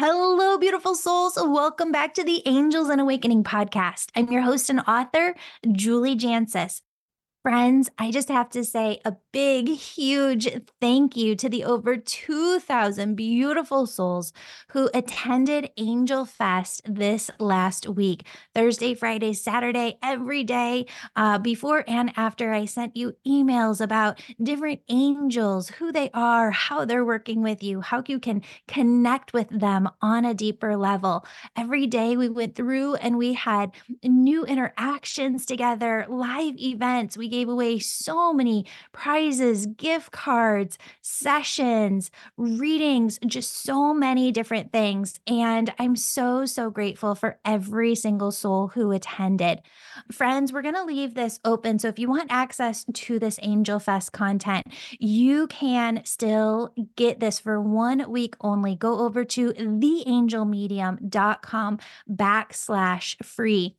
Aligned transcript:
Hello, 0.00 0.56
beautiful 0.58 0.94
souls. 0.94 1.36
Welcome 1.36 1.90
back 1.90 2.14
to 2.14 2.22
the 2.22 2.40
Angels 2.46 2.88
and 2.88 3.00
Awakening 3.00 3.42
podcast. 3.42 4.10
I'm 4.14 4.30
your 4.30 4.42
host 4.42 4.70
and 4.70 4.78
author, 4.86 5.34
Julie 5.72 6.14
Jancius. 6.14 6.82
Friends, 7.42 7.88
I 7.98 8.10
just 8.10 8.28
have 8.28 8.50
to 8.50 8.64
say 8.64 9.00
a 9.04 9.16
big, 9.32 9.68
huge 9.68 10.48
thank 10.80 11.16
you 11.16 11.34
to 11.36 11.48
the 11.48 11.64
over 11.64 11.96
2,000 11.96 13.14
beautiful 13.14 13.86
souls 13.86 14.32
who 14.72 14.90
attended 14.92 15.70
Angel 15.78 16.26
Fest 16.26 16.82
this 16.84 17.30
last 17.38 17.88
week 17.88 18.26
Thursday, 18.54 18.92
Friday, 18.92 19.32
Saturday, 19.32 19.98
every 20.02 20.42
day. 20.44 20.86
Uh, 21.16 21.38
before 21.38 21.84
and 21.86 22.12
after, 22.16 22.52
I 22.52 22.64
sent 22.66 22.96
you 22.96 23.14
emails 23.26 23.80
about 23.80 24.20
different 24.42 24.80
angels, 24.88 25.68
who 25.70 25.92
they 25.92 26.10
are, 26.12 26.50
how 26.50 26.84
they're 26.84 27.04
working 27.04 27.40
with 27.42 27.62
you, 27.62 27.80
how 27.80 28.02
you 28.06 28.18
can 28.18 28.42
connect 28.66 29.32
with 29.32 29.48
them 29.48 29.88
on 30.02 30.24
a 30.24 30.34
deeper 30.34 30.76
level. 30.76 31.24
Every 31.56 31.86
day 31.86 32.16
we 32.16 32.28
went 32.28 32.56
through 32.56 32.96
and 32.96 33.16
we 33.16 33.34
had 33.34 33.70
new 34.02 34.44
interactions 34.44 35.46
together, 35.46 36.04
live 36.08 36.58
events. 36.58 37.16
We 37.16 37.27
gave 37.28 37.48
away 37.48 37.78
so 37.78 38.32
many 38.32 38.66
prizes, 38.92 39.66
gift 39.66 40.10
cards, 40.10 40.78
sessions, 41.02 42.10
readings, 42.36 43.20
just 43.26 43.62
so 43.62 43.94
many 43.94 44.32
different 44.32 44.72
things. 44.72 45.20
And 45.26 45.72
I'm 45.78 45.96
so, 45.96 46.46
so 46.46 46.70
grateful 46.70 47.14
for 47.14 47.38
every 47.44 47.94
single 47.94 48.32
soul 48.32 48.68
who 48.68 48.92
attended. 48.92 49.60
Friends, 50.10 50.50
we're 50.52 50.62
going 50.62 50.74
to 50.74 50.84
leave 50.84 51.14
this 51.14 51.38
open. 51.44 51.78
So 51.78 51.88
if 51.88 51.98
you 51.98 52.08
want 52.08 52.30
access 52.30 52.86
to 52.92 53.18
this 53.18 53.38
Angel 53.42 53.78
Fest 53.78 54.12
content, 54.12 54.66
you 54.98 55.46
can 55.48 56.02
still 56.04 56.72
get 56.96 57.20
this 57.20 57.38
for 57.40 57.60
one 57.60 58.10
week 58.10 58.34
only. 58.40 58.74
Go 58.74 59.00
over 59.00 59.24
to 59.24 59.50
theangelmedium.com 59.50 61.78
backslash 62.10 63.22
free. 63.24 63.76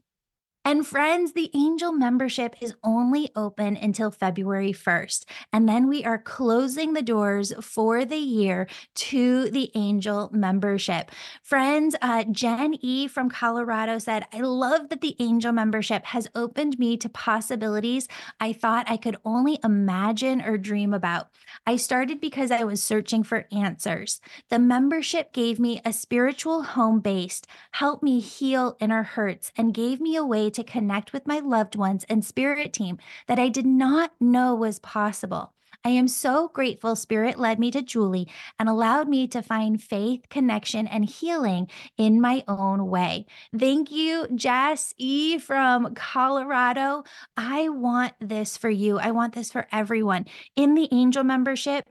And 0.66 0.86
friends, 0.86 1.34
the 1.34 1.50
Angel 1.56 1.94
membership 1.94 2.56
is 2.62 2.76
only 2.84 3.32
open 3.36 3.78
until 3.78 4.12
February 4.12 4.74
1st. 4.74 5.26
And 5.54 5.68
then 5.68 5.88
we 5.88 6.04
are 6.04 6.18
closing 6.18 6.94
the 6.94 7.02
doors 7.02 7.54
for 7.62 8.04
the 8.04 8.18
year 8.18 8.68
to 8.96 9.50
the 9.50 9.72
Angel 9.74 10.30
membership. 10.34 11.12
Friends, 11.42 11.96
uh, 12.02 12.26
Jen 12.32 12.76
E 12.82 13.08
from 13.08 13.30
Colorado 13.30 14.00
said, 14.00 14.26
I 14.34 14.42
love 14.42 14.90
that 14.90 15.02
the 15.02 15.16
Angel 15.20 15.54
membership 15.54 16.06
has 16.08 16.28
opened 16.36 16.78
me 16.78 16.98
to 16.98 17.10
possibilities 17.10 18.08
I 18.40 18.54
thought 18.54 18.90
I 18.90 18.98
could 18.98 19.18
only 19.24 19.60
imagine 19.64 20.42
or 20.42 20.58
dream 20.58 20.94
about. 20.94 21.30
I 21.66 21.78
started 21.78 22.20
because 22.20 22.52
I 22.52 22.64
was 22.64 22.84
searching 22.84 23.24
for 23.24 23.48
answers. 23.52 24.22
The 24.50 24.60
membership 24.60 25.34
gave 25.34 25.60
me 25.60 25.82
a 25.86 25.94
spiritual 25.94 26.64
home 26.64 27.00
base, 27.00 27.42
helped 27.72 28.04
me 28.04 28.20
heal 28.20 28.76
inner 28.80 29.04
hurts, 29.04 29.52
and 29.56 29.74
gave 29.74 30.02
me 30.02 30.16
a 30.16 30.26
way 30.26 30.49
to 30.52 30.64
connect 30.64 31.14
with 31.14 31.28
my 31.28 31.40
loved 31.40 31.76
ones 31.76 32.06
and 32.10 32.24
spirit 32.24 32.74
team 32.74 32.98
that 33.28 33.40
I 33.40 33.50
did 33.50 33.66
not 33.66 34.12
know 34.20 34.56
was 34.56 34.80
possible. 34.80 35.54
I 35.86 35.90
am 35.90 36.10
so 36.10 36.50
grateful 36.50 36.96
Spirit 36.98 37.40
led 37.40 37.58
me 37.58 37.72
to 37.72 37.82
Julie 37.82 38.28
and 38.60 38.68
allowed 38.68 39.08
me 39.08 39.28
to 39.30 39.42
find 39.42 39.82
faith, 39.82 40.28
connection, 40.30 40.88
and 40.88 41.06
healing 41.06 41.70
in 41.98 42.20
my 42.20 42.44
own 42.50 42.88
way. 42.88 43.26
Thank 43.58 43.90
you, 43.90 44.28
Jess 44.36 44.94
E 44.98 45.38
from 45.38 45.94
Colorado. 45.96 47.04
I 47.38 47.70
want 47.70 48.14
this 48.20 48.58
for 48.58 48.70
you. 48.70 49.00
I 49.00 49.12
want 49.12 49.34
this 49.34 49.52
for 49.52 49.68
everyone. 49.72 50.26
In 50.58 50.76
the 50.76 50.90
angel 50.92 51.24
membership, 51.24 51.86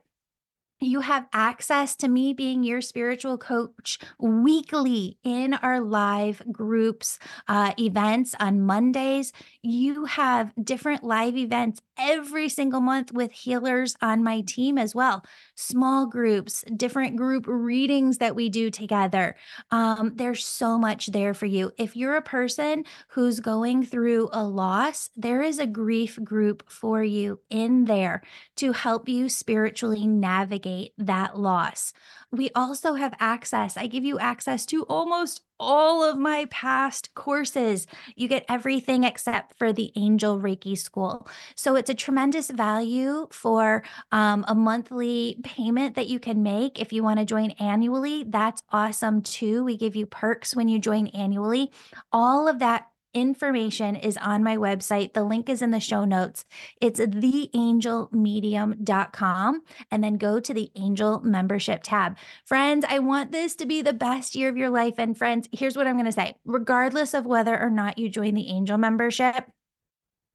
you 0.80 1.00
have 1.00 1.26
access 1.32 1.96
to 1.96 2.08
me 2.08 2.32
being 2.32 2.62
your 2.62 2.80
spiritual 2.80 3.36
coach 3.36 3.98
weekly 4.18 5.18
in 5.24 5.54
our 5.54 5.80
live 5.80 6.40
groups 6.52 7.18
uh, 7.48 7.72
events 7.78 8.34
on 8.38 8.60
Mondays. 8.60 9.32
You 9.62 10.04
have 10.04 10.52
different 10.62 11.02
live 11.02 11.36
events 11.36 11.80
every 11.98 12.48
single 12.48 12.80
month 12.80 13.12
with 13.12 13.32
healers 13.32 13.96
on 14.00 14.22
my 14.22 14.42
team 14.42 14.78
as 14.78 14.94
well. 14.94 15.24
Small 15.56 16.06
groups, 16.06 16.64
different 16.76 17.16
group 17.16 17.44
readings 17.48 18.18
that 18.18 18.36
we 18.36 18.48
do 18.48 18.70
together. 18.70 19.34
Um, 19.72 20.12
there's 20.14 20.44
so 20.44 20.78
much 20.78 21.06
there 21.06 21.34
for 21.34 21.46
you. 21.46 21.72
If 21.76 21.96
you're 21.96 22.16
a 22.16 22.22
person 22.22 22.84
who's 23.08 23.40
going 23.40 23.84
through 23.84 24.28
a 24.32 24.44
loss, 24.44 25.10
there 25.16 25.42
is 25.42 25.58
a 25.58 25.66
grief 25.66 26.18
group 26.22 26.70
for 26.70 27.02
you 27.02 27.40
in 27.50 27.86
there 27.86 28.22
to 28.56 28.72
help 28.72 29.08
you 29.08 29.28
spiritually 29.28 30.06
navigate 30.06 30.67
that 30.98 31.38
loss. 31.38 31.92
We 32.30 32.50
also 32.54 32.94
have 32.94 33.14
access. 33.20 33.76
I 33.76 33.86
give 33.86 34.04
you 34.04 34.18
access 34.18 34.66
to 34.66 34.82
almost 34.84 35.42
all 35.60 36.04
of 36.04 36.18
my 36.18 36.46
past 36.50 37.14
courses. 37.14 37.86
You 38.16 38.28
get 38.28 38.44
everything 38.48 39.04
except 39.04 39.58
for 39.58 39.72
the 39.72 39.90
Angel 39.96 40.38
Reiki 40.38 40.76
School. 40.78 41.28
So 41.56 41.74
it's 41.74 41.90
a 41.90 41.94
tremendous 41.94 42.50
value 42.50 43.26
for 43.30 43.82
um, 44.12 44.44
a 44.46 44.54
monthly 44.54 45.38
payment 45.42 45.96
that 45.96 46.08
you 46.08 46.20
can 46.20 46.42
make. 46.42 46.80
If 46.80 46.92
you 46.92 47.02
want 47.02 47.18
to 47.18 47.24
join 47.24 47.50
annually, 47.52 48.24
that's 48.28 48.62
awesome 48.70 49.22
too. 49.22 49.64
We 49.64 49.76
give 49.76 49.96
you 49.96 50.06
perks 50.06 50.54
when 50.54 50.68
you 50.68 50.78
join 50.78 51.08
annually. 51.08 51.72
All 52.12 52.46
of 52.46 52.60
that 52.60 52.86
information 53.14 53.96
is 53.96 54.18
on 54.18 54.44
my 54.44 54.56
website. 54.56 55.14
The 55.14 55.24
link 55.24 55.48
is 55.48 55.62
in 55.62 55.70
the 55.70 55.80
show 55.80 56.04
notes. 56.04 56.44
It's 56.80 57.00
theangelmedium.com 57.00 59.62
and 59.90 60.04
then 60.04 60.16
go 60.16 60.38
to 60.40 60.54
the 60.54 60.70
angel 60.76 61.20
membership 61.20 61.82
tab. 61.82 62.16
Friends, 62.44 62.84
I 62.88 63.00
want 63.00 63.32
this 63.32 63.54
to 63.56 63.66
be 63.66 63.82
the 63.82 63.92
best 63.92 64.34
year 64.34 64.48
of 64.48 64.56
your 64.56 64.70
life. 64.70 64.94
And 64.98 65.16
friends, 65.16 65.48
here's 65.52 65.76
what 65.76 65.86
I'm 65.86 65.96
going 65.96 66.06
to 66.06 66.12
say 66.12 66.34
regardless 66.44 67.14
of 67.14 67.26
whether 67.26 67.58
or 67.58 67.70
not 67.70 67.98
you 67.98 68.08
join 68.08 68.34
the 68.34 68.48
angel 68.48 68.78
membership, 68.78 69.44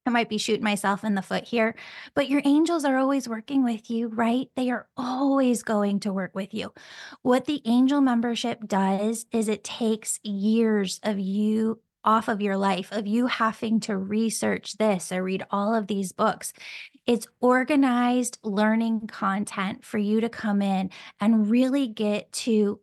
I 0.06 0.10
might 0.10 0.28
be 0.28 0.38
shooting 0.38 0.64
myself 0.64 1.02
in 1.02 1.14
the 1.14 1.22
foot 1.22 1.44
here, 1.44 1.74
but 2.14 2.28
your 2.28 2.42
angels 2.44 2.84
are 2.84 2.98
always 2.98 3.26
working 3.26 3.64
with 3.64 3.90
you, 3.90 4.08
right? 4.08 4.50
They 4.54 4.70
are 4.70 4.86
always 4.96 5.62
going 5.62 6.00
to 6.00 6.12
work 6.12 6.34
with 6.34 6.52
you. 6.52 6.74
What 7.22 7.46
the 7.46 7.62
angel 7.64 8.02
membership 8.02 8.66
does 8.66 9.24
is 9.32 9.48
it 9.48 9.64
takes 9.64 10.20
years 10.22 11.00
of 11.02 11.18
you 11.18 11.80
off 12.04 12.28
of 12.28 12.40
your 12.40 12.56
life 12.56 12.90
of 12.92 13.06
you 13.06 13.26
having 13.26 13.80
to 13.80 13.96
research 13.96 14.76
this 14.76 15.10
or 15.10 15.22
read 15.22 15.44
all 15.50 15.74
of 15.74 15.86
these 15.86 16.12
books. 16.12 16.52
It's 17.06 17.26
organized 17.40 18.38
learning 18.42 19.06
content 19.06 19.84
for 19.84 19.98
you 19.98 20.20
to 20.20 20.28
come 20.28 20.62
in 20.62 20.90
and 21.20 21.50
really 21.50 21.88
get 21.88 22.32
to 22.32 22.80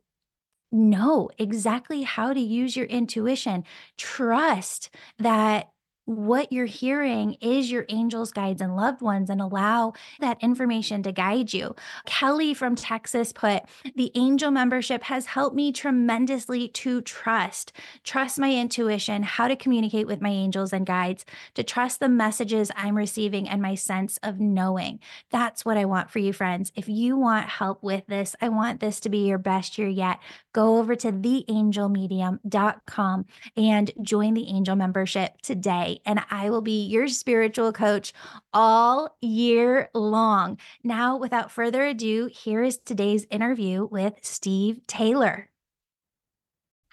know 0.71 1.29
exactly 1.37 2.03
how 2.03 2.33
to 2.33 2.39
use 2.39 2.75
your 2.75 2.85
intuition. 2.85 3.63
Trust 3.97 4.89
that 5.19 5.69
what 6.15 6.51
you're 6.51 6.65
hearing 6.65 7.37
is 7.41 7.71
your 7.71 7.85
angels, 7.89 8.31
guides, 8.31 8.61
and 8.61 8.75
loved 8.75 9.01
ones, 9.01 9.29
and 9.29 9.41
allow 9.41 9.93
that 10.19 10.41
information 10.41 11.03
to 11.03 11.11
guide 11.11 11.53
you. 11.53 11.75
Kelly 12.05 12.53
from 12.53 12.75
Texas 12.75 13.31
put, 13.31 13.63
The 13.95 14.11
angel 14.15 14.51
membership 14.51 15.03
has 15.03 15.27
helped 15.27 15.55
me 15.55 15.71
tremendously 15.71 16.67
to 16.67 17.01
trust, 17.01 17.71
trust 18.03 18.39
my 18.39 18.53
intuition, 18.53 19.23
how 19.23 19.47
to 19.47 19.55
communicate 19.55 20.07
with 20.07 20.21
my 20.21 20.29
angels 20.29 20.73
and 20.73 20.85
guides, 20.85 21.25
to 21.55 21.63
trust 21.63 21.99
the 21.99 22.09
messages 22.09 22.71
I'm 22.75 22.97
receiving 22.97 23.47
and 23.47 23.61
my 23.61 23.75
sense 23.75 24.19
of 24.23 24.39
knowing. 24.39 24.99
That's 25.29 25.63
what 25.63 25.77
I 25.77 25.85
want 25.85 26.09
for 26.11 26.19
you, 26.19 26.33
friends. 26.33 26.73
If 26.75 26.89
you 26.89 27.17
want 27.17 27.47
help 27.47 27.81
with 27.83 28.05
this, 28.07 28.35
I 28.41 28.49
want 28.49 28.81
this 28.81 28.99
to 29.01 29.09
be 29.09 29.27
your 29.27 29.37
best 29.37 29.77
year 29.77 29.87
yet. 29.87 30.17
Go 30.53 30.79
over 30.79 30.95
to 30.97 31.11
theangelmedium.com 31.11 33.25
and 33.55 33.91
join 34.01 34.33
the 34.33 34.49
angel 34.49 34.75
membership 34.75 35.39
today 35.41 36.00
and 36.05 36.21
I 36.29 36.49
will 36.49 36.61
be 36.61 36.85
your 36.85 37.07
spiritual 37.07 37.71
coach 37.71 38.13
all 38.53 39.17
year 39.21 39.89
long. 39.93 40.57
Now, 40.83 41.17
without 41.17 41.51
further 41.51 41.85
ado, 41.85 42.29
here 42.31 42.63
is 42.63 42.77
today's 42.77 43.25
interview 43.29 43.85
with 43.85 44.13
Steve 44.21 44.81
Taylor. 44.87 45.49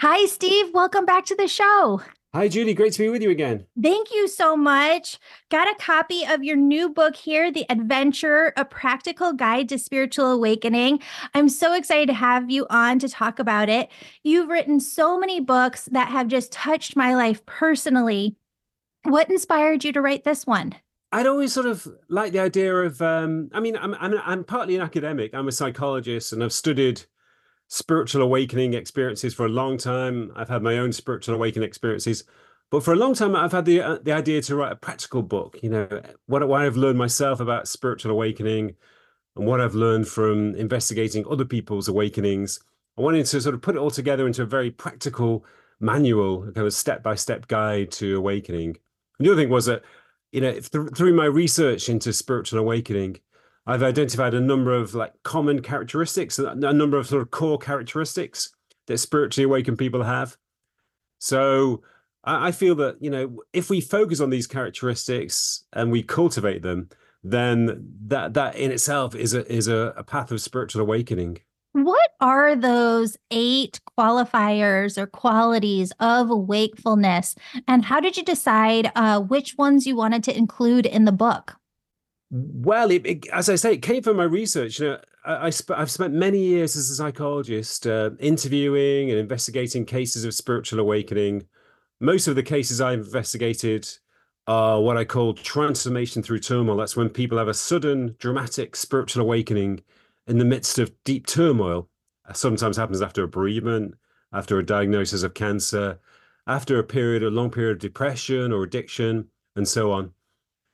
Hi, 0.00 0.26
Steve. 0.26 0.72
Welcome 0.72 1.04
back 1.06 1.26
to 1.26 1.34
the 1.34 1.48
show. 1.48 2.02
Hi, 2.34 2.46
Julie. 2.46 2.74
Great 2.74 2.92
to 2.92 2.98
be 2.98 3.08
with 3.08 3.22
you 3.22 3.30
again. 3.30 3.64
Thank 3.82 4.12
you 4.12 4.28
so 4.28 4.54
much. 4.54 5.18
Got 5.50 5.66
a 5.66 5.82
copy 5.82 6.26
of 6.26 6.44
your 6.44 6.56
new 6.56 6.90
book 6.90 7.16
here, 7.16 7.50
The 7.50 7.64
Adventure, 7.70 8.52
A 8.58 8.66
Practical 8.66 9.32
Guide 9.32 9.70
to 9.70 9.78
Spiritual 9.78 10.32
Awakening. 10.32 11.00
I'm 11.32 11.48
so 11.48 11.72
excited 11.72 12.06
to 12.08 12.14
have 12.14 12.50
you 12.50 12.66
on 12.68 12.98
to 12.98 13.08
talk 13.08 13.38
about 13.38 13.70
it. 13.70 13.88
You've 14.22 14.50
written 14.50 14.78
so 14.78 15.18
many 15.18 15.40
books 15.40 15.86
that 15.86 16.08
have 16.08 16.28
just 16.28 16.52
touched 16.52 16.96
my 16.96 17.14
life 17.14 17.44
personally. 17.46 18.36
What 19.04 19.30
inspired 19.30 19.84
you 19.84 19.92
to 19.92 20.00
write 20.00 20.24
this 20.24 20.46
one? 20.46 20.74
I'd 21.12 21.26
always 21.26 21.52
sort 21.52 21.66
of 21.66 21.88
liked 22.08 22.32
the 22.32 22.40
idea 22.40 22.74
of. 22.74 23.00
Um, 23.00 23.50
I 23.52 23.60
mean, 23.60 23.76
I'm, 23.76 23.94
I'm 23.94 24.14
I'm 24.24 24.44
partly 24.44 24.76
an 24.76 24.82
academic. 24.82 25.34
I'm 25.34 25.48
a 25.48 25.52
psychologist, 25.52 26.32
and 26.32 26.44
I've 26.44 26.52
studied 26.52 27.02
spiritual 27.68 28.22
awakening 28.22 28.74
experiences 28.74 29.34
for 29.34 29.46
a 29.46 29.50
long 29.50 29.78
time. 29.78 30.32
I've 30.36 30.48
had 30.48 30.62
my 30.62 30.78
own 30.78 30.92
spiritual 30.92 31.34
awakening 31.34 31.66
experiences, 31.66 32.24
but 32.70 32.82
for 32.82 32.92
a 32.92 32.96
long 32.96 33.14
time, 33.14 33.34
I've 33.34 33.52
had 33.52 33.64
the 33.64 33.80
uh, 33.80 33.98
the 34.02 34.12
idea 34.12 34.42
to 34.42 34.56
write 34.56 34.72
a 34.72 34.76
practical 34.76 35.22
book. 35.22 35.58
You 35.62 35.70
know, 35.70 36.02
what 36.26 36.46
what 36.46 36.60
I've 36.60 36.76
learned 36.76 36.98
myself 36.98 37.40
about 37.40 37.68
spiritual 37.68 38.12
awakening, 38.12 38.74
and 39.36 39.46
what 39.46 39.62
I've 39.62 39.74
learned 39.74 40.08
from 40.08 40.54
investigating 40.56 41.24
other 41.30 41.46
people's 41.46 41.88
awakenings, 41.88 42.60
I 42.98 43.00
wanted 43.00 43.24
to 43.24 43.40
sort 43.40 43.54
of 43.54 43.62
put 43.62 43.76
it 43.76 43.78
all 43.78 43.90
together 43.90 44.26
into 44.26 44.42
a 44.42 44.46
very 44.46 44.70
practical 44.70 45.46
manual, 45.80 46.42
kind 46.52 46.66
of 46.66 46.74
step 46.74 47.02
by 47.02 47.14
step 47.14 47.48
guide 47.48 47.90
to 47.92 48.16
awakening. 48.18 48.76
The 49.18 49.32
other 49.32 49.42
thing 49.42 49.50
was 49.50 49.66
that, 49.66 49.82
you 50.32 50.40
know, 50.40 50.52
th- 50.52 50.90
through 50.96 51.14
my 51.14 51.24
research 51.24 51.88
into 51.88 52.12
spiritual 52.12 52.58
awakening, 52.58 53.18
I've 53.66 53.82
identified 53.82 54.34
a 54.34 54.40
number 54.40 54.72
of 54.72 54.94
like 54.94 55.12
common 55.24 55.60
characteristics, 55.60 56.38
a 56.38 56.54
number 56.54 56.96
of 56.96 57.06
sort 57.06 57.22
of 57.22 57.30
core 57.30 57.58
characteristics 57.58 58.50
that 58.86 58.98
spiritually 58.98 59.44
awakened 59.44 59.78
people 59.78 60.02
have. 60.02 60.36
So 61.18 61.82
I, 62.24 62.48
I 62.48 62.52
feel 62.52 62.74
that, 62.76 62.96
you 63.00 63.10
know, 63.10 63.42
if 63.52 63.68
we 63.70 63.80
focus 63.80 64.20
on 64.20 64.30
these 64.30 64.46
characteristics 64.46 65.64
and 65.72 65.90
we 65.90 66.02
cultivate 66.02 66.62
them, 66.62 66.88
then 67.24 67.92
that 68.06 68.34
that 68.34 68.54
in 68.56 68.70
itself 68.70 69.14
is 69.14 69.34
a 69.34 69.50
is 69.52 69.68
a, 69.68 69.92
a 69.96 70.04
path 70.04 70.30
of 70.30 70.40
spiritual 70.40 70.82
awakening. 70.82 71.38
What 71.72 72.10
are 72.20 72.56
those 72.56 73.16
eight 73.30 73.80
qualifiers 73.98 74.96
or 74.96 75.06
qualities 75.06 75.92
of 76.00 76.28
wakefulness? 76.30 77.34
And 77.66 77.84
how 77.84 78.00
did 78.00 78.16
you 78.16 78.24
decide 78.24 78.90
uh, 78.96 79.20
which 79.20 79.56
ones 79.58 79.86
you 79.86 79.94
wanted 79.94 80.24
to 80.24 80.36
include 80.36 80.86
in 80.86 81.04
the 81.04 81.12
book? 81.12 81.56
Well, 82.30 82.90
it, 82.90 83.06
it, 83.06 83.26
as 83.28 83.48
I 83.48 83.54
say, 83.54 83.74
it 83.74 83.82
came 83.82 84.02
from 84.02 84.16
my 84.16 84.24
research. 84.24 84.80
You 84.80 84.88
know, 84.88 84.98
I, 85.24 85.46
I 85.46 85.50
sp- 85.52 85.76
I've 85.76 85.90
spent 85.90 86.14
many 86.14 86.38
years 86.38 86.76
as 86.76 86.90
a 86.90 86.94
psychologist 86.94 87.86
uh, 87.86 88.10
interviewing 88.18 89.10
and 89.10 89.18
investigating 89.18 89.84
cases 89.84 90.24
of 90.24 90.34
spiritual 90.34 90.80
awakening. 90.80 91.46
Most 92.00 92.28
of 92.28 92.34
the 92.34 92.42
cases 92.42 92.80
I've 92.80 93.00
investigated 93.00 93.88
are 94.46 94.80
what 94.80 94.96
I 94.96 95.04
call 95.04 95.34
transformation 95.34 96.22
through 96.22 96.40
turmoil. 96.40 96.76
That's 96.76 96.96
when 96.96 97.08
people 97.08 97.38
have 97.38 97.48
a 97.48 97.54
sudden, 97.54 98.16
dramatic 98.18 98.76
spiritual 98.76 99.22
awakening 99.22 99.82
in 100.28 100.38
the 100.38 100.44
midst 100.44 100.78
of 100.78 100.92
deep 101.04 101.26
turmoil. 101.26 101.88
Uh, 102.28 102.32
sometimes 102.32 102.76
happens 102.76 103.02
after 103.02 103.24
a 103.24 103.28
bereavement, 103.28 103.94
after 104.32 104.58
a 104.58 104.66
diagnosis 104.66 105.22
of 105.22 105.34
cancer, 105.34 105.98
after 106.46 106.78
a 106.78 106.84
period, 106.84 107.22
a 107.22 107.30
long 107.30 107.50
period 107.50 107.72
of 107.72 107.78
depression 107.78 108.52
or 108.52 108.62
addiction, 108.62 109.26
and 109.56 109.66
so 109.66 109.90
on. 109.90 110.12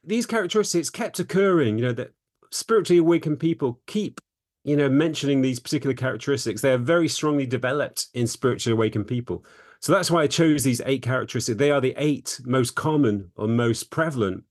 These 0.03 0.27
characteristics 0.27 0.91
kept 0.91 1.19
occurring, 1.19 1.79
you 1.79 1.85
know, 1.85 1.93
that 1.93 2.13
spiritually 2.51 2.99
awakened 2.99 3.41
people 3.41 3.81
keep, 3.87 4.21
you 4.65 4.77
know, 4.77 4.89
mentioning 4.89 5.41
these 5.41 5.61
particular 5.61 5.95
characteristics. 5.95 6.61
They 6.61 6.73
are 6.73 6.79
very 6.79 7.09
strongly 7.09 7.47
developed 7.47 8.09
in 8.15 8.27
spiritually 8.27 8.75
awakened 8.75 9.07
people. 9.07 9.45
So 9.81 9.93
that's 9.93 10.11
why 10.11 10.23
I 10.23 10.27
chose 10.27 10.65
these 10.65 10.81
eight 10.87 11.03
characteristics. 11.03 11.59
They 11.59 11.71
are 11.71 11.81
the 11.81 11.95
eight 11.97 12.41
most 12.45 12.75
common 12.75 13.31
or 13.37 13.49
most 13.49 13.91
prevalent 13.91 14.45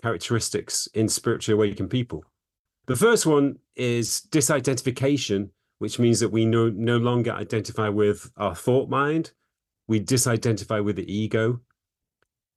characteristics 0.00 0.88
in 0.94 1.08
spiritually 1.08 1.54
awakened 1.54 1.90
people. 1.90 2.24
The 2.86 2.96
first 2.96 3.26
one 3.26 3.58
is 3.76 4.26
disidentification, 4.30 5.50
which 5.78 5.98
means 5.98 6.20
that 6.20 6.30
we 6.30 6.44
no, 6.44 6.68
no 6.68 6.96
longer 6.96 7.32
identify 7.32 7.88
with 7.88 8.30
our 8.36 8.54
thought 8.54 8.88
mind. 8.88 9.32
We 9.86 10.00
disidentify 10.00 10.84
with 10.84 10.96
the 10.96 11.12
ego. 11.12 11.60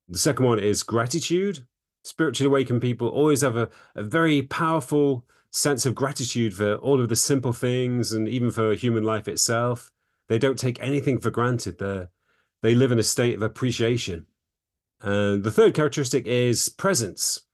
The 0.10 0.18
second 0.18 0.46
one 0.46 0.60
is 0.60 0.84
gratitude. 0.84 1.66
Spiritually 2.04 2.48
awakened 2.48 2.82
people 2.82 3.08
always 3.08 3.42
have 3.42 3.58
a, 3.58 3.70
a 3.96 4.04
very 4.04 4.42
powerful 4.44 5.26
sense 5.52 5.86
of 5.86 5.96
gratitude 5.96 6.54
for 6.54 6.76
all 6.76 7.02
of 7.02 7.10
the 7.10 7.16
simple 7.16 7.54
things 7.54 8.12
and 8.12 8.28
even 8.28 8.52
for 8.52 8.74
human 8.74 9.04
life 9.04 9.28
itself. 9.28 9.92
They 10.28 10.38
don't 10.38 10.60
take 10.60 10.82
anything 10.82 11.20
for 11.20 11.32
granted. 11.32 11.78
they 11.78 12.08
they 12.62 12.76
live 12.76 12.92
in 12.92 13.00
a 13.00 13.04
state 13.04 13.36
of 13.36 13.42
appreciation. 13.42 14.26
And 15.02 15.44
the 15.44 15.52
third 15.52 15.76
characteristic 15.76 16.26
is 16.26 16.70
presence 16.70 17.45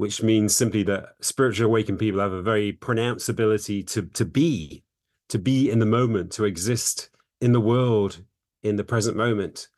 which 0.00 0.22
means 0.22 0.56
simply 0.56 0.82
that 0.82 1.10
spiritually 1.20 1.70
awakened 1.70 1.98
people 1.98 2.20
have 2.20 2.32
a 2.32 2.40
very 2.40 2.72
pronounced 2.72 3.28
ability 3.28 3.82
to 3.82 4.00
to 4.00 4.24
be, 4.24 4.82
to 5.28 5.38
be 5.38 5.70
in 5.70 5.78
the 5.78 5.84
moment, 5.84 6.32
to 6.32 6.46
exist 6.46 7.10
in 7.38 7.52
the 7.52 7.60
world 7.60 8.24
in 8.62 8.76
the 8.76 8.82
present 8.82 9.14
moment, 9.14 9.68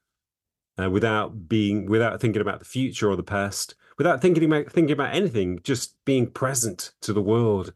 uh, 0.80 0.88
without 0.88 1.48
being 1.48 1.86
without 1.86 2.20
thinking 2.20 2.40
about 2.40 2.60
the 2.60 2.64
future 2.64 3.10
or 3.10 3.16
the 3.16 3.24
past, 3.24 3.74
without 3.98 4.22
thinking 4.22 4.44
about 4.44 4.70
thinking 4.70 4.92
about 4.92 5.12
anything, 5.12 5.58
just 5.64 5.96
being 6.04 6.30
present 6.30 6.92
to 7.00 7.12
the 7.12 7.20
world 7.20 7.74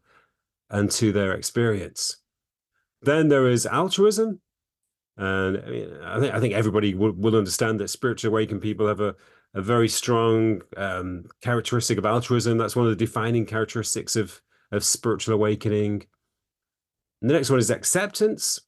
and 0.69 0.89
to 0.89 1.11
their 1.11 1.33
experience. 1.33 2.15
Then 3.01 3.27
there 3.27 3.49
is 3.49 3.65
altruism, 3.65 4.39
and 5.17 5.57
I, 5.57 5.69
mean, 5.69 5.97
I 6.01 6.19
think 6.21 6.33
I 6.33 6.39
think 6.39 6.53
everybody 6.53 6.93
will, 6.93 7.11
will 7.11 7.35
understand 7.35 7.81
that 7.81 7.89
spiritually 7.89 8.31
awakened 8.31 8.61
people 8.61 8.87
have 8.87 9.01
a 9.01 9.17
a 9.53 9.61
very 9.61 9.87
strong 9.87 10.61
um, 10.75 11.25
characteristic 11.41 11.97
of 11.97 12.05
altruism. 12.05 12.57
That's 12.57 12.75
one 12.75 12.85
of 12.85 12.91
the 12.91 13.05
defining 13.05 13.45
characteristics 13.45 14.15
of 14.15 14.41
of 14.71 14.83
spiritual 14.83 15.33
awakening. 15.33 16.05
And 17.21 17.29
the 17.29 17.33
next 17.33 17.49
one 17.49 17.59
is 17.59 17.71
acceptance, 17.71 18.59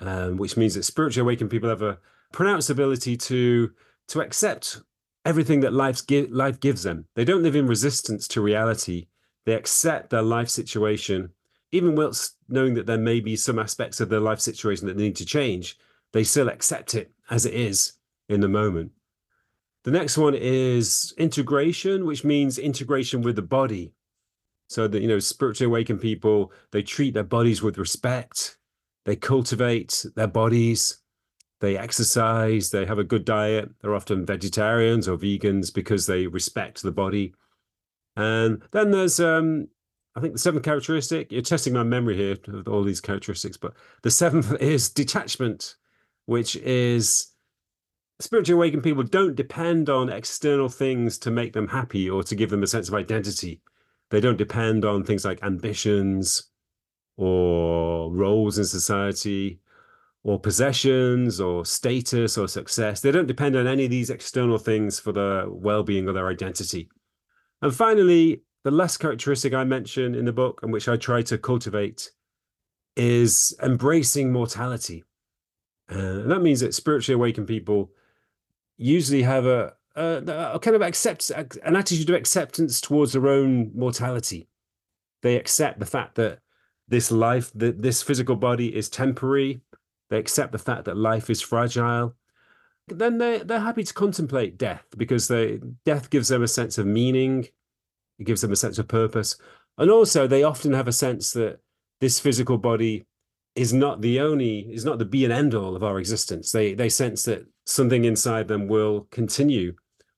um, 0.00 0.36
which 0.36 0.56
means 0.56 0.74
that 0.74 0.82
spiritually 0.82 1.24
awakened 1.24 1.50
people 1.50 1.68
have 1.68 1.82
a 1.82 1.98
pronounced 2.32 2.70
ability 2.70 3.16
to 3.16 3.70
to 4.08 4.20
accept 4.20 4.80
everything 5.24 5.60
that 5.60 5.72
life's 5.72 6.02
gi- 6.02 6.28
life 6.28 6.60
gives 6.60 6.82
them. 6.82 7.06
They 7.14 7.24
don't 7.24 7.42
live 7.42 7.56
in 7.56 7.66
resistance 7.66 8.26
to 8.28 8.40
reality. 8.40 9.08
They 9.44 9.54
accept 9.54 10.10
their 10.10 10.22
life 10.22 10.48
situation, 10.48 11.30
even 11.72 11.94
whilst 11.94 12.36
knowing 12.48 12.74
that 12.74 12.86
there 12.86 12.98
may 12.98 13.20
be 13.20 13.36
some 13.36 13.58
aspects 13.58 14.00
of 14.00 14.08
their 14.08 14.20
life 14.20 14.40
situation 14.40 14.86
that 14.86 14.96
need 14.96 15.16
to 15.16 15.26
change. 15.26 15.76
They 16.12 16.24
still 16.24 16.48
accept 16.48 16.94
it 16.94 17.12
as 17.30 17.44
it 17.44 17.54
is 17.54 17.92
in 18.28 18.40
the 18.40 18.48
moment. 18.48 18.92
The 19.84 19.90
next 19.90 20.18
one 20.18 20.34
is 20.34 21.14
integration, 21.18 22.04
which 22.04 22.24
means 22.24 22.58
integration 22.58 23.22
with 23.22 23.36
the 23.36 23.42
body. 23.42 23.92
So 24.68 24.86
that, 24.86 25.00
you 25.00 25.08
know, 25.08 25.18
spiritually 25.18 25.70
awakened 25.70 26.00
people, 26.00 26.52
they 26.72 26.82
treat 26.82 27.14
their 27.14 27.22
bodies 27.22 27.62
with 27.62 27.78
respect, 27.78 28.58
they 29.06 29.16
cultivate 29.16 30.04
their 30.14 30.26
bodies, 30.26 30.98
they 31.60 31.76
exercise, 31.76 32.70
they 32.70 32.86
have 32.86 32.98
a 32.98 33.04
good 33.04 33.24
diet. 33.24 33.70
They're 33.80 33.94
often 33.94 34.24
vegetarians 34.24 35.08
or 35.08 35.16
vegans 35.16 35.74
because 35.74 36.06
they 36.06 36.26
respect 36.26 36.82
the 36.82 36.92
body. 36.92 37.34
And 38.16 38.62
then 38.70 38.90
there's, 38.90 39.18
um, 39.18 39.68
I 40.14 40.20
think 40.20 40.34
the 40.34 40.38
seventh 40.38 40.64
characteristic, 40.64 41.32
you're 41.32 41.42
testing 41.42 41.72
my 41.72 41.82
memory 41.82 42.16
here 42.16 42.36
of 42.48 42.68
all 42.68 42.84
these 42.84 43.00
characteristics, 43.00 43.56
but 43.56 43.74
the 44.02 44.10
seventh 44.10 44.52
is 44.60 44.90
detachment, 44.90 45.76
which 46.26 46.56
is 46.56 47.28
spiritually 48.20 48.58
awakened 48.58 48.82
people 48.82 49.02
don't 49.02 49.36
depend 49.36 49.88
on 49.88 50.08
external 50.08 50.68
things 50.68 51.18
to 51.18 51.30
make 51.30 51.52
them 51.52 51.68
happy 51.68 52.10
or 52.10 52.22
to 52.24 52.34
give 52.34 52.50
them 52.50 52.62
a 52.62 52.66
sense 52.66 52.88
of 52.88 52.94
identity. 52.94 53.60
They 54.10 54.20
don't 54.20 54.36
depend 54.36 54.84
on 54.84 55.04
things 55.04 55.24
like 55.24 55.42
ambitions 55.42 56.50
or 57.16 58.12
roles 58.12 58.58
in 58.58 58.64
society 58.64 59.60
or 60.24 60.40
possessions 60.40 61.40
or 61.40 61.64
status 61.64 62.36
or 62.36 62.48
success. 62.48 63.00
They 63.00 63.12
don't 63.12 63.26
depend 63.26 63.56
on 63.56 63.66
any 63.66 63.84
of 63.84 63.90
these 63.90 64.10
external 64.10 64.58
things 64.58 64.98
for 64.98 65.12
their 65.12 65.48
well-being 65.48 66.08
or 66.08 66.12
their 66.12 66.28
identity. 66.28 66.88
And 67.62 67.74
finally, 67.74 68.42
the 68.64 68.70
last 68.70 68.98
characteristic 68.98 69.54
I 69.54 69.64
mention 69.64 70.14
in 70.14 70.24
the 70.24 70.32
book 70.32 70.60
and 70.62 70.72
which 70.72 70.88
I 70.88 70.96
try 70.96 71.22
to 71.22 71.38
cultivate 71.38 72.10
is 72.96 73.56
embracing 73.62 74.32
mortality. 74.32 75.04
Uh, 75.90 75.98
and 75.98 76.30
that 76.30 76.42
means 76.42 76.60
that 76.60 76.74
spiritually 76.74 77.14
awakened 77.14 77.46
people 77.46 77.92
usually 78.78 79.22
have 79.22 79.44
a, 79.44 79.74
a, 79.96 80.52
a 80.54 80.58
kind 80.58 80.76
of 80.76 80.82
accept 80.82 81.30
an 81.30 81.76
attitude 81.76 82.08
of 82.08 82.16
acceptance 82.16 82.80
towards 82.80 83.12
their 83.12 83.28
own 83.28 83.72
mortality. 83.74 84.48
They 85.22 85.36
accept 85.36 85.80
the 85.80 85.86
fact 85.86 86.14
that 86.14 86.38
this 86.86 87.10
life, 87.10 87.50
that 87.54 87.82
this 87.82 88.02
physical 88.02 88.36
body 88.36 88.74
is 88.74 88.88
temporary. 88.88 89.60
They 90.08 90.18
accept 90.18 90.52
the 90.52 90.58
fact 90.58 90.84
that 90.86 90.96
life 90.96 91.28
is 91.28 91.42
fragile. 91.42 92.14
Then 92.86 93.18
they 93.18 93.38
they're 93.38 93.60
happy 93.60 93.84
to 93.84 93.92
contemplate 93.92 94.56
death 94.56 94.86
because 94.96 95.28
they 95.28 95.60
death 95.84 96.08
gives 96.08 96.28
them 96.28 96.42
a 96.42 96.48
sense 96.48 96.78
of 96.78 96.86
meaning. 96.86 97.48
It 98.18 98.24
gives 98.24 98.40
them 98.40 98.52
a 98.52 98.56
sense 98.56 98.78
of 98.78 98.88
purpose, 98.88 99.36
and 99.76 99.90
also 99.90 100.26
they 100.26 100.42
often 100.42 100.72
have 100.72 100.88
a 100.88 100.92
sense 100.92 101.32
that 101.32 101.60
this 102.00 102.18
physical 102.18 102.56
body 102.56 103.06
is 103.54 103.72
not 103.74 104.00
the 104.00 104.20
only 104.20 104.60
is 104.60 104.84
not 104.84 104.98
the 104.98 105.04
be 105.04 105.24
and 105.24 105.32
end 105.32 105.54
all 105.54 105.76
of 105.76 105.84
our 105.84 105.98
existence. 105.98 106.50
They 106.52 106.72
they 106.72 106.88
sense 106.88 107.24
that 107.24 107.46
something 107.68 108.04
inside 108.04 108.48
them 108.48 108.66
will 108.66 109.06
continue 109.10 109.74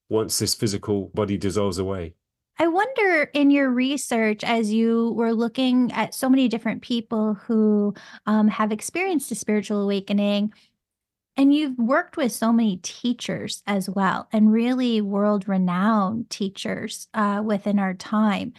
once 0.09 0.39
this 0.39 0.55
physical 0.55 1.11
body 1.15 1.37
dissolves 1.37 1.79
away. 1.79 2.15
I 2.59 2.69
wonder 2.69 3.31
in 3.33 3.51
your 3.51 3.71
research, 3.71 4.45
as 4.45 4.73
you 4.73 5.13
were 5.17 5.33
looking 5.33 5.91
at 5.93 6.15
so 6.15 6.29
many 6.29 6.47
different 6.47 6.83
people 6.83 7.35
who 7.35 7.95
um, 8.27 8.49
have 8.49 8.71
experienced 8.71 9.33
a 9.33 9.35
spiritual 9.35 9.83
awakening, 9.83 10.53
and 11.37 11.55
you've 11.55 11.79
worked 11.79 12.17
with 12.17 12.33
so 12.33 12.53
many 12.53 12.77
teachers 12.83 13.63
as 13.67 13.89
well, 13.89 14.29
and 14.33 14.53
really 14.53 15.01
world 15.01 15.49
renowned 15.49 16.29
teachers 16.29 17.09
uh, 17.15 17.41
within 17.45 17.79
our 17.79 17.95
time. 17.95 18.53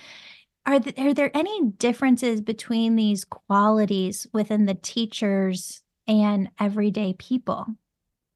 Are, 0.66 0.80
th- 0.80 0.98
are 0.98 1.14
there 1.14 1.32
any 1.36 1.70
differences 1.78 2.42
between 2.42 2.96
these 2.96 3.24
qualities 3.24 4.28
within 4.34 4.66
the 4.66 4.76
teachers 4.76 5.82
and 6.08 6.50
everyday 6.60 7.14
people? 7.14 7.68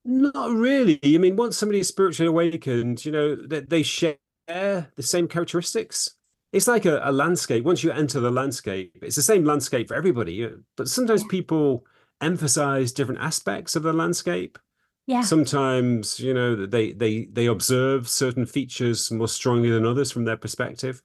Not 0.05 0.51
really. 0.51 0.99
I 1.03 1.17
mean, 1.17 1.35
once 1.35 1.57
somebody 1.57 1.79
is 1.79 1.87
spiritually 1.87 2.29
awakened, 2.29 3.03
you 3.03 3.11
know, 3.11 3.35
that 3.35 3.49
they, 3.69 3.77
they 3.77 3.83
share 3.83 4.17
the 4.47 4.85
same 4.99 5.27
characteristics. 5.27 6.11
It's 6.53 6.67
like 6.67 6.85
a, 6.85 7.01
a, 7.03 7.11
landscape. 7.11 7.63
Once 7.63 7.83
you 7.83 7.91
enter 7.91 8.19
the 8.19 8.31
landscape, 8.31 8.97
it's 9.01 9.15
the 9.15 9.23
same 9.23 9.43
landscape 9.43 9.87
for 9.87 9.95
everybody. 9.95 10.47
But 10.77 10.89
sometimes 10.89 11.23
people 11.25 11.85
emphasize 12.21 12.91
different 12.91 13.21
aspects 13.21 13.75
of 13.75 13.83
the 13.83 13.93
landscape. 13.93 14.59
Yeah. 15.07 15.21
Sometimes, 15.21 16.19
you 16.19 16.33
know, 16.33 16.65
they 16.65 16.93
they 16.93 17.25
they 17.25 17.47
observe 17.47 18.07
certain 18.07 18.45
features 18.45 19.11
more 19.11 19.27
strongly 19.27 19.69
than 19.69 19.85
others 19.85 20.11
from 20.11 20.25
their 20.25 20.37
perspective. 20.37 21.01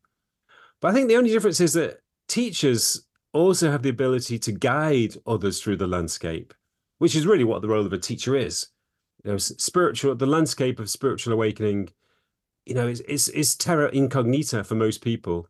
But 0.81 0.89
I 0.89 0.95
think 0.95 1.09
the 1.09 1.17
only 1.17 1.31
difference 1.31 1.61
is 1.61 1.73
that 1.73 2.01
teachers 2.29 3.07
also 3.33 3.71
have 3.71 3.83
the 3.83 3.91
ability 3.91 4.39
to 4.41 4.53
guide 4.53 5.17
others 5.27 5.61
through 5.61 5.77
the 5.77 5.87
landscape, 5.87 6.55
which 6.99 7.15
is 7.15 7.27
really 7.27 7.45
what 7.45 7.61
the 7.61 7.69
role 7.69 7.85
of 7.85 7.93
a 7.93 7.99
teacher 7.99 8.37
is. 8.37 8.69
You 9.25 9.33
know, 9.33 9.39
spiritual, 9.39 10.15
the 10.15 10.27
landscape 10.27 10.81
of 10.81 10.89
spiritual 10.89 11.33
awakening, 11.33 11.91
you 12.65 12.75
know, 12.75 12.87
is 12.87 13.01
is 13.03 13.29
is 13.29 13.57
terra 13.57 13.91
incognita 13.91 14.65
for 14.65 14.75
most 14.75 15.03
people. 15.03 15.47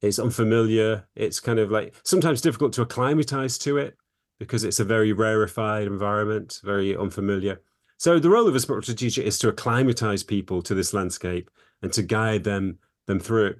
It's 0.00 0.18
unfamiliar. 0.18 1.08
It's 1.14 1.40
kind 1.40 1.58
of 1.58 1.70
like 1.70 1.94
sometimes 2.04 2.40
difficult 2.40 2.72
to 2.74 2.82
acclimatize 2.82 3.58
to 3.58 3.76
it 3.76 3.96
because 4.38 4.64
it's 4.64 4.80
a 4.80 4.84
very 4.84 5.12
rarefied 5.12 5.86
environment, 5.86 6.60
very 6.64 6.96
unfamiliar. 6.96 7.60
So 7.98 8.18
the 8.18 8.30
role 8.30 8.48
of 8.48 8.54
a 8.54 8.60
spiritual 8.60 8.94
teacher 8.94 9.20
is 9.20 9.38
to 9.40 9.48
acclimatize 9.48 10.22
people 10.22 10.62
to 10.62 10.74
this 10.74 10.94
landscape 10.94 11.50
and 11.82 11.92
to 11.92 12.02
guide 12.02 12.44
them 12.44 12.78
them 13.06 13.20
through 13.20 13.46
it. 13.46 13.58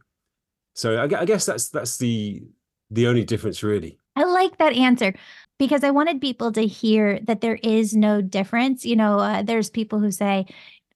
So 0.75 0.97
I, 0.97 1.21
I 1.21 1.25
guess 1.27 1.45
that's 1.45 1.69
that's 1.69 1.99
the 1.99 2.43
the 2.91 3.07
only 3.07 3.25
difference 3.25 3.63
really. 3.63 3.99
I 4.17 4.25
like 4.25 4.57
that 4.59 4.73
answer 4.73 5.15
because 5.61 5.85
I 5.85 5.91
wanted 5.91 6.21
people 6.21 6.51
to 6.53 6.67
hear 6.67 7.21
that 7.21 7.43
there 7.43 7.61
is 7.63 7.95
no 7.95 8.21
difference. 8.21 8.85
You 8.85 8.97
know, 8.97 9.21
uh, 9.21 9.43
there's 9.43 9.71
people 9.71 10.01
who 10.01 10.11
say, 10.11 10.47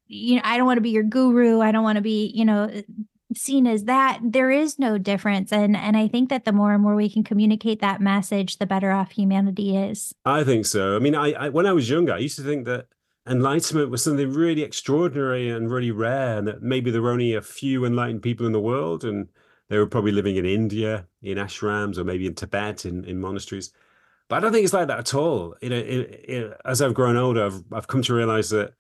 you 0.09 0.37
know, 0.37 0.43
I 0.43 0.57
don't 0.57 0.67
want 0.67 0.79
to 0.79 0.83
be 0.83 0.91
your 0.91 1.05
guru. 1.05 1.61
I 1.61 1.71
don't 1.71 1.85
want 1.85 1.97
to 1.97 2.03
be, 2.03 2.33
you 2.35 2.45
know, 2.45 2.83
seen 3.37 3.67
as 3.67 3.85
that 3.85 4.21
there 4.23 4.51
is 4.51 4.79
no 4.79 4.97
difference 4.97 5.51
and 5.51 5.77
and 5.77 5.97
i 5.97 6.07
think 6.07 6.29
that 6.29 6.45
the 6.45 6.53
more 6.53 6.73
and 6.73 6.81
more 6.81 6.95
we 6.95 7.11
can 7.11 7.25
communicate 7.25 7.81
that 7.81 8.01
message 8.01 8.59
the 8.59 8.67
better 8.67 8.93
off 8.93 9.11
humanity 9.11 9.77
is 9.77 10.15
i 10.25 10.45
think 10.45 10.65
so 10.65 10.95
i 10.95 11.01
mean 11.01 11.17
I, 11.17 11.33
I 11.33 11.49
when 11.49 11.67
i 11.67 11.73
was 11.73 11.91
younger 11.91 12.13
i 12.13 12.19
used 12.19 12.37
to 12.37 12.45
think 12.45 12.65
that 12.67 12.87
enlightenment 13.27 13.91
was 13.91 14.03
something 14.03 14.33
really 14.33 14.63
extraordinary 14.63 15.49
and 15.49 15.71
really 15.71 15.91
rare, 15.91 16.39
and 16.39 16.47
that 16.47 16.63
maybe 16.63 16.91
there 16.91 17.03
were 17.03 17.11
only 17.11 17.35
a 17.35 17.43
few 17.43 17.85
enlightened 17.85 18.23
people 18.23 18.47
in 18.47 18.53
the 18.53 18.61
world, 18.61 19.05
and 19.05 19.29
they 19.69 19.79
were 19.79 19.87
probably 19.87 20.13
living 20.13 20.37
in 20.37 20.45
India, 20.45 21.07
in 21.23 21.39
ashrams, 21.39 21.97
or 21.97 22.05
maybe 22.05 22.27
in 22.27 22.35
Tibet, 22.35 22.85
in, 22.85 23.05
in 23.05 23.21
monasteries. 23.21 23.73
But 24.29 24.37
I 24.37 24.41
don't 24.41 24.53
think 24.53 24.65
it's 24.65 24.73
like 24.73 24.89
that 24.89 24.99
at 24.99 25.15
all. 25.15 25.55
You 25.61 25.71
know, 25.71 25.77
it, 25.77 26.25
it, 26.29 26.61
as 26.65 26.81
I've 26.81 26.95
grown 26.95 27.17
older, 27.17 27.45
I've, 27.45 27.63
I've 27.73 27.87
come 27.87 28.03
to 28.03 28.15
realize 28.15 28.51
that 28.51 28.73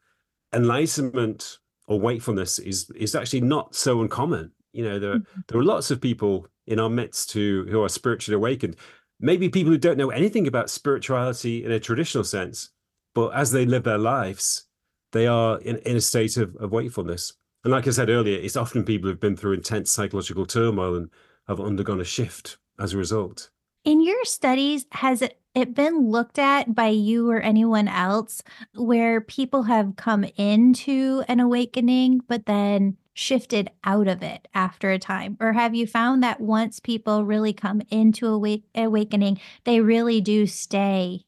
enlightenment 0.55 1.59
or 1.87 2.01
wakefulness 2.01 2.59
is 2.59 2.89
is 2.91 3.15
actually 3.15 3.43
not 3.43 3.75
so 3.75 4.01
uncommon. 4.01 4.53
You 4.73 4.85
know, 4.85 4.99
there 4.99 5.15
mm-hmm. 5.17 5.41
there 5.49 5.61
are 5.61 5.65
lots 5.65 5.91
of 5.91 6.01
people 6.01 6.47
in 6.67 6.81
our 6.81 6.91
midst 6.91 7.33
who 7.33 7.67
who 7.69 7.83
are 7.83 7.89
spiritually 7.89 8.37
awakened. 8.37 8.77
Maybe 9.21 9.49
people 9.49 9.73
who 9.73 9.79
don't 9.79 9.99
know 9.99 10.11
anything 10.11 10.47
about 10.47 10.71
spirituality 10.71 11.65
in 11.65 11.73
a 11.73 11.81
traditional 11.81 12.25
sense, 12.25 12.71
but 13.15 13.29
as 13.29 13.53
they 13.53 13.65
live 13.65 13.85
their 13.85 13.99
lives, 13.99 14.67
they 15.13 15.27
are 15.27 15.61
in, 15.61 15.77
in 15.79 15.97
a 15.97 16.01
state 16.01 16.37
of, 16.37 16.57
of 16.57 16.73
wakefulness. 16.73 17.33
And 17.63 17.73
like 17.73 17.87
I 17.87 17.91
said 17.91 18.11
earlier, 18.11 18.39
it's 18.39 18.57
often 18.57 18.85
people 18.85 19.09
who've 19.09 19.21
been 19.21 19.37
through 19.37 19.53
intense 19.53 19.91
psychological 19.91 20.45
turmoil 20.45 20.97
and 20.97 21.09
have 21.49 21.61
undergone 21.61 22.01
a 22.01 22.05
shift 22.05 22.59
as 22.79 22.93
a 22.93 22.99
result. 22.99 23.51
In 23.85 24.00
your 24.00 24.25
studies, 24.25 24.87
has 24.93 25.23
it, 25.23 25.38
it 25.55 25.75
been 25.75 26.11
looked 26.11 26.38
at 26.38 26.75
by 26.75 26.88
you 26.88 27.31
or 27.31 27.41
anyone 27.41 27.87
else 27.87 28.43
where 28.75 29.21
people 29.21 29.64
have 29.64 29.97
come 29.97 30.25
into 30.37 31.23
an 31.29 31.38
awakening, 31.41 32.23
but 32.26 32.47
then 32.47 32.97
shifted 33.12 33.71
out 33.85 34.09
of 34.09 34.23
it 34.23 34.49
after 34.55 34.91
a 34.91 34.99
time? 34.99 35.37
Or 35.38 35.53
have 35.53 35.75
you 35.75 35.87
found 35.87 36.23
that 36.23 36.41
once 36.41 36.81
people 36.81 37.25
really 37.25 37.53
come 37.53 37.83
into 37.91 38.26
a 38.26 38.62
awakening, 38.75 39.41
they 39.64 39.81
really 39.81 40.21
do 40.21 40.47
stay 40.47 41.25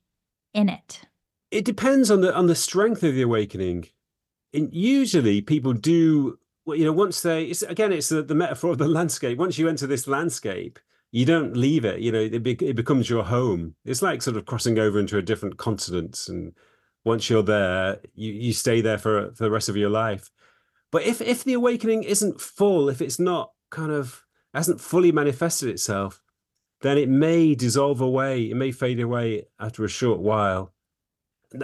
in 0.54 0.68
it? 0.68 1.02
it 1.50 1.64
depends 1.64 2.10
on 2.10 2.20
the 2.20 2.34
on 2.34 2.46
the 2.46 2.54
strength 2.54 3.02
of 3.02 3.14
the 3.14 3.22
awakening. 3.22 3.88
And 4.52 4.72
usually, 4.72 5.40
people 5.40 5.72
do. 5.72 6.38
You 6.66 6.84
know, 6.84 6.92
once 6.92 7.22
they, 7.22 7.44
it's 7.44 7.62
again, 7.62 7.92
it's 7.92 8.08
the, 8.08 8.22
the 8.22 8.34
metaphor 8.34 8.72
of 8.72 8.78
the 8.78 8.88
landscape. 8.98 9.38
Once 9.38 9.56
you 9.56 9.68
enter 9.68 9.86
this 9.86 10.08
landscape, 10.08 10.78
you 11.16 11.24
don't 11.24 11.56
leave 11.56 11.86
it. 11.86 12.00
You 12.00 12.12
know, 12.12 12.20
it, 12.20 12.42
be, 12.42 12.52
it 12.60 12.76
becomes 12.76 13.08
your 13.08 13.24
home. 13.24 13.74
It's 13.86 14.02
like 14.02 14.20
sort 14.20 14.36
of 14.36 14.44
crossing 14.44 14.78
over 14.78 14.98
into 14.98 15.16
a 15.16 15.22
different 15.22 15.56
continent, 15.56 16.26
and 16.28 16.52
once 17.06 17.30
you're 17.30 17.42
there, 17.42 18.00
you 18.14 18.32
you 18.32 18.52
stay 18.52 18.82
there 18.82 18.98
for 18.98 19.32
for 19.34 19.44
the 19.44 19.50
rest 19.50 19.70
of 19.70 19.78
your 19.78 19.88
life. 19.88 20.30
But 20.92 21.04
if 21.04 21.22
if 21.22 21.42
the 21.42 21.54
awakening 21.54 22.02
isn't 22.02 22.38
full, 22.38 22.90
if 22.90 23.00
it's 23.00 23.18
not 23.18 23.52
kind 23.70 23.92
of 23.92 24.26
hasn't 24.52 24.78
fully 24.78 25.10
manifested 25.10 25.70
itself, 25.70 26.20
then 26.82 26.98
it 26.98 27.08
may 27.08 27.54
dissolve 27.54 28.02
away. 28.02 28.50
It 28.50 28.56
may 28.56 28.70
fade 28.70 29.00
away 29.00 29.46
after 29.58 29.86
a 29.86 29.88
short 29.88 30.20
while 30.20 30.74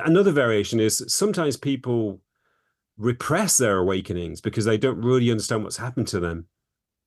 another 0.05 0.33
variation 0.33 0.81
is 0.81 1.05
sometimes 1.09 1.59
people 1.59 2.23
repress 2.97 3.59
their 3.59 3.77
awakenings 3.77 4.41
because 4.41 4.65
they 4.65 4.79
don't 4.79 5.03
really 5.03 5.31
understand 5.31 5.63
what's 5.63 5.77
happened 5.77 6.09
to 6.09 6.21
them 6.21 6.47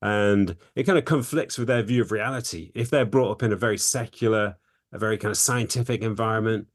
and 0.02 0.56
it 0.75 0.84
kind 0.84 0.98
of 0.98 1.06
conflicts 1.06 1.58
with 1.58 1.68
their 1.68 1.84
view 1.84 2.02
of 2.02 2.12
reality. 2.12 2.72
If 2.75 2.90
they're 2.90 3.06
brought 3.06 3.32
up 3.32 3.44
in 3.44 3.54
a 3.54 3.58
very 3.58 3.78
secular 3.78 4.58
a 4.92 4.98
very 5.00 5.18
kind 5.18 5.32
of 5.32 5.38
scientific 5.38 6.02
environment 6.02 6.68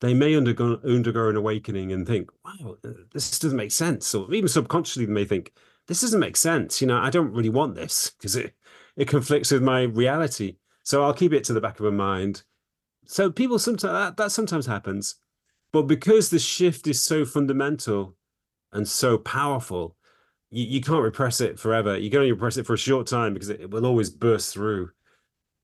they 0.00 0.14
may 0.14 0.34
undergo 0.34 0.80
undergo 0.84 1.28
an 1.28 1.36
awakening 1.36 1.92
and 1.92 2.06
think 2.06 2.30
wow 2.44 2.76
uh, 2.84 2.90
this 3.12 3.38
doesn't 3.38 3.56
make 3.56 3.72
sense. 3.72 4.14
Or 4.14 4.32
even 4.32 4.48
subconsciously 4.48 5.06
they 5.06 5.12
may 5.12 5.24
think 5.24 5.52
this 5.86 6.00
doesn't 6.00 6.20
make 6.20 6.36
sense. 6.36 6.80
You 6.80 6.86
know 6.86 6.98
i 6.98 7.10
don't 7.10 7.32
really 7.32 7.50
want 7.50 7.74
this 7.74 8.10
because 8.10 8.36
it 8.36 8.54
it 8.96 9.08
conflicts 9.08 9.50
with 9.50 9.62
my 9.62 9.82
reality. 9.82 10.56
So 10.82 11.02
i'll 11.02 11.14
keep 11.14 11.32
it 11.32 11.44
to 11.44 11.52
the 11.52 11.60
back 11.60 11.80
of 11.80 11.84
my 11.84 11.90
mind. 11.90 12.42
So 13.06 13.30
people 13.30 13.58
sometimes 13.58 13.84
uh, 13.84 13.92
that, 13.92 14.16
that 14.16 14.32
sometimes 14.32 14.66
happens. 14.66 15.16
But 15.72 15.82
because 15.82 16.30
the 16.30 16.38
shift 16.38 16.86
is 16.86 17.02
so 17.02 17.24
fundamental 17.24 18.16
and 18.72 18.86
so 18.86 19.18
powerful, 19.18 19.95
you, 20.50 20.64
you 20.64 20.80
can't 20.80 21.02
repress 21.02 21.40
it 21.40 21.58
forever. 21.58 21.98
You 21.98 22.10
can 22.10 22.20
only 22.20 22.32
repress 22.32 22.56
it 22.56 22.66
for 22.66 22.74
a 22.74 22.78
short 22.78 23.06
time 23.06 23.34
because 23.34 23.48
it, 23.48 23.60
it 23.60 23.70
will 23.70 23.86
always 23.86 24.10
burst 24.10 24.52
through. 24.52 24.90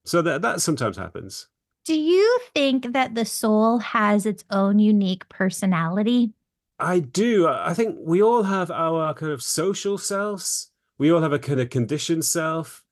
So 0.05 0.23
that 0.23 0.43
that 0.43 0.61
sometimes 0.61 0.97
happens. 0.97 1.49
Do 1.85 1.95
you 1.95 2.39
think 2.55 2.93
that 2.93 3.15
the 3.15 3.25
soul 3.25 3.79
has 3.79 4.27
its 4.27 4.45
own 4.51 4.79
unique 4.79 5.29
personality? 5.29 6.33
I 6.79 7.01
do. 7.01 7.49
I 7.49 7.75
think 7.75 7.97
we 8.01 8.23
all 8.23 8.43
have 8.43 8.71
our 8.71 9.15
kind 9.15 9.33
of 9.33 9.43
social 9.43 9.99
selves. 9.99 10.71
We 10.99 11.13
all 11.13 11.21
have 11.21 11.33
a 11.33 11.39
kind 11.39 11.61
of 11.61 11.71
conditioned 11.71 12.25
self 12.25 12.85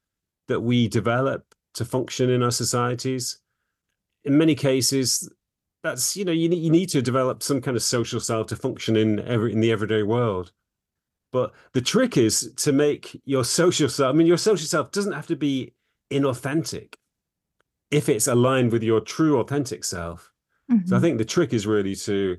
that 0.48 0.60
we 0.60 0.88
develop 0.88 1.54
to 1.74 1.84
function 1.84 2.30
in 2.30 2.42
our 2.42 2.50
societies. 2.50 3.38
In 4.24 4.36
many 4.38 4.54
cases, 4.54 5.30
that's 5.82 6.16
you 6.16 6.24
know 6.24 6.32
you 6.32 6.48
need, 6.48 6.62
you 6.62 6.70
need 6.70 6.88
to 6.90 7.02
develop 7.02 7.42
some 7.42 7.60
kind 7.60 7.76
of 7.76 7.82
social 7.82 8.20
self 8.20 8.48
to 8.48 8.56
function 8.56 8.96
in 8.96 9.20
every 9.20 9.52
in 9.52 9.60
the 9.60 9.72
everyday 9.72 10.02
world 10.02 10.52
but 11.32 11.52
the 11.72 11.80
trick 11.80 12.16
is 12.16 12.52
to 12.56 12.72
make 12.72 13.20
your 13.24 13.44
social 13.44 13.88
self 13.88 14.14
i 14.14 14.16
mean 14.16 14.26
your 14.26 14.38
social 14.38 14.66
self 14.66 14.90
doesn't 14.92 15.12
have 15.12 15.26
to 15.26 15.36
be 15.36 15.72
inauthentic 16.10 16.94
if 17.90 18.08
it's 18.08 18.26
aligned 18.26 18.72
with 18.72 18.82
your 18.82 19.00
true 19.00 19.38
authentic 19.38 19.84
self 19.84 20.32
mm-hmm. 20.70 20.86
so 20.86 20.94
i 20.94 20.96
mm-hmm. 20.96 21.04
think 21.04 21.18
the 21.18 21.24
trick 21.24 21.52
is 21.52 21.66
really 21.66 21.94
to 21.94 22.36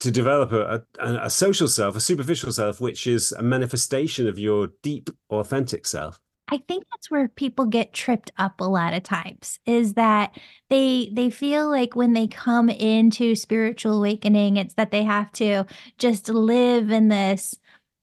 to 0.00 0.10
develop 0.10 0.50
a, 0.52 0.82
a, 0.98 1.26
a 1.26 1.30
social 1.30 1.68
self 1.68 1.96
a 1.96 2.00
superficial 2.00 2.52
self 2.52 2.80
which 2.80 3.06
is 3.06 3.32
a 3.32 3.42
manifestation 3.42 4.26
of 4.26 4.38
your 4.38 4.68
deep 4.82 5.10
authentic 5.30 5.86
self 5.86 6.20
I 6.52 6.58
think 6.68 6.84
that's 6.90 7.10
where 7.10 7.28
people 7.28 7.64
get 7.64 7.94
tripped 7.94 8.30
up 8.36 8.60
a 8.60 8.64
lot 8.64 8.92
of 8.92 9.02
times 9.02 9.58
is 9.64 9.94
that 9.94 10.38
they 10.68 11.10
they 11.10 11.30
feel 11.30 11.70
like 11.70 11.96
when 11.96 12.12
they 12.12 12.26
come 12.26 12.68
into 12.68 13.34
spiritual 13.34 13.96
awakening 13.96 14.58
it's 14.58 14.74
that 14.74 14.90
they 14.90 15.02
have 15.02 15.32
to 15.32 15.64
just 15.96 16.28
live 16.28 16.90
in 16.90 17.08
this 17.08 17.54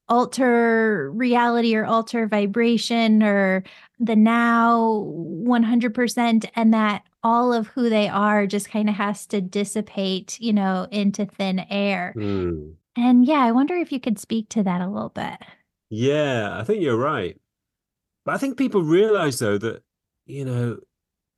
alter 0.09 1.11
reality 1.11 1.75
or 1.75 1.85
alter 1.85 2.27
vibration 2.27 3.23
or 3.23 3.63
the 3.99 4.15
now 4.15 5.05
100% 5.15 6.49
and 6.55 6.73
that 6.73 7.03
all 7.23 7.53
of 7.53 7.67
who 7.67 7.89
they 7.89 8.07
are 8.07 8.47
just 8.47 8.69
kind 8.69 8.89
of 8.89 8.95
has 8.95 9.25
to 9.27 9.41
dissipate, 9.41 10.39
you 10.39 10.53
know, 10.53 10.87
into 10.91 11.25
thin 11.25 11.59
air. 11.69 12.13
Mm. 12.17 12.73
And 12.95 13.25
yeah, 13.25 13.39
I 13.39 13.51
wonder 13.51 13.75
if 13.75 13.91
you 13.91 13.99
could 13.99 14.19
speak 14.19 14.49
to 14.49 14.63
that 14.63 14.81
a 14.81 14.87
little 14.87 15.09
bit. 15.09 15.37
Yeah, 15.89 16.57
I 16.57 16.63
think 16.63 16.81
you're 16.81 16.97
right. 16.97 17.37
But 18.25 18.35
I 18.35 18.37
think 18.37 18.57
people 18.57 18.83
realize 18.83 19.39
though 19.39 19.57
that 19.57 19.83
you 20.25 20.45
know 20.45 20.79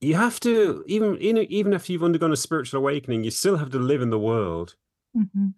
you 0.01 0.15
have 0.15 0.39
to 0.41 0.83
even 0.87 1.17
even 1.19 1.73
if 1.73 1.89
you've 1.89 2.03
undergone 2.03 2.31
a 2.31 2.37
spiritual 2.37 2.79
awakening, 2.79 3.23
you 3.23 3.31
still 3.31 3.57
have 3.57 3.69
to 3.71 3.79
live 3.79 4.01
in 4.01 4.09
the 4.09 4.19
world, 4.19 4.75
mm-hmm. 5.15 5.49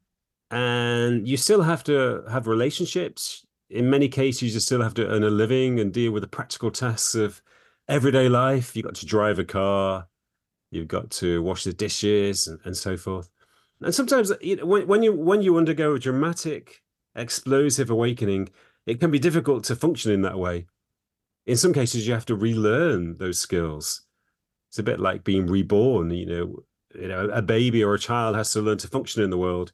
And 0.51 1.27
you 1.27 1.37
still 1.37 1.63
have 1.63 1.83
to 1.85 2.23
have 2.29 2.47
relationships. 2.47 3.45
In 3.69 3.89
many 3.89 4.07
cases, 4.07 4.53
you 4.53 4.59
still 4.59 4.81
have 4.81 4.93
to 4.95 5.07
earn 5.07 5.23
a 5.23 5.29
living 5.29 5.79
and 5.79 5.91
deal 5.91 6.11
with 6.11 6.21
the 6.21 6.27
practical 6.27 6.69
tasks 6.69 7.15
of 7.15 7.41
everyday 7.87 8.29
life. 8.29 8.75
You've 8.75 8.85
got 8.85 8.95
to 8.95 9.05
drive 9.05 9.39
a 9.39 9.45
car, 9.45 10.07
you've 10.71 10.87
got 10.87 11.09
to 11.11 11.41
wash 11.41 11.63
the 11.63 11.73
dishes, 11.73 12.47
and, 12.47 12.59
and 12.65 12.77
so 12.77 12.97
forth. 12.97 13.29
And 13.81 13.93
sometimes, 13.93 14.31
you 14.41 14.57
know, 14.57 14.65
when, 14.65 14.87
when 14.87 15.03
you 15.03 15.13
when 15.13 15.41
you 15.41 15.57
undergo 15.57 15.95
a 15.95 15.99
dramatic, 15.99 16.83
explosive 17.15 17.89
awakening, 17.89 18.49
it 18.85 18.99
can 18.99 19.11
be 19.11 19.19
difficult 19.19 19.63
to 19.65 19.75
function 19.75 20.11
in 20.11 20.21
that 20.21 20.37
way 20.37 20.67
in 21.45 21.57
some 21.57 21.73
cases 21.73 22.07
you 22.07 22.13
have 22.13 22.25
to 22.25 22.35
relearn 22.35 23.17
those 23.17 23.39
skills 23.39 24.01
it's 24.69 24.79
a 24.79 24.83
bit 24.83 24.99
like 24.99 25.23
being 25.23 25.47
reborn 25.47 26.09
you 26.09 26.25
know 26.25 26.63
you 26.95 27.07
know 27.07 27.25
a 27.29 27.41
baby 27.41 27.83
or 27.83 27.93
a 27.93 27.99
child 27.99 28.35
has 28.35 28.51
to 28.51 28.61
learn 28.61 28.77
to 28.77 28.87
function 28.87 29.23
in 29.23 29.29
the 29.29 29.37
world 29.37 29.71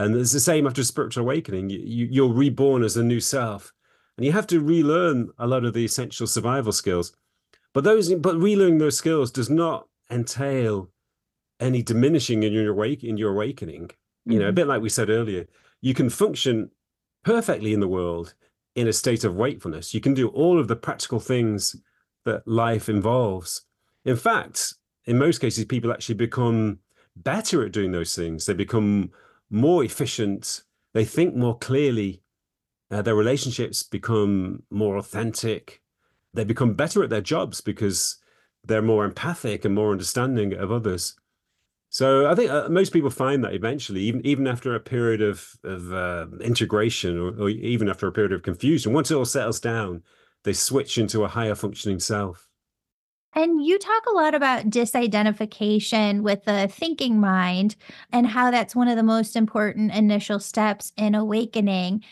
and 0.00 0.16
it's 0.16 0.32
the 0.32 0.40
same 0.40 0.66
after 0.66 0.82
spiritual 0.82 1.22
awakening 1.22 1.70
you, 1.70 2.08
you're 2.10 2.32
reborn 2.32 2.82
as 2.82 2.96
a 2.96 3.04
new 3.04 3.20
self 3.20 3.72
and 4.16 4.26
you 4.26 4.32
have 4.32 4.46
to 4.46 4.60
relearn 4.60 5.30
a 5.38 5.46
lot 5.46 5.64
of 5.64 5.72
the 5.72 5.84
essential 5.84 6.26
survival 6.26 6.72
skills 6.72 7.12
but 7.72 7.84
those 7.84 8.12
but 8.14 8.36
relearning 8.36 8.78
those 8.78 8.96
skills 8.96 9.30
does 9.30 9.50
not 9.50 9.86
entail 10.10 10.88
any 11.60 11.82
diminishing 11.82 12.42
in 12.42 12.52
your 12.52 12.74
wake 12.74 13.04
in 13.04 13.16
your 13.16 13.32
awakening 13.32 13.86
mm-hmm. 13.86 14.32
you 14.32 14.38
know 14.38 14.46
a 14.46 14.48
mm-hmm. 14.48 14.56
bit 14.56 14.66
like 14.66 14.82
we 14.82 14.88
said 14.88 15.10
earlier 15.10 15.46
you 15.80 15.94
can 15.94 16.10
function 16.10 16.70
perfectly 17.24 17.72
in 17.72 17.80
the 17.80 17.88
world 17.88 18.34
in 18.74 18.88
a 18.88 18.92
state 18.92 19.24
of 19.24 19.34
wakefulness 19.34 19.94
you 19.94 20.00
can 20.00 20.14
do 20.14 20.28
all 20.28 20.58
of 20.58 20.68
the 20.68 20.76
practical 20.76 21.20
things 21.20 21.76
that 22.24 22.46
life 22.46 22.88
involves 22.88 23.62
in 24.04 24.16
fact 24.16 24.74
in 25.06 25.18
most 25.18 25.40
cases, 25.40 25.64
people 25.64 25.92
actually 25.92 26.14
become 26.14 26.78
better 27.16 27.64
at 27.64 27.72
doing 27.72 27.92
those 27.92 28.14
things. 28.14 28.46
They 28.46 28.54
become 28.54 29.10
more 29.50 29.84
efficient. 29.84 30.62
They 30.94 31.04
think 31.04 31.34
more 31.34 31.58
clearly. 31.58 32.22
Uh, 32.90 33.02
their 33.02 33.14
relationships 33.14 33.84
become 33.84 34.64
more 34.70 34.96
authentic. 34.96 35.80
They 36.34 36.44
become 36.44 36.74
better 36.74 37.04
at 37.04 37.10
their 37.10 37.20
jobs 37.20 37.60
because 37.60 38.16
they're 38.64 38.82
more 38.82 39.04
empathic 39.04 39.64
and 39.64 39.74
more 39.74 39.92
understanding 39.92 40.54
of 40.54 40.72
others. 40.72 41.14
So 41.88 42.28
I 42.30 42.34
think 42.36 42.50
uh, 42.50 42.68
most 42.68 42.92
people 42.92 43.10
find 43.10 43.42
that 43.44 43.54
eventually, 43.54 44.02
even 44.02 44.24
even 44.24 44.46
after 44.46 44.74
a 44.74 44.80
period 44.80 45.22
of 45.22 45.56
of 45.64 45.92
uh, 45.92 46.26
integration, 46.40 47.18
or, 47.18 47.28
or 47.40 47.48
even 47.48 47.88
after 47.88 48.06
a 48.06 48.12
period 48.12 48.32
of 48.32 48.42
confusion, 48.42 48.92
once 48.92 49.10
it 49.10 49.16
all 49.16 49.24
settles 49.24 49.60
down, 49.60 50.02
they 50.44 50.52
switch 50.52 50.98
into 50.98 51.24
a 51.24 51.28
higher 51.28 51.56
functioning 51.56 51.98
self. 51.98 52.49
And 53.34 53.64
you 53.64 53.78
talk 53.78 54.06
a 54.06 54.14
lot 54.14 54.34
about 54.34 54.70
disidentification 54.70 56.22
with 56.22 56.44
the 56.44 56.68
thinking 56.68 57.20
mind 57.20 57.76
and 58.12 58.26
how 58.26 58.50
that's 58.50 58.74
one 58.74 58.88
of 58.88 58.96
the 58.96 59.02
most 59.02 59.36
important 59.36 59.92
initial 59.92 60.40
steps 60.40 60.92
in 60.96 61.14
awakening. 61.14 62.02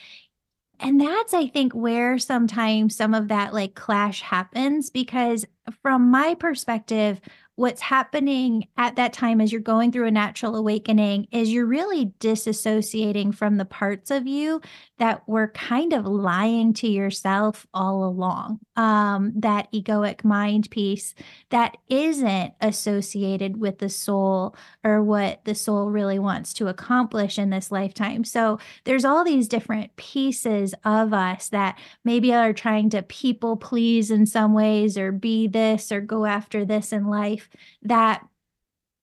And 0.80 1.00
that's, 1.00 1.34
I 1.34 1.48
think, 1.48 1.72
where 1.72 2.18
sometimes 2.18 2.94
some 2.94 3.14
of 3.14 3.28
that 3.28 3.52
like 3.52 3.74
clash 3.74 4.22
happens 4.22 4.90
because, 4.90 5.44
from 5.82 6.10
my 6.10 6.34
perspective, 6.34 7.20
what's 7.58 7.80
happening 7.80 8.68
at 8.76 8.94
that 8.94 9.12
time 9.12 9.40
as 9.40 9.50
you're 9.50 9.60
going 9.60 9.90
through 9.90 10.06
a 10.06 10.12
natural 10.12 10.54
awakening 10.54 11.26
is 11.32 11.52
you're 11.52 11.66
really 11.66 12.12
disassociating 12.20 13.34
from 13.34 13.56
the 13.56 13.64
parts 13.64 14.12
of 14.12 14.28
you 14.28 14.60
that 14.98 15.28
were 15.28 15.48
kind 15.48 15.92
of 15.92 16.06
lying 16.06 16.72
to 16.72 16.86
yourself 16.86 17.66
all 17.74 18.04
along. 18.04 18.60
Um, 18.76 19.32
that 19.40 19.72
egoic 19.72 20.22
mind 20.22 20.70
piece 20.70 21.16
that 21.50 21.76
isn't 21.88 22.54
associated 22.60 23.56
with 23.56 23.78
the 23.78 23.88
soul 23.88 24.54
or 24.84 25.02
what 25.02 25.44
the 25.44 25.56
soul 25.56 25.90
really 25.90 26.20
wants 26.20 26.54
to 26.54 26.68
accomplish 26.68 27.40
in 27.40 27.50
this 27.50 27.72
lifetime. 27.72 28.22
So 28.22 28.60
there's 28.84 29.04
all 29.04 29.24
these 29.24 29.48
different 29.48 29.96
pieces 29.96 30.76
of 30.84 31.12
us 31.12 31.48
that 31.48 31.76
maybe 32.04 32.32
are 32.32 32.52
trying 32.52 32.90
to 32.90 33.02
people 33.02 33.56
please 33.56 34.12
in 34.12 34.26
some 34.26 34.54
ways 34.54 34.96
or 34.96 35.10
be 35.10 35.48
this 35.48 35.90
or 35.90 36.00
go 36.00 36.24
after 36.24 36.64
this 36.64 36.92
in 36.92 37.08
life 37.08 37.47
that 37.82 38.24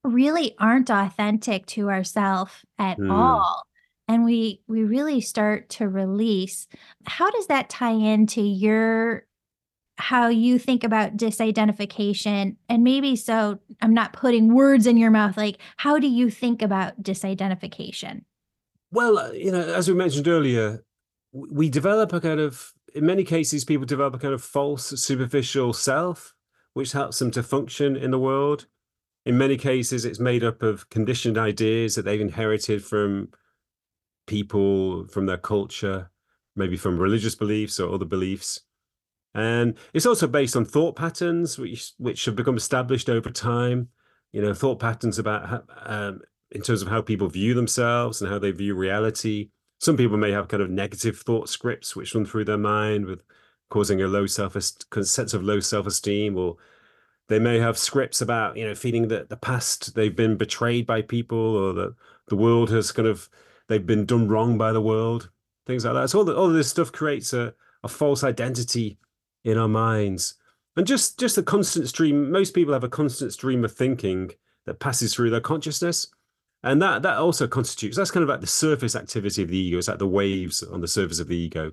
really 0.03 0.55
aren't 0.59 0.89
authentic 0.89 1.65
to 1.65 1.89
ourselves 1.89 2.53
at 2.77 2.97
mm. 2.99 3.11
all 3.11 3.65
and 4.07 4.23
we 4.23 4.61
we 4.67 4.83
really 4.83 5.21
start 5.21 5.69
to 5.69 5.87
release. 5.87 6.67
How 7.05 7.29
does 7.31 7.47
that 7.47 7.69
tie 7.69 7.91
into 7.91 8.41
your 8.41 9.25
how 9.97 10.27
you 10.27 10.59
think 10.59 10.83
about 10.83 11.17
disidentification? 11.17 12.57
And 12.69 12.83
maybe 12.83 13.15
so 13.15 13.59
i'm 13.81 13.93
not 13.93 14.13
putting 14.13 14.53
words 14.53 14.87
in 14.87 14.97
your 14.97 15.11
mouth 15.11 15.37
like 15.37 15.57
how 15.77 15.99
do 15.99 16.07
you 16.07 16.29
think 16.29 16.61
about 16.61 17.01
disidentification? 17.01 18.23
Well 18.91 19.17
uh, 19.17 19.31
you 19.31 19.51
know 19.51 19.61
as 19.61 19.87
we 19.87 19.93
mentioned 19.93 20.27
earlier 20.27 20.83
we 21.31 21.69
develop 21.69 22.13
a 22.13 22.21
kind 22.21 22.39
of 22.39 22.73
in 22.93 23.05
many 23.05 23.23
cases 23.23 23.65
people 23.65 23.85
develop 23.85 24.15
a 24.15 24.19
kind 24.19 24.33
of 24.33 24.43
false 24.43 24.87
superficial 25.01 25.73
self 25.73 26.33
which 26.75 26.91
helps 26.91 27.19
them 27.19 27.31
to 27.31 27.41
function 27.41 27.95
in 27.95 28.11
the 28.11 28.19
world. 28.19 28.67
In 29.25 29.37
many 29.37 29.57
cases, 29.57 30.03
it's 30.03 30.19
made 30.19 30.43
up 30.43 30.61
of 30.61 30.89
conditioned 30.89 31.37
ideas 31.37 31.95
that 31.95 32.03
they've 32.03 32.21
inherited 32.21 32.83
from 32.83 33.29
people, 34.27 35.07
from 35.07 35.25
their 35.25 35.37
culture, 35.37 36.11
maybe 36.53 36.75
from 36.75 36.99
religious 36.99 37.33
beliefs 37.33 37.79
or 37.79 37.93
other 37.93 38.05
beliefs. 38.05 38.61
And 39.33 39.77
it's 39.93 40.05
also 40.05 40.27
based 40.27 40.55
on 40.55 40.65
thought 40.65 40.97
patterns, 40.97 41.57
which 41.57 41.93
which 41.97 42.25
have 42.25 42.35
become 42.35 42.57
established 42.57 43.09
over 43.09 43.29
time. 43.29 43.87
You 44.33 44.41
know, 44.41 44.53
thought 44.53 44.79
patterns 44.79 45.17
about 45.17 45.47
how, 45.47 45.63
um, 45.85 46.21
in 46.51 46.61
terms 46.61 46.81
of 46.81 46.89
how 46.89 47.01
people 47.01 47.29
view 47.29 47.53
themselves 47.53 48.21
and 48.21 48.29
how 48.29 48.37
they 48.37 48.51
view 48.51 48.75
reality. 48.75 49.49
Some 49.79 49.95
people 49.95 50.17
may 50.17 50.31
have 50.31 50.49
kind 50.49 50.61
of 50.61 50.69
negative 50.69 51.19
thought 51.19 51.47
scripts 51.47 51.95
which 51.95 52.13
run 52.13 52.25
through 52.25 52.45
their 52.45 52.57
mind 52.57 53.05
with 53.05 53.23
causing 53.75 54.01
a 54.01 54.07
low 54.07 54.25
self 54.25 54.53
sense 54.53 55.33
of 55.33 55.43
low 55.43 55.59
self 55.59 55.85
esteem, 55.85 56.37
or 56.37 56.55
they 57.27 57.39
may 57.39 57.59
have 57.59 57.77
scripts 57.77 58.21
about 58.21 58.55
you 58.55 58.65
know 58.65 58.73
feeling 58.73 59.09
that 59.09 59.27
the 59.27 59.35
past 59.35 59.95
they've 59.95 60.15
been 60.15 60.37
betrayed 60.37 60.87
by 60.87 61.01
people, 61.01 61.57
or 61.57 61.73
that 61.73 61.93
the 62.29 62.37
world 62.37 62.69
has 62.69 62.93
kind 62.93 63.05
of 63.05 63.27
they've 63.67 63.85
been 63.85 64.05
done 64.05 64.29
wrong 64.29 64.57
by 64.57 64.71
the 64.71 64.81
world, 64.81 65.29
things 65.67 65.83
like 65.83 65.93
that. 65.93 66.09
So 66.09 66.19
all, 66.19 66.25
the, 66.25 66.33
all 66.33 66.47
of 66.47 66.53
this 66.53 66.69
stuff 66.69 66.93
creates 66.93 67.33
a, 67.33 67.53
a 67.83 67.89
false 67.89 68.23
identity 68.23 68.97
in 69.43 69.57
our 69.57 69.67
minds, 69.67 70.35
and 70.77 70.87
just 70.87 71.19
just 71.19 71.37
a 71.37 71.43
constant 71.43 71.89
stream. 71.89 72.31
Most 72.31 72.53
people 72.53 72.73
have 72.73 72.85
a 72.85 72.89
constant 73.01 73.33
stream 73.33 73.65
of 73.65 73.73
thinking 73.73 74.31
that 74.65 74.79
passes 74.79 75.13
through 75.13 75.31
their 75.31 75.41
consciousness 75.41 76.07
and 76.63 76.81
that 76.81 77.01
that 77.03 77.17
also 77.17 77.45
constitutes 77.45 77.95
that's 77.95 78.09
kind 78.09 78.23
of 78.23 78.29
like 78.29 78.41
the 78.41 78.47
surface 78.47 78.95
activity 78.95 79.43
of 79.43 79.49
the 79.49 79.57
ego 79.57 79.77
it's 79.77 79.87
like 79.87 79.99
the 79.99 80.07
waves 80.07 80.63
on 80.63 80.81
the 80.81 80.87
surface 80.87 81.19
of 81.19 81.27
the 81.27 81.37
ego 81.37 81.71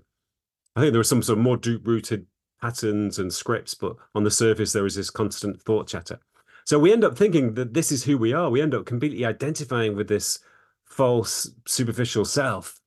I 0.76 0.80
think 0.80 0.92
there 0.92 1.00
are 1.00 1.04
some 1.04 1.22
sort 1.22 1.38
of 1.38 1.44
more 1.44 1.56
deep 1.56 1.86
rooted 1.86 2.26
patterns 2.60 3.18
and 3.18 3.32
scripts, 3.32 3.74
but 3.74 3.96
on 4.14 4.24
the 4.24 4.30
surface, 4.30 4.72
there 4.72 4.86
is 4.86 4.94
this 4.94 5.10
constant 5.10 5.60
thought 5.62 5.88
chatter. 5.88 6.20
So 6.64 6.78
we 6.78 6.92
end 6.92 7.04
up 7.04 7.16
thinking 7.16 7.54
that 7.54 7.74
this 7.74 7.90
is 7.90 8.04
who 8.04 8.16
we 8.16 8.32
are. 8.32 8.48
We 8.48 8.62
end 8.62 8.74
up 8.74 8.86
completely 8.86 9.24
identifying 9.24 9.96
with 9.96 10.08
this 10.08 10.38
false, 10.84 11.50
superficial 11.66 12.24
self. 12.24 12.78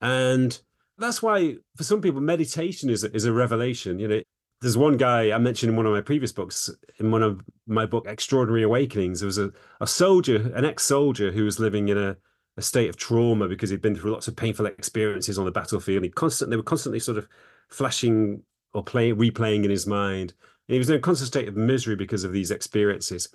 And 0.00 0.58
that's 0.98 1.22
why, 1.22 1.56
for 1.76 1.84
some 1.84 2.00
people, 2.00 2.20
meditation 2.20 2.88
is, 2.88 3.04
is 3.04 3.24
a 3.24 3.32
revelation. 3.32 3.98
You 3.98 4.08
know, 4.08 4.20
there's 4.60 4.76
one 4.78 4.96
guy 4.96 5.32
I 5.32 5.38
mentioned 5.38 5.70
in 5.70 5.76
one 5.76 5.86
of 5.86 5.92
my 5.92 6.00
previous 6.00 6.32
books, 6.32 6.70
in 6.98 7.10
one 7.10 7.22
of 7.22 7.42
my 7.66 7.84
book, 7.84 8.06
Extraordinary 8.06 8.62
Awakenings. 8.62 9.20
There 9.20 9.26
was 9.26 9.38
a, 9.38 9.50
a 9.80 9.86
soldier, 9.86 10.52
an 10.54 10.64
ex 10.64 10.84
soldier, 10.84 11.32
who 11.32 11.44
was 11.44 11.58
living 11.58 11.88
in 11.88 11.98
a 11.98 12.16
a 12.56 12.62
state 12.62 12.88
of 12.88 12.96
trauma 12.96 13.48
because 13.48 13.70
he'd 13.70 13.82
been 13.82 13.96
through 13.96 14.12
lots 14.12 14.28
of 14.28 14.36
painful 14.36 14.66
experiences 14.66 15.38
on 15.38 15.44
the 15.44 15.50
battlefield. 15.50 16.02
He 16.02 16.10
constantly 16.10 16.54
they 16.54 16.56
were 16.56 16.62
constantly 16.62 17.00
sort 17.00 17.18
of 17.18 17.28
flashing 17.68 18.42
or 18.72 18.82
playing 18.82 19.16
replaying 19.16 19.64
in 19.64 19.70
his 19.70 19.86
mind. 19.86 20.32
And 20.68 20.74
he 20.74 20.78
was 20.78 20.90
in 20.90 20.96
a 20.96 21.00
constant 21.00 21.28
state 21.28 21.48
of 21.48 21.56
misery 21.56 21.96
because 21.96 22.24
of 22.24 22.32
these 22.32 22.50
experiences. 22.50 23.28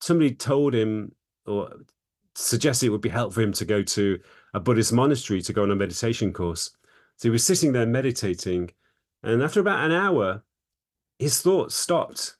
Somebody 0.00 0.34
told 0.34 0.74
him 0.74 1.12
or 1.46 1.70
suggested 2.34 2.86
it 2.86 2.90
would 2.90 3.00
be 3.00 3.08
helpful 3.08 3.34
for 3.34 3.42
him 3.42 3.52
to 3.52 3.64
go 3.64 3.82
to 3.82 4.18
a 4.52 4.60
Buddhist 4.60 4.92
monastery 4.92 5.40
to 5.42 5.52
go 5.52 5.62
on 5.62 5.70
a 5.70 5.76
meditation 5.76 6.32
course. 6.32 6.70
So 7.16 7.28
he 7.28 7.30
was 7.30 7.44
sitting 7.44 7.72
there 7.72 7.86
meditating, 7.86 8.70
and 9.22 9.42
after 9.42 9.60
about 9.60 9.84
an 9.84 9.92
hour, 9.92 10.42
his 11.18 11.40
thoughts 11.40 11.76
stopped, 11.76 12.34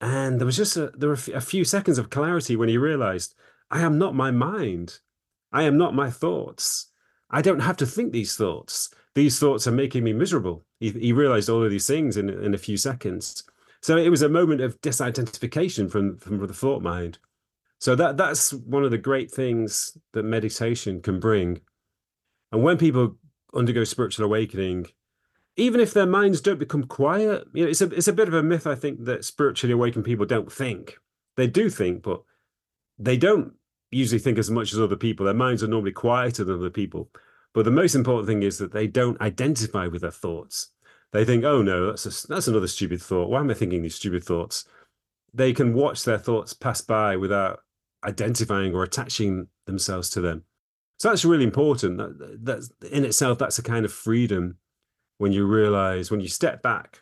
and 0.00 0.38
there 0.38 0.46
was 0.46 0.56
just 0.56 0.76
a, 0.76 0.92
there 0.96 1.08
were 1.08 1.18
a 1.34 1.40
few 1.40 1.64
seconds 1.64 1.98
of 1.98 2.10
clarity 2.10 2.56
when 2.56 2.68
he 2.68 2.78
realized, 2.78 3.34
I 3.70 3.80
am 3.80 3.98
not 3.98 4.14
my 4.14 4.30
mind. 4.30 4.98
I 5.54 5.62
am 5.62 5.78
not 5.78 5.94
my 5.94 6.10
thoughts. 6.10 6.88
I 7.30 7.40
don't 7.40 7.60
have 7.60 7.76
to 7.78 7.86
think 7.86 8.12
these 8.12 8.36
thoughts. 8.36 8.90
These 9.14 9.38
thoughts 9.38 9.66
are 9.68 9.72
making 9.72 10.02
me 10.02 10.12
miserable. 10.12 10.66
He, 10.80 10.90
he 10.90 11.12
realized 11.12 11.48
all 11.48 11.64
of 11.64 11.70
these 11.70 11.86
things 11.86 12.16
in, 12.16 12.28
in 12.28 12.52
a 12.52 12.58
few 12.58 12.76
seconds. 12.76 13.44
So 13.80 13.96
it 13.96 14.08
was 14.08 14.22
a 14.22 14.28
moment 14.28 14.60
of 14.60 14.80
disidentification 14.80 15.90
from, 15.90 16.18
from 16.18 16.44
the 16.44 16.52
thought 16.52 16.82
mind. 16.82 17.18
So 17.78 17.94
that 17.94 18.16
that's 18.16 18.52
one 18.52 18.82
of 18.82 18.90
the 18.90 18.98
great 18.98 19.30
things 19.30 19.96
that 20.12 20.24
meditation 20.24 21.00
can 21.00 21.20
bring. 21.20 21.60
And 22.50 22.62
when 22.62 22.76
people 22.76 23.16
undergo 23.54 23.84
spiritual 23.84 24.24
awakening, 24.24 24.86
even 25.56 25.80
if 25.80 25.94
their 25.94 26.06
minds 26.06 26.40
don't 26.40 26.58
become 26.58 26.84
quiet, 26.84 27.44
you 27.52 27.64
know, 27.64 27.70
it's 27.70 27.82
a 27.82 27.90
it's 27.90 28.08
a 28.08 28.12
bit 28.12 28.26
of 28.26 28.34
a 28.34 28.42
myth, 28.42 28.66
I 28.66 28.74
think, 28.74 29.04
that 29.04 29.24
spiritually 29.24 29.74
awakened 29.74 30.04
people 30.04 30.26
don't 30.26 30.50
think. 30.50 30.98
They 31.36 31.46
do 31.46 31.68
think, 31.70 32.02
but 32.02 32.22
they 32.98 33.16
don't 33.16 33.52
usually 33.94 34.18
think 34.18 34.38
as 34.38 34.50
much 34.50 34.72
as 34.72 34.80
other 34.80 34.96
people. 34.96 35.24
Their 35.24 35.34
minds 35.34 35.62
are 35.62 35.68
normally 35.68 35.92
quieter 35.92 36.44
than 36.44 36.56
other 36.56 36.70
people. 36.70 37.10
But 37.52 37.64
the 37.64 37.70
most 37.70 37.94
important 37.94 38.26
thing 38.26 38.42
is 38.42 38.58
that 38.58 38.72
they 38.72 38.86
don't 38.86 39.20
identify 39.20 39.86
with 39.86 40.02
their 40.02 40.10
thoughts. 40.10 40.70
They 41.12 41.24
think, 41.24 41.44
oh 41.44 41.62
no, 41.62 41.86
that's 41.86 42.06
a, 42.06 42.26
that's 42.26 42.48
another 42.48 42.66
stupid 42.66 43.00
thought. 43.00 43.30
Why 43.30 43.40
am 43.40 43.50
I 43.50 43.54
thinking 43.54 43.82
these 43.82 43.94
stupid 43.94 44.24
thoughts? 44.24 44.64
They 45.32 45.52
can 45.52 45.72
watch 45.72 46.04
their 46.04 46.18
thoughts 46.18 46.52
pass 46.52 46.80
by 46.80 47.16
without 47.16 47.60
identifying 48.04 48.74
or 48.74 48.82
attaching 48.82 49.46
themselves 49.66 50.10
to 50.10 50.20
them. 50.20 50.44
So 50.98 51.08
that's 51.08 51.24
really 51.24 51.44
important. 51.44 51.98
That, 51.98 52.68
in 52.90 53.04
itself, 53.04 53.38
that's 53.38 53.58
a 53.58 53.62
kind 53.62 53.84
of 53.84 53.92
freedom 53.92 54.58
when 55.18 55.32
you 55.32 55.46
realize, 55.46 56.10
when 56.10 56.20
you 56.20 56.28
step 56.28 56.62
back 56.62 57.00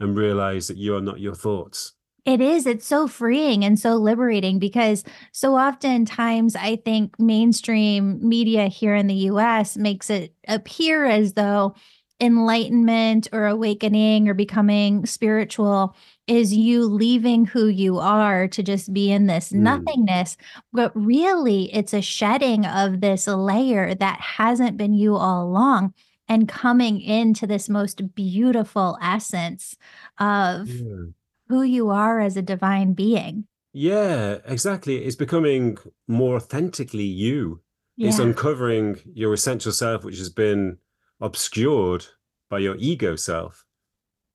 and 0.00 0.16
realize 0.16 0.66
that 0.68 0.76
you 0.76 0.96
are 0.96 1.00
not 1.00 1.20
your 1.20 1.34
thoughts. 1.34 1.92
It 2.24 2.40
is. 2.40 2.66
It's 2.66 2.86
so 2.86 3.06
freeing 3.06 3.64
and 3.64 3.78
so 3.78 3.96
liberating 3.96 4.58
because 4.58 5.04
so 5.32 5.56
oftentimes 5.56 6.56
I 6.56 6.76
think 6.76 7.18
mainstream 7.18 8.18
media 8.26 8.68
here 8.68 8.94
in 8.94 9.08
the 9.08 9.14
US 9.30 9.76
makes 9.76 10.08
it 10.08 10.34
appear 10.48 11.04
as 11.04 11.34
though 11.34 11.74
enlightenment 12.20 13.28
or 13.32 13.46
awakening 13.46 14.28
or 14.28 14.34
becoming 14.34 15.04
spiritual 15.04 15.94
is 16.26 16.54
you 16.54 16.84
leaving 16.84 17.44
who 17.44 17.66
you 17.66 17.98
are 17.98 18.48
to 18.48 18.62
just 18.62 18.94
be 18.94 19.10
in 19.12 19.26
this 19.26 19.50
Mm. 19.52 19.58
nothingness. 19.62 20.38
But 20.72 20.92
really, 20.94 21.74
it's 21.74 21.92
a 21.92 22.00
shedding 22.00 22.64
of 22.64 23.00
this 23.02 23.26
layer 23.26 23.94
that 23.96 24.20
hasn't 24.20 24.78
been 24.78 24.94
you 24.94 25.16
all 25.16 25.44
along 25.44 25.92
and 26.26 26.48
coming 26.48 27.00
into 27.02 27.46
this 27.46 27.68
most 27.68 28.14
beautiful 28.14 28.96
essence 29.02 29.76
of 30.18 30.68
Yeah. 30.70 31.10
Who 31.48 31.62
you 31.62 31.90
are 31.90 32.20
as 32.20 32.36
a 32.36 32.42
divine 32.42 32.92
being. 32.94 33.46
Yeah, 33.72 34.38
exactly. 34.46 35.04
It's 35.04 35.16
becoming 35.16 35.78
more 36.06 36.36
authentically 36.36 37.04
you. 37.04 37.60
It's 37.98 38.18
Yeah. 38.18 38.24
uncovering 38.26 39.00
your 39.14 39.32
essential 39.34 39.72
self, 39.72 40.04
which 40.04 40.18
has 40.18 40.30
been 40.30 40.78
obscured 41.20 42.06
by 42.50 42.58
your 42.60 42.76
ego 42.78 43.16
self. 43.16 43.64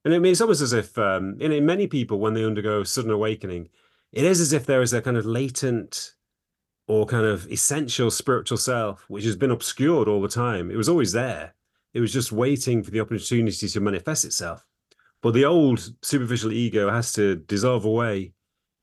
And 0.05 0.13
I 0.13 0.19
mean, 0.19 0.31
it's 0.31 0.41
almost 0.41 0.61
as 0.61 0.73
if, 0.73 0.97
um, 0.97 1.35
in, 1.39 1.51
in 1.51 1.65
many 1.65 1.87
people, 1.87 2.19
when 2.19 2.33
they 2.33 2.43
undergo 2.45 2.83
sudden 2.83 3.11
awakening, 3.11 3.69
it 4.11 4.23
is 4.23 4.39
as 4.41 4.53
if 4.53 4.65
there 4.65 4.81
is 4.81 4.93
a 4.93 5.01
kind 5.01 5.17
of 5.17 5.25
latent 5.25 6.15
or 6.87 7.05
kind 7.05 7.25
of 7.25 7.49
essential 7.51 8.09
spiritual 8.09 8.57
self, 8.57 9.05
which 9.09 9.23
has 9.25 9.35
been 9.35 9.51
obscured 9.51 10.07
all 10.07 10.21
the 10.21 10.27
time. 10.27 10.71
It 10.71 10.77
was 10.77 10.89
always 10.89 11.11
there. 11.11 11.53
It 11.93 11.99
was 12.01 12.13
just 12.13 12.31
waiting 12.31 12.81
for 12.81 12.91
the 12.91 12.99
opportunity 13.01 13.67
to 13.67 13.79
manifest 13.79 14.25
itself. 14.25 14.65
But 15.21 15.33
the 15.33 15.45
old 15.45 15.93
superficial 16.01 16.53
ego 16.53 16.89
has 16.89 17.11
to 17.13 17.35
dissolve 17.35 17.85
away 17.85 18.33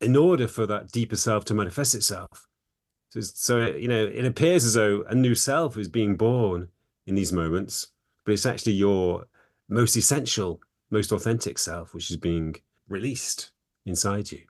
in 0.01 0.16
order 0.16 0.46
for 0.46 0.66
that 0.66 0.92
deeper 0.92 1.16
self 1.16 1.44
to 1.46 1.55
manifest 1.55 1.94
itself. 1.94 2.46
So, 3.11 3.20
so 3.20 3.66
you 3.66 3.88
know, 3.88 4.05
it 4.05 4.25
appears 4.25 4.64
as 4.64 4.75
though 4.75 5.05
a 5.09 5.14
new 5.14 5.35
self 5.35 5.79
is 5.79 5.88
being 5.88 6.16
born 6.16 6.68
in 7.07 7.14
these 7.14 7.33
moments, 7.33 7.88
but 8.25 8.33
it's 8.33 8.46
actually 8.46 8.72
your 8.72 9.27
most 9.68 9.96
essential, 9.96 10.61
most 10.90 11.12
authentic 11.12 11.59
self, 11.59 11.94
which 11.94 12.11
is 12.11 12.16
being 12.16 12.57
released 12.88 13.53
inside 13.87 14.31
you. 14.31 14.42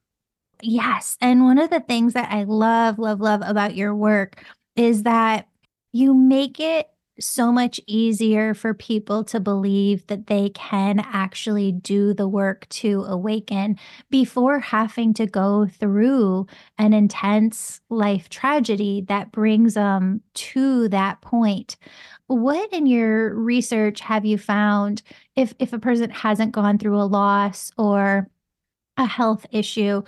Yes. 0.63 1.17
And 1.21 1.45
one 1.45 1.59
of 1.59 1.71
the 1.71 1.81
things 1.81 2.15
that 2.15 2.33
I 2.33 2.45
love, 2.45 2.99
love, 2.99 3.21
love 3.21 3.43
about 3.45 3.77
your 3.77 3.95
work 3.95 4.43
is 4.75 5.05
that 5.05 5.49
you 5.93 6.15
make 6.15 6.59
it 6.61 6.89
so 7.19 7.51
much 7.51 7.81
easier 7.87 8.55
for 8.55 8.75
people 8.75 9.25
to 9.25 9.41
believe 9.41 10.07
that 10.07 10.27
they 10.27 10.51
can 10.51 11.01
actually 11.01 11.73
do 11.73 12.13
the 12.13 12.29
work 12.29 12.69
to 12.69 13.05
awaken 13.09 13.79
before 14.11 14.59
having 14.59 15.15
to 15.15 15.27
go 15.27 15.67
through 15.67 16.47
an 16.79 16.93
intense 16.93 17.81
life 17.89 18.29
tragedy 18.29 19.05
that 19.09 19.33
brings 19.33 19.75
them 19.75 20.21
to 20.35 20.89
that 20.89 21.21
point. 21.21 21.77
What 22.27 22.73
in 22.73 22.87
your 22.87 23.35
research 23.35 24.01
have 24.01 24.25
you 24.25 24.39
found 24.39 25.03
if 25.37 25.55
if 25.59 25.73
a 25.73 25.79
person 25.79 26.11
hasn't 26.11 26.53
gone 26.53 26.79
through 26.79 27.01
a 27.01 27.05
loss 27.05 27.71
or 27.79 28.29
a 28.97 29.07
health 29.07 29.47
issue, 29.53 30.03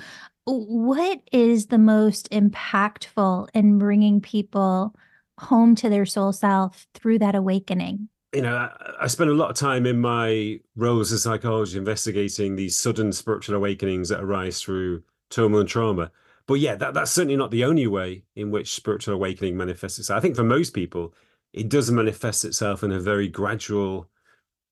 what 0.45 1.21
is 1.33 1.67
the 1.67 1.79
most 1.79 2.31
impactful 2.31 3.49
in 3.55 3.79
bringing 3.79 4.21
people 4.21 4.95
home 5.41 5.75
to 5.77 5.89
their 5.89 6.07
soul 6.07 6.33
self 6.33 6.87
through 6.95 7.19
that 7.21 7.35
awakening? 7.35 8.09
You 8.33 8.43
know, 8.43 8.57
I, 8.57 8.93
I 9.03 9.07
spend 9.07 9.31
a 9.31 9.35
lot 9.35 9.51
of 9.51 9.57
time 9.57 9.87
in 9.87 10.01
my 10.01 10.61
role 10.77 11.01
as 11.01 11.23
psychologist 11.23 11.77
investigating 11.77 12.57
these 12.57 12.79
sudden 12.79 13.13
spiritual 13.13 13.57
awakenings 13.57 14.11
that 14.11 14.21
arise 14.21 14.61
through 14.61 15.03
turmoil 15.31 15.61
and 15.61 15.69
trauma. 15.69 16.11
But 16.47 16.55
yeah, 16.55 16.77
that, 16.77 16.95
that's 16.95 17.11
certainly 17.11 17.37
not 17.37 17.51
the 17.51 17.65
only 17.65 17.87
way 17.87 18.25
in 18.35 18.51
which 18.51 18.75
spiritual 18.75 19.15
awakening 19.15 19.57
manifests 19.57 19.99
itself. 19.99 20.19
I 20.19 20.21
think 20.21 20.37
for 20.37 20.45
most 20.45 20.75
people, 20.75 21.15
it 21.53 21.69
does 21.69 21.91
manifest 21.91 22.45
itself 22.45 22.83
in 22.83 22.93
a 22.93 23.01
very 23.01 23.29
gradual 23.29 24.09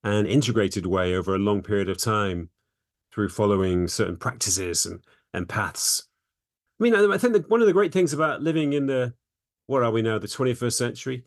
and 0.04 0.26
integrated 0.26 0.86
way 0.86 1.14
over 1.14 1.34
a 1.34 1.38
long 1.38 1.62
period 1.62 1.88
of 1.88 1.98
time 1.98 2.50
through 3.12 3.28
following 3.28 3.88
certain 3.88 4.16
practices 4.16 4.86
and, 4.86 5.00
and 5.32 5.48
paths. 5.48 6.06
I 6.78 6.84
mean, 6.84 6.94
I, 6.94 7.14
I 7.14 7.18
think 7.18 7.32
that 7.32 7.50
one 7.50 7.60
of 7.60 7.66
the 7.66 7.72
great 7.72 7.92
things 7.92 8.12
about 8.12 8.42
living 8.42 8.72
in 8.72 8.86
the, 8.86 9.14
what 9.66 9.82
are 9.82 9.90
we 9.90 10.02
now, 10.02 10.18
the 10.18 10.26
21st 10.26 10.72
century? 10.72 11.24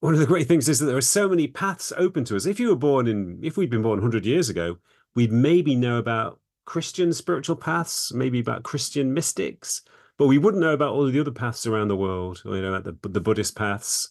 One 0.00 0.14
of 0.14 0.20
the 0.20 0.26
great 0.26 0.48
things 0.48 0.68
is 0.68 0.78
that 0.78 0.86
there 0.86 0.96
are 0.96 1.02
so 1.02 1.28
many 1.28 1.46
paths 1.46 1.92
open 1.96 2.24
to 2.24 2.36
us. 2.36 2.46
If 2.46 2.58
you 2.58 2.68
were 2.68 2.76
born 2.76 3.06
in, 3.06 3.38
if 3.42 3.56
we'd 3.56 3.70
been 3.70 3.82
born 3.82 3.98
100 3.98 4.24
years 4.24 4.48
ago, 4.48 4.78
we'd 5.14 5.32
maybe 5.32 5.74
know 5.74 5.98
about 5.98 6.40
Christian 6.64 7.12
spiritual 7.12 7.56
paths, 7.56 8.12
maybe 8.14 8.40
about 8.40 8.62
Christian 8.62 9.12
mystics, 9.12 9.82
but 10.16 10.26
we 10.26 10.38
wouldn't 10.38 10.62
know 10.62 10.72
about 10.72 10.92
all 10.92 11.06
of 11.06 11.12
the 11.12 11.20
other 11.20 11.30
paths 11.30 11.66
around 11.66 11.88
the 11.88 11.96
world, 11.96 12.42
you 12.44 12.62
know, 12.62 12.80
the, 12.80 12.96
the 13.08 13.20
Buddhist 13.20 13.56
paths, 13.56 14.08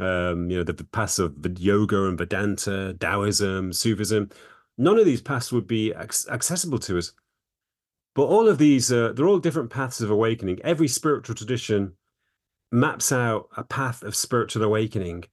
um, 0.00 0.48
you 0.50 0.58
know, 0.58 0.64
the, 0.64 0.72
the 0.72 0.84
paths 0.84 1.18
of 1.18 1.42
the 1.42 1.50
yoga 1.58 2.04
and 2.04 2.16
Vedanta, 2.16 2.94
Taoism, 3.00 3.72
Sufism. 3.72 4.30
None 4.78 4.98
of 4.98 5.06
these 5.06 5.20
paths 5.20 5.50
would 5.50 5.66
be 5.66 5.92
ac- 5.92 6.30
accessible 6.30 6.78
to 6.80 6.98
us. 6.98 7.12
But 8.14 8.26
all 8.26 8.48
of 8.48 8.58
these, 8.58 8.92
uh, 8.92 9.12
they're 9.14 9.26
all 9.26 9.38
different 9.38 9.70
paths 9.70 10.00
of 10.00 10.10
awakening. 10.10 10.60
Every 10.62 10.88
spiritual 10.88 11.34
tradition 11.34 11.94
maps 12.70 13.12
out 13.12 13.48
a 13.56 13.64
path 13.64 14.02
of 14.02 14.14
spiritual 14.14 14.62
awakening. 14.62 15.24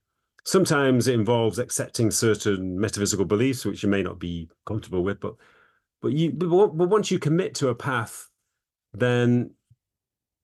Sometimes 0.44 1.08
it 1.08 1.14
involves 1.14 1.58
accepting 1.58 2.10
certain 2.10 2.78
metaphysical 2.78 3.24
beliefs, 3.24 3.64
which 3.64 3.82
you 3.82 3.88
may 3.88 4.02
not 4.02 4.18
be 4.18 4.48
comfortable 4.64 5.02
with, 5.02 5.20
but 5.20 5.34
but 6.02 6.12
you 6.12 6.30
but, 6.32 6.48
once 6.74 7.10
you 7.10 7.18
commit 7.18 7.54
to 7.56 7.68
a 7.68 7.74
path, 7.74 8.28
then 8.92 9.50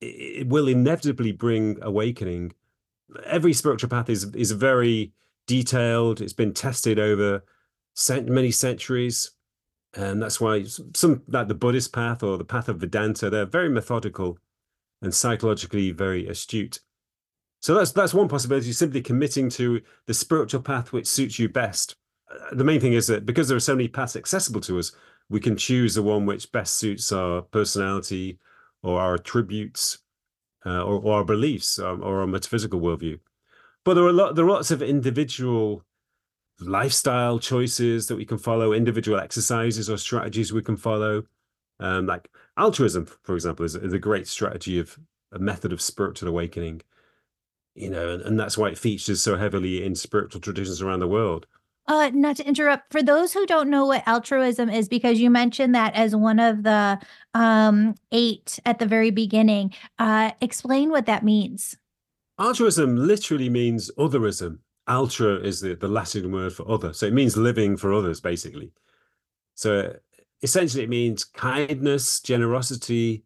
it, 0.00 0.48
will 0.48 0.66
inevitably 0.66 1.33
bring 1.33 1.78
awakening. 1.83 2.52
Every 3.24 3.52
spiritual 3.52 3.90
path 3.90 4.11
is 4.11 4.35
is 4.35 4.50
very 4.52 5.12
detailed. 5.46 6.20
It's 6.20 6.33
been 6.33 6.52
tested 6.52 6.98
over 6.98 7.44
many 8.24 8.50
centuries, 8.50 9.33
and 9.94 10.20
that's 10.20 10.40
why 10.40 10.64
some 10.94 11.22
like 11.28 11.48
the 11.48 11.55
Buddhist 11.55 11.92
path 11.92 12.22
or 12.22 12.38
the 12.38 12.44
path 12.44 12.68
of 12.68 12.81
Vedanta, 12.81 13.31
they're 13.31 13.46
very 13.46 13.68
methodical 13.68 14.38
and 15.02 15.14
psychologically 15.14 15.90
very 15.90 16.26
astute. 16.28 16.80
So 17.60 17.74
that's 17.74 17.92
that's 17.92 18.14
one 18.14 18.28
possibility, 18.28 18.72
simply 18.72 19.02
committing 19.02 19.48
to 19.50 19.80
the 20.06 20.14
spiritual 20.14 20.62
path 20.62 20.92
which 20.92 21.06
suits 21.06 21.38
you 21.38 21.48
best. 21.48 21.96
Uh, 22.30 22.54
The 22.54 22.64
main 22.64 22.80
thing 22.80 22.94
is 22.94 23.06
that 23.06 23.26
because 23.26 23.48
there 23.48 23.56
are 23.56 23.60
so 23.60 23.76
many 23.76 23.88
paths 23.88 24.16
accessible 24.16 24.60
to 24.62 24.78
us, 24.78 24.92
we 25.28 25.40
can 25.40 25.56
choose 25.56 25.94
the 25.94 26.02
one 26.02 26.26
which 26.26 26.50
best 26.50 26.78
suits 26.78 27.12
our 27.12 27.42
personality 27.42 28.38
or 28.82 29.00
our 29.00 29.14
attributes 29.14 29.98
uh, 30.66 30.82
or, 30.82 31.00
or 31.00 31.18
our 31.18 31.24
beliefs 31.24 31.78
um, 31.78 32.02
or 32.02 32.20
our 32.20 32.26
metaphysical 32.26 32.80
worldview. 32.80 33.18
But 33.84 33.94
there 33.94 34.04
are 34.04 34.12
lot 34.12 34.34
there 34.34 34.44
are 34.44 34.50
lots 34.50 34.70
of 34.70 34.82
individual 34.82 35.84
lifestyle 36.60 37.38
choices 37.38 38.06
that 38.06 38.16
we 38.16 38.24
can 38.24 38.38
follow, 38.38 38.72
individual 38.72 39.18
exercises 39.18 39.90
or 39.90 39.98
strategies 39.98 40.52
we 40.52 40.62
can 40.62 40.76
follow. 40.76 41.24
Um, 41.80 42.06
like 42.06 42.28
altruism, 42.56 43.06
for 43.22 43.34
example, 43.34 43.64
is, 43.64 43.74
is 43.74 43.92
a 43.92 43.98
great 43.98 44.28
strategy 44.28 44.78
of 44.78 44.98
a 45.32 45.38
method 45.38 45.72
of 45.72 45.80
spiritual 45.80 46.28
awakening. 46.28 46.82
You 47.74 47.90
know, 47.90 48.10
and, 48.10 48.22
and 48.22 48.38
that's 48.38 48.58
why 48.58 48.68
it 48.68 48.78
features 48.78 49.22
so 49.22 49.36
heavily 49.36 49.82
in 49.82 49.94
spiritual 49.94 50.40
traditions 50.40 50.82
around 50.82 51.00
the 51.00 51.08
world. 51.08 51.46
Uh, 51.88 52.10
not 52.14 52.36
to 52.36 52.46
interrupt, 52.46 52.92
for 52.92 53.02
those 53.02 53.32
who 53.32 53.44
don't 53.44 53.68
know 53.68 53.86
what 53.86 54.06
altruism 54.06 54.70
is, 54.70 54.88
because 54.88 55.18
you 55.18 55.30
mentioned 55.30 55.74
that 55.74 55.94
as 55.94 56.14
one 56.14 56.38
of 56.38 56.62
the 56.62 57.00
um, 57.34 57.94
eight 58.12 58.58
at 58.64 58.78
the 58.78 58.86
very 58.86 59.10
beginning, 59.10 59.74
uh, 59.98 60.30
explain 60.40 60.90
what 60.90 61.06
that 61.06 61.24
means. 61.24 61.76
Altruism 62.38 62.96
literally 62.96 63.48
means 63.48 63.90
otherism. 63.98 64.58
Altra 64.86 65.36
is 65.36 65.60
the, 65.60 65.74
the 65.74 65.88
Latin 65.88 66.30
word 66.30 66.52
for 66.52 66.70
other. 66.70 66.92
So 66.92 67.06
it 67.06 67.12
means 67.12 67.36
living 67.36 67.76
for 67.76 67.92
others, 67.92 68.20
basically. 68.20 68.72
So 69.54 69.96
essentially, 70.42 70.85
it 70.85 70.90
means 70.90 71.24
kindness, 71.24 72.20
generosity, 72.20 73.24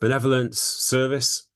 benevolence, 0.00 0.60
service. 0.60 1.46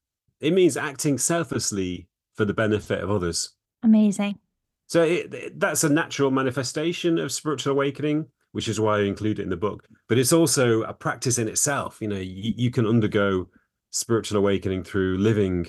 It 0.41 0.53
means 0.53 0.77
acting 0.77 1.19
selflessly 1.19 2.09
for 2.35 2.45
the 2.45 2.55
benefit 2.55 3.03
of 3.03 3.11
others. 3.11 3.55
Amazing. 3.83 4.39
So 4.87 5.03
it, 5.03 5.33
it- 5.35 5.61
that's 5.61 5.85
a 5.85 5.89
natural 5.89 6.31
manifestation 6.31 7.19
of 7.19 7.33
spiritual 7.33 7.73
awakening, 7.73 8.27
which 8.53 8.69
is 8.69 8.79
why 8.81 8.99
I 8.99 9.03
include 9.03 9.39
it 9.39 9.43
in 9.43 9.49
the 9.51 9.57
book. 9.57 9.87
But 10.09 10.19
it's 10.19 10.33
also 10.33 10.83
a 10.83 10.93
practice 10.93 11.39
in 11.39 11.49
itself. 11.49 11.99
You 12.01 12.09
know, 12.09 12.17
you, 12.17 12.53
you 12.57 12.71
can 12.71 12.87
undergo 12.87 13.49
spiritual 13.91 14.39
awakening 14.39 14.85
through 14.85 15.19
living 15.19 15.67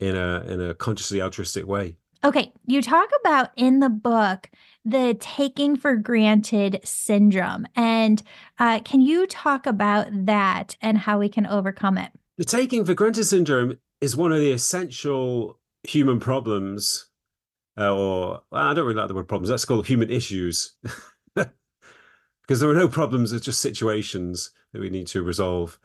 in 0.00 0.16
a 0.16 0.40
in 0.48 0.60
a 0.60 0.74
consciously 0.74 1.22
altruistic 1.22 1.66
way. 1.66 1.96
Okay, 2.24 2.52
you 2.66 2.82
talk 2.82 3.10
about 3.20 3.50
in 3.56 3.80
the 3.80 3.88
book 3.88 4.48
the 4.84 5.16
taking 5.20 5.76
for 5.76 5.96
granted 5.96 6.80
syndrome. 6.84 7.66
And 7.76 8.22
uh, 8.58 8.80
can 8.84 9.00
you 9.00 9.26
talk 9.26 9.66
about 9.66 10.06
that 10.10 10.76
and 10.80 10.98
how 10.98 11.18
we 11.18 11.28
can 11.28 11.46
overcome 11.46 11.98
it? 11.98 12.10
The 12.38 12.44
taking 12.44 12.84
for 12.84 12.94
granted 12.94 13.24
syndrome 13.24 13.78
is 14.00 14.16
one 14.16 14.32
of 14.32 14.40
the 14.40 14.52
essential 14.52 15.58
human 15.84 16.20
problems, 16.20 17.06
uh, 17.78 17.94
or 17.94 18.42
well, 18.50 18.68
I 18.68 18.74
don't 18.74 18.86
really 18.86 18.98
like 18.98 19.08
the 19.08 19.14
word 19.14 19.28
problems. 19.28 19.48
That's 19.48 19.64
called 19.64 19.86
human 19.86 20.10
issues. 20.10 20.74
because 22.42 22.60
there 22.60 22.70
are 22.70 22.74
no 22.74 22.88
problems, 22.88 23.32
it's 23.32 23.44
just 23.44 23.60
situations 23.60 24.50
that 24.72 24.80
we 24.80 24.90
need 24.90 25.06
to 25.08 25.22
resolve. 25.22 25.78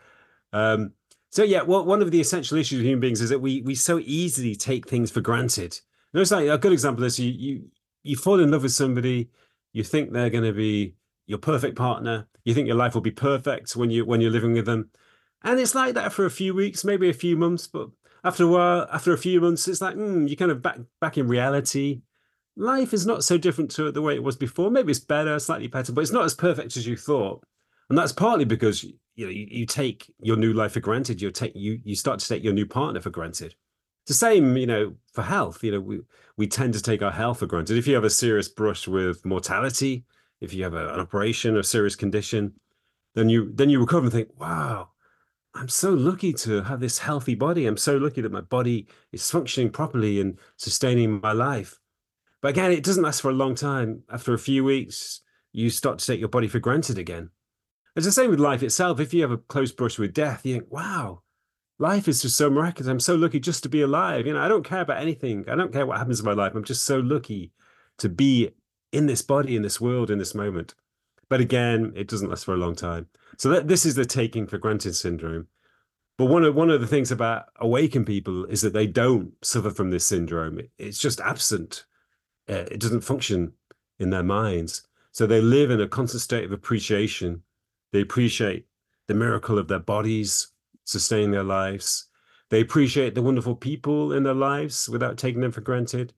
Um, 0.53 0.93
so 1.29 1.43
yeah, 1.43 1.61
well, 1.61 1.85
one 1.85 2.01
of 2.01 2.11
the 2.11 2.21
essential 2.21 2.57
issues 2.57 2.79
of 2.79 2.85
human 2.85 2.99
beings 2.99 3.21
is 3.21 3.29
that 3.29 3.39
we 3.39 3.61
we 3.61 3.75
so 3.75 3.99
easily 3.99 4.55
take 4.55 4.87
things 4.87 5.11
for 5.11 5.21
granted. 5.21 5.79
It's 6.13 6.31
like 6.31 6.47
a 6.47 6.57
good 6.57 6.73
example 6.73 7.03
is 7.03 7.19
you 7.19 7.31
you 7.31 7.63
you 8.03 8.15
fall 8.15 8.39
in 8.39 8.51
love 8.51 8.63
with 8.63 8.71
somebody, 8.71 9.29
you 9.73 9.83
think 9.83 10.11
they're 10.11 10.29
going 10.29 10.43
to 10.43 10.53
be 10.53 10.95
your 11.25 11.37
perfect 11.37 11.75
partner, 11.75 12.27
you 12.45 12.53
think 12.53 12.67
your 12.67 12.77
life 12.77 12.93
will 12.93 13.01
be 13.01 13.11
perfect 13.11 13.75
when 13.75 13.91
you 13.91 14.05
when 14.05 14.21
you're 14.21 14.31
living 14.31 14.53
with 14.53 14.65
them, 14.65 14.89
and 15.43 15.59
it's 15.59 15.75
like 15.75 15.93
that 15.95 16.13
for 16.13 16.25
a 16.25 16.31
few 16.31 16.53
weeks, 16.53 16.83
maybe 16.83 17.09
a 17.09 17.13
few 17.13 17.37
months, 17.37 17.67
but 17.67 17.89
after 18.23 18.43
a 18.43 18.47
while, 18.47 18.87
after 18.91 19.13
a 19.13 19.17
few 19.17 19.39
months, 19.41 19.67
it's 19.67 19.81
like 19.81 19.95
mm, 19.95 20.27
you're 20.27 20.35
kind 20.35 20.51
of 20.51 20.61
back 20.61 20.79
back 20.99 21.17
in 21.17 21.27
reality. 21.27 22.01
Life 22.55 22.93
is 22.93 23.05
not 23.05 23.23
so 23.23 23.37
different 23.37 23.69
to 23.71 23.91
the 23.91 24.01
way 24.01 24.15
it 24.15 24.23
was 24.23 24.35
before. 24.35 24.71
Maybe 24.71 24.91
it's 24.91 24.99
better, 24.99 25.37
slightly 25.39 25.67
better, 25.67 25.91
but 25.91 26.01
it's 26.01 26.11
not 26.11 26.25
as 26.25 26.33
perfect 26.33 26.75
as 26.75 26.87
you 26.87 26.97
thought. 26.97 27.43
And 27.89 27.97
that's 27.97 28.11
partly 28.11 28.45
because 28.45 28.83
you 28.83 29.25
know 29.25 29.29
you, 29.29 29.47
you 29.49 29.65
take 29.65 30.11
your 30.19 30.37
new 30.37 30.53
life 30.53 30.73
for 30.73 30.79
granted. 30.79 31.21
You 31.21 31.31
take 31.31 31.55
you 31.55 31.79
you 31.83 31.95
start 31.95 32.19
to 32.19 32.27
take 32.27 32.43
your 32.43 32.53
new 32.53 32.65
partner 32.65 32.99
for 32.99 33.09
granted. 33.09 33.55
The 34.07 34.13
same, 34.13 34.55
you 34.57 34.65
know, 34.65 34.95
for 35.13 35.21
health. 35.21 35.63
You 35.63 35.73
know, 35.73 35.79
we 35.81 35.99
we 36.37 36.47
tend 36.47 36.73
to 36.73 36.81
take 36.81 37.01
our 37.01 37.11
health 37.11 37.39
for 37.39 37.45
granted. 37.45 37.77
If 37.77 37.87
you 37.87 37.95
have 37.95 38.03
a 38.03 38.09
serious 38.09 38.47
brush 38.47 38.87
with 38.87 39.25
mortality, 39.25 40.05
if 40.41 40.53
you 40.53 40.63
have 40.63 40.73
a, 40.73 40.93
an 40.93 40.99
operation, 40.99 41.57
a 41.57 41.63
serious 41.63 41.95
condition, 41.95 42.53
then 43.15 43.29
you 43.29 43.51
then 43.53 43.69
you 43.69 43.79
recover 43.79 44.05
and 44.05 44.11
think, 44.11 44.29
wow, 44.39 44.89
I'm 45.53 45.69
so 45.69 45.91
lucky 45.91 46.33
to 46.33 46.61
have 46.63 46.79
this 46.79 46.99
healthy 46.99 47.35
body. 47.35 47.65
I'm 47.65 47.77
so 47.77 47.97
lucky 47.97 48.21
that 48.21 48.31
my 48.31 48.41
body 48.41 48.87
is 49.11 49.29
functioning 49.29 49.71
properly 49.71 50.21
and 50.21 50.37
sustaining 50.55 51.19
my 51.19 51.33
life. 51.33 51.79
But 52.41 52.49
again, 52.49 52.71
it 52.71 52.83
doesn't 52.83 53.03
last 53.03 53.21
for 53.21 53.31
a 53.31 53.33
long 53.33 53.55
time. 53.55 54.03
After 54.11 54.33
a 54.33 54.39
few 54.39 54.63
weeks, 54.63 55.21
you 55.53 55.69
start 55.69 55.97
to 55.99 56.05
take 56.05 56.19
your 56.19 56.29
body 56.29 56.47
for 56.47 56.59
granted 56.59 56.99
again. 56.99 57.31
It's 57.95 58.05
the 58.05 58.11
same 58.11 58.29
with 58.29 58.39
life 58.39 58.61
itself. 58.61 58.99
If 58.99 59.13
you 59.13 59.23
have 59.23 59.31
a 59.31 59.37
close 59.37 59.71
brush 59.71 59.97
with 59.97 60.13
death, 60.13 60.45
you 60.45 60.53
think, 60.53 60.71
wow, 60.71 61.23
life 61.79 62.07
is 62.07 62.21
just 62.21 62.37
so 62.37 62.49
miraculous. 62.49 62.89
I'm 62.89 62.99
so 62.99 63.15
lucky 63.15 63.39
just 63.39 63.63
to 63.63 63.69
be 63.69 63.81
alive. 63.81 64.25
You 64.25 64.33
know, 64.33 64.41
I 64.41 64.47
don't 64.47 64.65
care 64.65 64.81
about 64.81 65.01
anything. 65.01 65.45
I 65.49 65.55
don't 65.55 65.73
care 65.73 65.85
what 65.85 65.97
happens 65.97 66.19
in 66.19 66.25
my 66.25 66.33
life. 66.33 66.53
I'm 66.55 66.63
just 66.63 66.83
so 66.83 66.99
lucky 66.99 67.51
to 67.99 68.09
be 68.09 68.51
in 68.91 69.05
this 69.07 69.21
body, 69.21 69.55
in 69.55 69.61
this 69.61 69.81
world, 69.81 70.09
in 70.09 70.17
this 70.17 70.35
moment. 70.35 70.73
But 71.29 71.41
again, 71.41 71.93
it 71.95 72.07
doesn't 72.07 72.29
last 72.29 72.45
for 72.45 72.53
a 72.53 72.57
long 72.57 72.75
time. 72.75 73.07
So 73.37 73.49
that, 73.49 73.67
this 73.67 73.85
is 73.85 73.95
the 73.95 74.05
taking 74.05 74.47
for 74.47 74.57
granted 74.57 74.95
syndrome. 74.95 75.47
But 76.17 76.25
one 76.25 76.43
of 76.43 76.55
one 76.55 76.71
of 76.71 76.81
the 76.81 76.87
things 76.87 77.11
about 77.11 77.45
awakened 77.57 78.07
people 78.07 78.45
is 78.45 78.61
that 78.61 78.73
they 78.73 78.87
don't 78.87 79.33
suffer 79.43 79.69
from 79.69 79.91
this 79.91 80.05
syndrome. 80.05 80.59
It, 80.59 80.71
it's 80.79 80.99
just 80.99 81.19
absent. 81.19 81.85
Uh, 82.49 82.65
it 82.71 82.79
doesn't 82.79 83.01
function 83.01 83.53
in 83.99 84.09
their 84.09 84.23
minds. 84.23 84.87
So 85.11 85.27
they 85.27 85.41
live 85.41 85.69
in 85.69 85.81
a 85.81 85.87
constant 85.87 86.21
state 86.21 86.45
of 86.45 86.51
appreciation. 86.51 87.43
They 87.91 88.01
appreciate 88.01 88.65
the 89.07 89.13
miracle 89.13 89.59
of 89.59 89.67
their 89.67 89.79
bodies 89.79 90.47
sustaining 90.87 91.31
their 91.31 91.43
lives. 91.43 92.05
They 92.49 92.61
appreciate 92.61 93.13
the 93.13 93.21
wonderful 93.21 93.55
people 93.55 94.13
in 94.13 94.23
their 94.23 94.33
lives 94.33 94.87
without 94.87 95.17
taking 95.17 95.41
them 95.41 95.51
for 95.51 95.61
granted. 95.61 96.13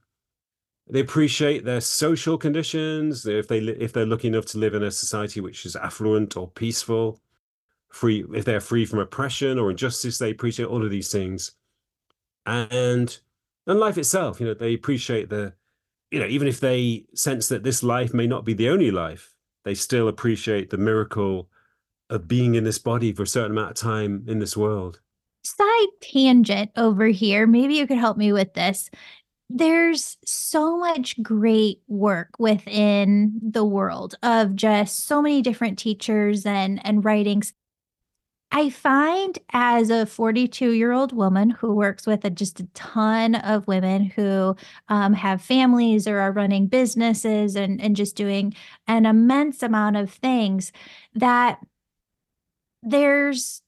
They 0.88 1.00
appreciate 1.00 1.66
their 1.66 1.82
social 1.82 2.38
conditions. 2.38 3.26
If 3.26 3.48
they 3.48 3.60
if 3.60 3.94
they're 3.94 4.06
lucky 4.06 4.28
enough 4.28 4.46
to 4.48 4.60
live 4.60 4.76
in 4.76 4.84
a 4.84 4.92
society 4.92 5.42
which 5.42 5.66
is 5.66 5.76
affluent 5.76 6.38
or 6.38 6.50
peaceful, 6.50 7.20
free 7.90 8.24
if 8.34 8.46
they're 8.46 8.62
free 8.62 8.86
from 8.86 9.00
oppression 9.00 9.58
or 9.58 9.72
injustice, 9.72 10.18
they 10.20 10.32
appreciate 10.32 10.68
all 10.68 10.84
of 10.84 10.92
these 10.92 11.12
things. 11.12 11.52
And 12.46 13.18
and 13.66 13.80
life 13.80 13.98
itself, 13.98 14.40
you 14.40 14.48
know, 14.48 14.54
they 14.54 14.76
appreciate 14.76 15.30
the, 15.30 15.54
you 16.12 16.20
know, 16.20 16.26
even 16.28 16.48
if 16.48 16.60
they 16.60 17.06
sense 17.16 17.50
that 17.50 17.64
this 17.64 17.84
life 17.84 18.14
may 18.14 18.28
not 18.28 18.46
be 18.46 18.54
the 18.54 18.70
only 18.70 18.92
life, 18.92 19.34
they 19.64 19.76
still 19.76 20.08
appreciate 20.08 20.70
the 20.70 20.78
miracle 20.78 21.50
of 22.10 22.28
being 22.28 22.56
in 22.56 22.64
this 22.64 22.80
body 22.80 23.14
for 23.14 23.24
a 23.24 23.28
certain 23.28 23.52
amount 23.52 23.72
of 23.72 23.78
time 23.78 24.24
in 24.28 24.40
this 24.40 24.58
world. 24.58 25.00
Side 25.44 25.88
tangent 26.02 26.72
over 26.76 27.08
here. 27.08 27.48
Maybe 27.48 27.76
you 27.76 27.88
could 27.88 27.98
help 27.98 28.18
me 28.18 28.34
with 28.34 28.54
this 28.54 28.90
there's 29.50 30.18
so 30.26 30.78
much 30.78 31.22
great 31.24 31.82
work 31.88 32.30
within 32.38 33.40
the 33.42 33.66
world 33.66 34.16
of 34.22 34.56
just 34.56 35.08
so 35.08 35.22
many 35.22 35.42
different 35.42 35.80
teachers 35.80 36.46
and 36.46 36.86
and 36.86 37.04
writings 37.04 37.54
i 38.52 38.70
find 38.70 39.40
as 39.52 39.90
a 39.90 40.06
42 40.06 40.72
year 40.72 40.92
old 40.92 41.14
woman 41.14 41.50
who 41.50 41.74
works 41.74 42.06
with 42.06 42.24
a, 42.26 42.30
just 42.30 42.60
a 42.60 42.68
ton 42.76 43.36
of 43.36 43.68
women 43.68 44.04
who 44.16 44.56
um, 44.88 45.14
have 45.14 45.42
families 45.42 46.08
or 46.08 46.20
are 46.20 46.32
running 46.32 46.68
businesses 46.68 47.56
and 47.56 47.82
and 47.82 47.96
just 47.96 48.16
doing 48.16 48.54
an 48.88 49.08
immense 49.08 49.64
amount 49.64 49.98
of 49.98 50.12
things 50.12 50.72
that 51.16 51.60
there's 52.84 53.62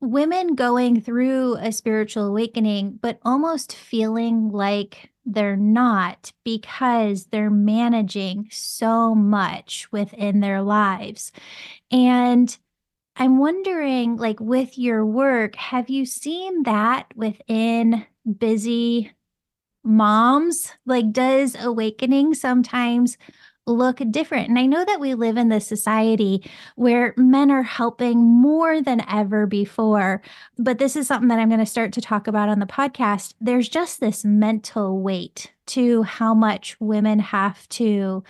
women 0.00 0.54
going 0.54 1.00
through 1.00 1.56
a 1.56 1.72
spiritual 1.72 2.26
awakening, 2.26 2.98
but 3.00 3.18
almost 3.22 3.74
feeling 3.74 4.50
like 4.50 5.10
they're 5.24 5.56
not 5.56 6.32
because 6.44 7.26
they're 7.26 7.50
managing 7.50 8.48
so 8.50 9.14
much 9.14 9.88
within 9.90 10.40
their 10.40 10.62
lives. 10.62 11.32
And 11.90 12.56
I'm 13.16 13.38
wondering, 13.38 14.16
like, 14.16 14.40
with 14.40 14.76
your 14.76 15.06
work, 15.06 15.54
have 15.56 15.88
you 15.88 16.04
seen 16.04 16.64
that 16.64 17.06
within 17.14 18.04
busy 18.38 19.12
moms? 19.84 20.72
Like, 20.84 21.12
does 21.12 21.56
awakening 21.58 22.34
sometimes 22.34 23.16
look 23.66 24.00
different. 24.10 24.48
And 24.48 24.58
I 24.58 24.66
know 24.66 24.84
that 24.84 25.00
we 25.00 25.14
live 25.14 25.36
in 25.36 25.48
this 25.48 25.66
society 25.66 26.48
where 26.76 27.14
men 27.16 27.50
are 27.50 27.62
helping 27.62 28.18
more 28.18 28.82
than 28.82 29.04
ever 29.08 29.46
before, 29.46 30.22
but 30.58 30.78
this 30.78 30.96
is 30.96 31.06
something 31.06 31.28
that 31.28 31.38
I'm 31.38 31.48
going 31.48 31.60
to 31.60 31.66
start 31.66 31.92
to 31.94 32.00
talk 32.00 32.26
about 32.26 32.48
on 32.48 32.58
the 32.58 32.66
podcast. 32.66 33.34
There's 33.40 33.68
just 33.68 34.00
this 34.00 34.24
mental 34.24 35.00
weight 35.00 35.52
to 35.66 36.02
how 36.02 36.34
much 36.34 36.76
women 36.78 37.18
have 37.18 37.66
to 37.70 38.22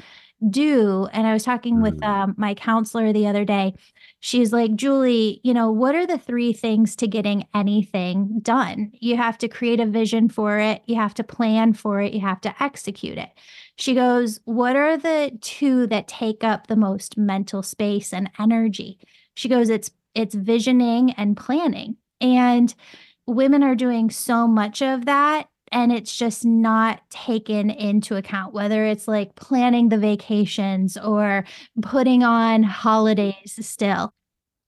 do. 0.50 1.08
And 1.12 1.26
I 1.26 1.32
was 1.32 1.42
talking 1.42 1.80
with 1.80 2.00
mm. 2.00 2.06
um, 2.06 2.34
my 2.36 2.54
counselor 2.54 3.12
the 3.12 3.26
other 3.26 3.44
day. 3.44 3.74
She's 4.20 4.52
like, 4.52 4.74
Julie, 4.74 5.40
you 5.42 5.54
know, 5.54 5.70
what 5.70 5.94
are 5.94 6.06
the 6.06 6.18
three 6.18 6.52
things 6.52 6.96
to 6.96 7.06
getting 7.06 7.46
anything 7.54 8.40
done? 8.40 8.92
You 9.00 9.16
have 9.16 9.38
to 9.38 9.48
create 9.48 9.80
a 9.80 9.86
vision 9.86 10.28
for 10.28 10.58
it, 10.58 10.82
you 10.86 10.96
have 10.96 11.14
to 11.14 11.24
plan 11.24 11.72
for 11.72 12.00
it, 12.00 12.12
you 12.12 12.20
have 12.20 12.40
to 12.42 12.62
execute 12.62 13.18
it. 13.18 13.30
She 13.76 13.94
goes, 13.94 14.40
What 14.44 14.76
are 14.76 14.96
the 14.96 15.36
two 15.40 15.86
that 15.88 16.08
take 16.08 16.44
up 16.44 16.66
the 16.66 16.76
most 16.76 17.18
mental 17.18 17.62
space 17.62 18.12
and 18.12 18.30
energy? 18.38 18.98
She 19.34 19.48
goes, 19.48 19.68
It's 19.68 19.90
it's 20.14 20.34
visioning 20.34 21.10
and 21.12 21.36
planning. 21.36 21.96
And 22.20 22.72
women 23.26 23.62
are 23.62 23.74
doing 23.74 24.10
so 24.10 24.46
much 24.46 24.82
of 24.82 25.06
that 25.06 25.48
and 25.72 25.90
it's 25.90 26.16
just 26.16 26.44
not 26.44 27.00
taken 27.10 27.70
into 27.70 28.16
account 28.16 28.54
whether 28.54 28.84
it's 28.84 29.08
like 29.08 29.34
planning 29.34 29.88
the 29.88 29.98
vacations 29.98 30.96
or 30.96 31.44
putting 31.82 32.22
on 32.22 32.62
holidays 32.62 33.58
still 33.60 34.12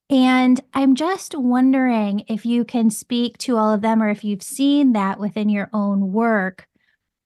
and 0.09 0.61
i'm 0.75 0.95
just 0.95 1.35
wondering 1.35 2.25
if 2.29 2.47
you 2.47 2.65
can 2.65 2.91
speak 2.91 3.37
to 3.39 3.57
all 3.57 3.73
of 3.73 3.83
them 3.83 4.03
or 4.03 4.09
if 4.09 4.25
you've 4.25 4.43
seen 4.43 4.93
that 4.93 5.21
within 5.21 5.49
your 5.49 5.69
own 5.73 6.13
work 6.13 6.67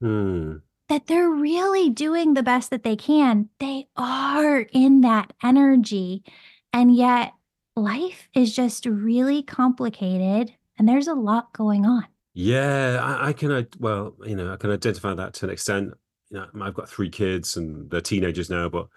hmm 0.00 0.56
that 0.90 1.07
they're 1.07 1.31
really 1.31 1.88
doing 1.88 2.35
the 2.35 2.42
best 2.42 2.70
that 2.70 2.83
they 2.83 2.96
can. 2.96 3.48
They 3.61 3.87
are 3.96 4.66
in 4.72 5.03
that 5.03 5.33
energy. 5.42 6.24
And 6.72 6.94
yet, 6.94 7.33
life 7.76 8.29
is 8.35 8.55
just 8.55 8.85
really 8.87 9.42
complicated 9.42 10.53
and 10.76 10.88
there's 10.88 11.07
a 11.07 11.14
lot 11.14 11.53
going 11.53 11.87
on. 11.87 12.07
Yeah, 12.35 12.98
I, 13.00 13.29
I 13.29 13.33
can, 13.33 13.68
well, 13.79 14.16
you 14.24 14.35
know, 14.35 14.53
I 14.53 14.57
can 14.57 14.72
identify 14.72 15.14
that 15.14 15.33
to 15.35 15.46
an 15.46 15.53
extent. 15.53 15.94
You 16.31 16.38
know, 16.38 16.46
I've 16.61 16.74
got 16.74 16.88
three 16.88 17.09
kids 17.09 17.57
and 17.57 17.88
they're 17.88 18.00
teenagers 18.00 18.50
now, 18.50 18.68
but 18.68 18.88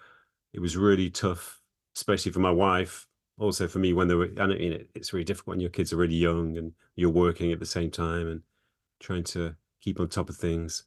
it 0.51 0.61
was 0.61 0.75
really 0.75 1.11
tough, 1.11 1.61
especially 1.95 2.31
for 2.31 2.39
my 2.39 2.51
wife. 2.51 3.05
Also 3.37 3.67
for 3.67 3.77
me, 3.79 3.93
when 3.93 4.07
they 4.07 4.15
were, 4.15 4.29
I 4.39 4.47
know, 4.47 4.55
it's 4.95 5.13
really 5.13 5.25
difficult 5.25 5.53
when 5.53 5.59
your 5.59 5.69
kids 5.69 5.93
are 5.93 5.97
really 5.97 6.15
young 6.15 6.57
and 6.57 6.71
you're 6.95 7.11
working 7.11 7.51
at 7.51 7.59
the 7.59 7.67
same 7.67 7.91
time 7.91 8.27
and 8.27 8.41
trying 8.99 9.25
to 9.25 9.55
keep 9.79 9.99
on 9.99 10.09
top 10.09 10.29
of 10.29 10.37
things. 10.37 10.85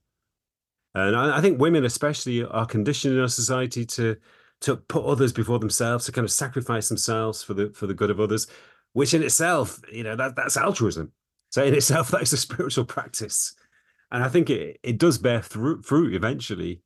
And 0.97 1.15
I, 1.15 1.39
I 1.39 1.41
think 1.43 1.61
women, 1.61 1.85
especially, 1.85 2.43
are 2.43 2.65
conditioned 2.65 3.15
in 3.15 3.21
our 3.21 3.29
society 3.29 3.85
to 3.85 4.17
to 4.63 4.77
put 4.77 5.05
others 5.05 5.35
before 5.35 5.59
themselves, 5.59 6.07
to 6.07 6.13
kind 6.13 6.25
of 6.25 6.33
sacrifice 6.33 6.89
themselves 6.89 7.43
for 7.43 7.53
the 7.53 7.69
for 7.71 7.87
the 7.87 7.93
good 7.93 8.11
of 8.11 8.19
others, 8.19 8.47
which 8.95 9.13
in 9.13 9.23
itself, 9.23 9.79
you 9.93 10.03
know, 10.03 10.17
that 10.17 10.37
that's 10.37 10.57
altruism. 10.57 11.13
So 11.51 11.63
in 11.63 11.75
itself, 11.75 12.09
that 12.13 12.23
is 12.23 12.33
a 12.33 12.39
spiritual 12.39 12.87
practice, 12.87 13.55
and 14.11 14.25
I 14.25 14.29
think 14.29 14.49
it 14.49 14.81
it 14.83 14.97
does 14.97 15.19
bear 15.19 15.43
fruit, 15.43 15.85
fruit 15.85 16.15
eventually. 16.15 16.81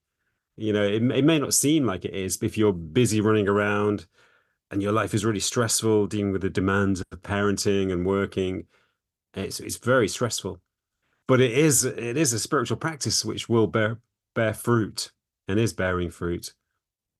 You 0.56 0.72
know, 0.72 0.82
it, 0.82 1.02
it 1.02 1.24
may 1.24 1.38
not 1.38 1.54
seem 1.54 1.86
like 1.86 2.04
it 2.04 2.12
is, 2.12 2.42
if 2.42 2.58
you're 2.58 2.72
busy 2.72 3.20
running 3.20 3.48
around 3.48 4.06
and 4.72 4.82
your 4.82 4.92
life 4.92 5.14
is 5.14 5.24
really 5.24 5.40
stressful, 5.40 6.08
dealing 6.08 6.32
with 6.32 6.42
the 6.42 6.50
demands 6.50 7.00
of 7.12 7.22
parenting 7.22 7.92
and 7.92 8.04
working, 8.04 8.66
it's 9.34 9.60
it's 9.60 9.76
very 9.76 10.08
stressful 10.08 10.60
but 11.30 11.40
it 11.40 11.52
is 11.52 11.84
it 11.84 12.16
is 12.16 12.32
a 12.34 12.38
spiritual 12.38 12.76
practice 12.76 13.24
which 13.24 13.48
will 13.48 13.66
bear 13.66 13.98
bear 14.34 14.52
fruit 14.52 15.10
and 15.48 15.58
is 15.58 15.72
bearing 15.72 16.10
fruit 16.10 16.52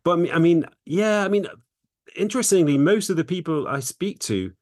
but 0.04 0.32
I 0.32 0.38
mean, 0.38 0.64
yeah, 0.86 1.24
I 1.24 1.28
mean, 1.28 1.46
interestingly, 2.16 2.78
most 2.78 3.10
of 3.10 3.16
the 3.16 3.24
people 3.24 3.68
I 3.68 3.80
speak 3.80 4.18
to 4.20 4.52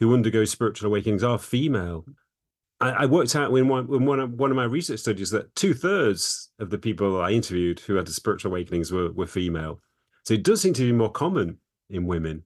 who 0.00 0.14
undergo 0.14 0.44
spiritual 0.44 0.88
awakenings 0.88 1.24
are 1.24 1.38
female. 1.38 2.04
I, 2.80 2.90
I 2.90 3.06
worked 3.06 3.34
out 3.36 3.54
in 3.54 3.68
one, 3.68 3.86
in 3.92 4.04
one, 4.06 4.20
of, 4.20 4.32
one 4.34 4.50
of 4.50 4.56
my 4.56 4.64
research 4.64 5.00
studies 5.00 5.30
that 5.30 5.54
two 5.54 5.74
thirds 5.74 6.50
of 6.58 6.70
the 6.70 6.78
people 6.78 7.20
I 7.20 7.30
interviewed 7.30 7.80
who 7.80 7.94
had 7.94 8.06
the 8.06 8.12
spiritual 8.12 8.52
awakenings 8.52 8.92
were, 8.92 9.10
were 9.12 9.26
female. 9.26 9.80
So 10.24 10.34
it 10.34 10.42
does 10.42 10.60
seem 10.60 10.74
to 10.74 10.82
be 10.82 10.92
more 10.92 11.10
common 11.10 11.58
in 11.90 12.06
women. 12.06 12.44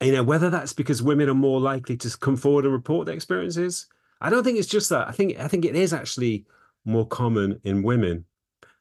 You 0.00 0.12
uh, 0.12 0.16
know, 0.16 0.22
whether 0.22 0.50
that's 0.50 0.72
because 0.72 1.02
women 1.02 1.28
are 1.28 1.34
more 1.34 1.60
likely 1.60 1.96
to 1.96 2.18
come 2.18 2.36
forward 2.36 2.64
and 2.64 2.72
report 2.72 3.06
their 3.06 3.16
experiences, 3.16 3.88
I 4.20 4.30
don't 4.30 4.44
think 4.44 4.58
it's 4.58 4.68
just 4.68 4.90
that. 4.90 5.08
I 5.08 5.12
think 5.12 5.38
I 5.38 5.48
think 5.48 5.64
it 5.64 5.76
is 5.76 5.92
actually 5.92 6.44
more 6.84 7.06
common 7.06 7.60
in 7.64 7.82
women, 7.82 8.24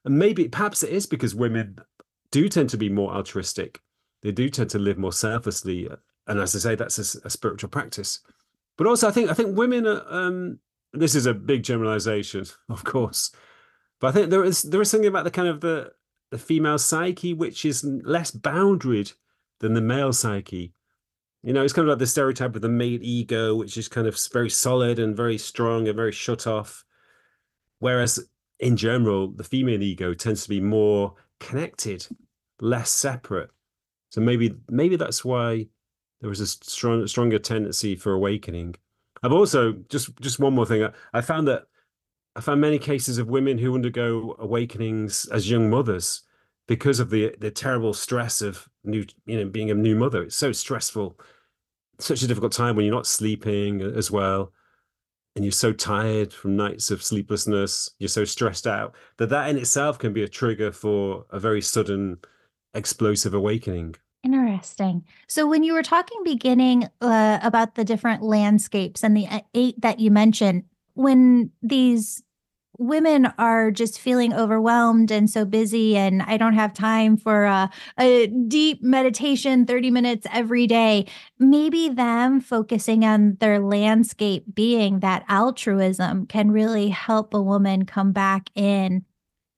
and 0.05 0.17
maybe 0.17 0.47
perhaps 0.47 0.83
it 0.83 0.89
is 0.89 1.05
because 1.05 1.35
women 1.35 1.79
do 2.31 2.49
tend 2.49 2.69
to 2.71 2.77
be 2.77 2.89
more 2.89 3.13
altruistic. 3.13 3.79
They 4.21 4.31
do 4.31 4.49
tend 4.49 4.69
to 4.71 4.79
live 4.79 4.97
more 4.97 5.13
selflessly, 5.13 5.89
and 6.27 6.39
as 6.39 6.55
I 6.55 6.59
say, 6.59 6.75
that's 6.75 7.15
a, 7.15 7.27
a 7.27 7.29
spiritual 7.29 7.69
practice. 7.69 8.21
But 8.77 8.87
also, 8.87 9.07
I 9.07 9.11
think 9.11 9.29
I 9.29 9.33
think 9.33 9.57
women 9.57 9.85
are. 9.87 10.03
Um, 10.09 10.59
this 10.93 11.15
is 11.15 11.25
a 11.25 11.33
big 11.33 11.63
generalization, 11.63 12.45
of 12.69 12.83
course, 12.83 13.31
but 13.99 14.07
I 14.07 14.11
think 14.11 14.29
there 14.29 14.43
is 14.43 14.63
there 14.63 14.81
is 14.81 14.89
something 14.89 15.07
about 15.07 15.23
the 15.23 15.31
kind 15.31 15.47
of 15.47 15.61
the 15.61 15.91
the 16.31 16.37
female 16.37 16.77
psyche 16.77 17.33
which 17.33 17.63
is 17.63 17.83
less 17.83 18.31
boundaried 18.31 19.13
than 19.59 19.73
the 19.73 19.81
male 19.81 20.13
psyche. 20.13 20.73
You 21.43 21.53
know, 21.53 21.63
it's 21.63 21.73
kind 21.73 21.87
of 21.87 21.91
like 21.91 21.99
the 21.99 22.07
stereotype 22.07 22.55
of 22.55 22.61
the 22.61 22.69
male 22.69 22.99
ego, 23.01 23.55
which 23.55 23.77
is 23.77 23.87
kind 23.87 24.07
of 24.07 24.19
very 24.33 24.49
solid 24.49 24.99
and 24.99 25.15
very 25.15 25.37
strong 25.37 25.87
and 25.87 25.95
very 25.95 26.11
shut 26.11 26.47
off. 26.47 26.83
Whereas 27.79 28.19
in 28.59 28.75
general, 28.75 29.31
the 29.31 29.43
female 29.43 29.81
ego 29.81 30.13
tends 30.13 30.43
to 30.43 30.49
be 30.49 30.59
more 30.59 31.13
connected, 31.39 32.07
less 32.59 32.89
separate. 32.89 33.49
So 34.09 34.21
maybe 34.21 34.55
maybe 34.69 34.95
that's 34.95 35.23
why 35.23 35.67
there 36.21 36.29
was 36.29 36.39
a 36.39 36.47
strong, 36.47 37.05
stronger 37.07 37.39
tendency 37.39 37.95
for 37.95 38.13
awakening. 38.13 38.75
I've 39.21 39.33
also 39.33 39.73
just 39.89 40.15
just 40.19 40.39
one 40.39 40.53
more 40.53 40.65
thing. 40.65 40.83
I, 40.83 40.91
I 41.13 41.21
found 41.21 41.47
that 41.47 41.63
I 42.35 42.41
found 42.41 42.61
many 42.61 42.79
cases 42.79 43.17
of 43.17 43.27
women 43.27 43.57
who 43.57 43.75
undergo 43.75 44.35
awakenings 44.39 45.27
as 45.27 45.49
young 45.49 45.69
mothers 45.69 46.23
because 46.67 46.99
of 46.99 47.09
the 47.09 47.35
the 47.39 47.51
terrible 47.51 47.93
stress 47.93 48.41
of 48.41 48.67
new 48.83 49.05
you 49.25 49.39
know 49.39 49.49
being 49.49 49.71
a 49.71 49.75
new 49.75 49.95
mother. 49.95 50.23
It's 50.23 50.35
so 50.35 50.51
stressful. 50.51 51.19
Such 51.99 52.21
a 52.21 52.27
difficult 52.27 52.51
time 52.51 52.75
when 52.75 52.85
you're 52.85 52.93
not 52.93 53.07
sleeping 53.07 53.81
as 53.81 54.11
well 54.11 54.53
and 55.37 55.45
you're 55.45 55.51
so 55.51 55.71
tired 55.71 56.33
from 56.33 56.55
nights 56.55 56.89
of 56.89 57.03
sleeplessness. 57.03 57.91
You're 57.99 58.07
so 58.07 58.25
stressed 58.25 58.65
out 58.65 58.95
that 59.17 59.29
that 59.29 59.49
in 59.49 59.57
itself 59.57 59.99
can 59.99 60.11
be 60.11 60.23
a 60.23 60.27
trigger 60.27 60.71
for 60.71 61.25
a 61.29 61.39
very 61.39 61.61
sudden 61.61 62.17
explosive 62.73 63.35
awakening. 63.35 63.95
Interesting. 64.23 65.05
So 65.27 65.47
when 65.47 65.63
you 65.63 65.73
were 65.73 65.83
talking 65.83 66.23
beginning 66.23 66.89
uh, 67.01 67.37
about 67.43 67.75
the 67.75 67.85
different 67.85 68.23
landscapes 68.23 69.03
and 69.03 69.15
the 69.15 69.27
uh, 69.27 69.41
eight 69.53 69.79
that 69.79 69.99
you 69.99 70.09
mentioned, 70.09 70.63
when 70.95 71.51
these 71.61 72.23
women 72.77 73.31
are 73.37 73.71
just 73.71 73.99
feeling 73.99 74.33
overwhelmed 74.33 75.11
and 75.11 75.29
so 75.29 75.45
busy 75.45 75.97
and 75.97 76.21
i 76.23 76.37
don't 76.37 76.53
have 76.53 76.73
time 76.73 77.17
for 77.17 77.45
a, 77.45 77.69
a, 77.99 78.27
deep 78.27 78.81
meditation 78.81 79.65
30 79.65 79.91
minutes 79.91 80.27
every 80.31 80.67
day. 80.67 81.05
Maybe 81.39 81.89
them 81.89 82.39
focusing 82.39 83.03
on 83.03 83.37
their 83.39 83.59
landscape 83.59 84.45
being 84.53 84.99
that 84.99 85.25
altruism 85.27 86.25
can 86.27 86.51
really 86.51 86.89
help 86.89 87.33
a 87.33 87.41
woman 87.41 87.85
come 87.85 88.11
back 88.11 88.49
in 88.55 89.05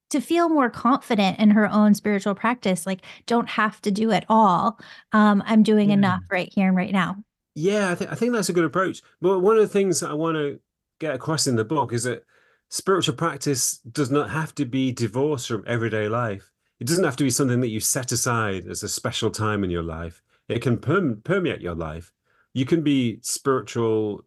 to 0.09 0.19
feel 0.19 0.49
more 0.49 0.69
confident 0.69 1.37
in 1.37 1.51
her 1.51 1.69
own 1.69 1.93
spiritual 1.93 2.33
practice 2.33 2.87
like 2.87 3.01
don't 3.27 3.49
have 3.49 3.79
to 3.81 3.91
do 3.91 4.11
it 4.11 4.25
all. 4.29 4.79
Um, 5.11 5.43
i'm 5.45 5.63
doing 5.63 5.89
yeah. 5.89 5.95
enough 5.95 6.23
right 6.31 6.51
here 6.53 6.67
and 6.67 6.77
right 6.77 6.91
now. 6.91 7.17
Yeah 7.55 7.91
I, 7.91 7.95
th- 7.95 8.09
I 8.09 8.15
think 8.15 8.33
that's 8.33 8.49
a 8.49 8.53
good 8.53 8.65
approach. 8.65 9.01
But 9.21 9.39
one 9.39 9.55
of 9.55 9.61
the 9.61 9.67
things 9.67 9.99
that 9.99 10.09
i 10.09 10.13
want 10.13 10.35
to 10.35 10.59
get 10.99 11.15
across 11.15 11.47
in 11.47 11.55
the 11.55 11.65
book 11.65 11.93
is 11.93 12.03
that 12.03 12.23
spiritual 12.69 13.15
practice 13.15 13.79
does 13.79 14.11
not 14.11 14.29
have 14.29 14.53
to 14.55 14.65
be 14.65 14.91
divorced 14.91 15.47
from 15.47 15.63
everyday 15.67 16.07
life. 16.07 16.51
It 16.79 16.87
doesn't 16.87 17.03
have 17.03 17.17
to 17.17 17.23
be 17.23 17.29
something 17.29 17.59
that 17.61 17.69
you 17.69 17.79
set 17.79 18.11
aside 18.11 18.67
as 18.67 18.83
a 18.83 18.89
special 18.89 19.31
time 19.31 19.63
in 19.63 19.69
your 19.69 19.83
life. 19.83 20.21
It 20.47 20.61
can 20.61 20.77
perm- 20.77 21.21
permeate 21.23 21.61
your 21.61 21.75
life. 21.75 22.11
You 22.53 22.65
can 22.65 22.81
be 22.81 23.19
spiritual 23.21 24.23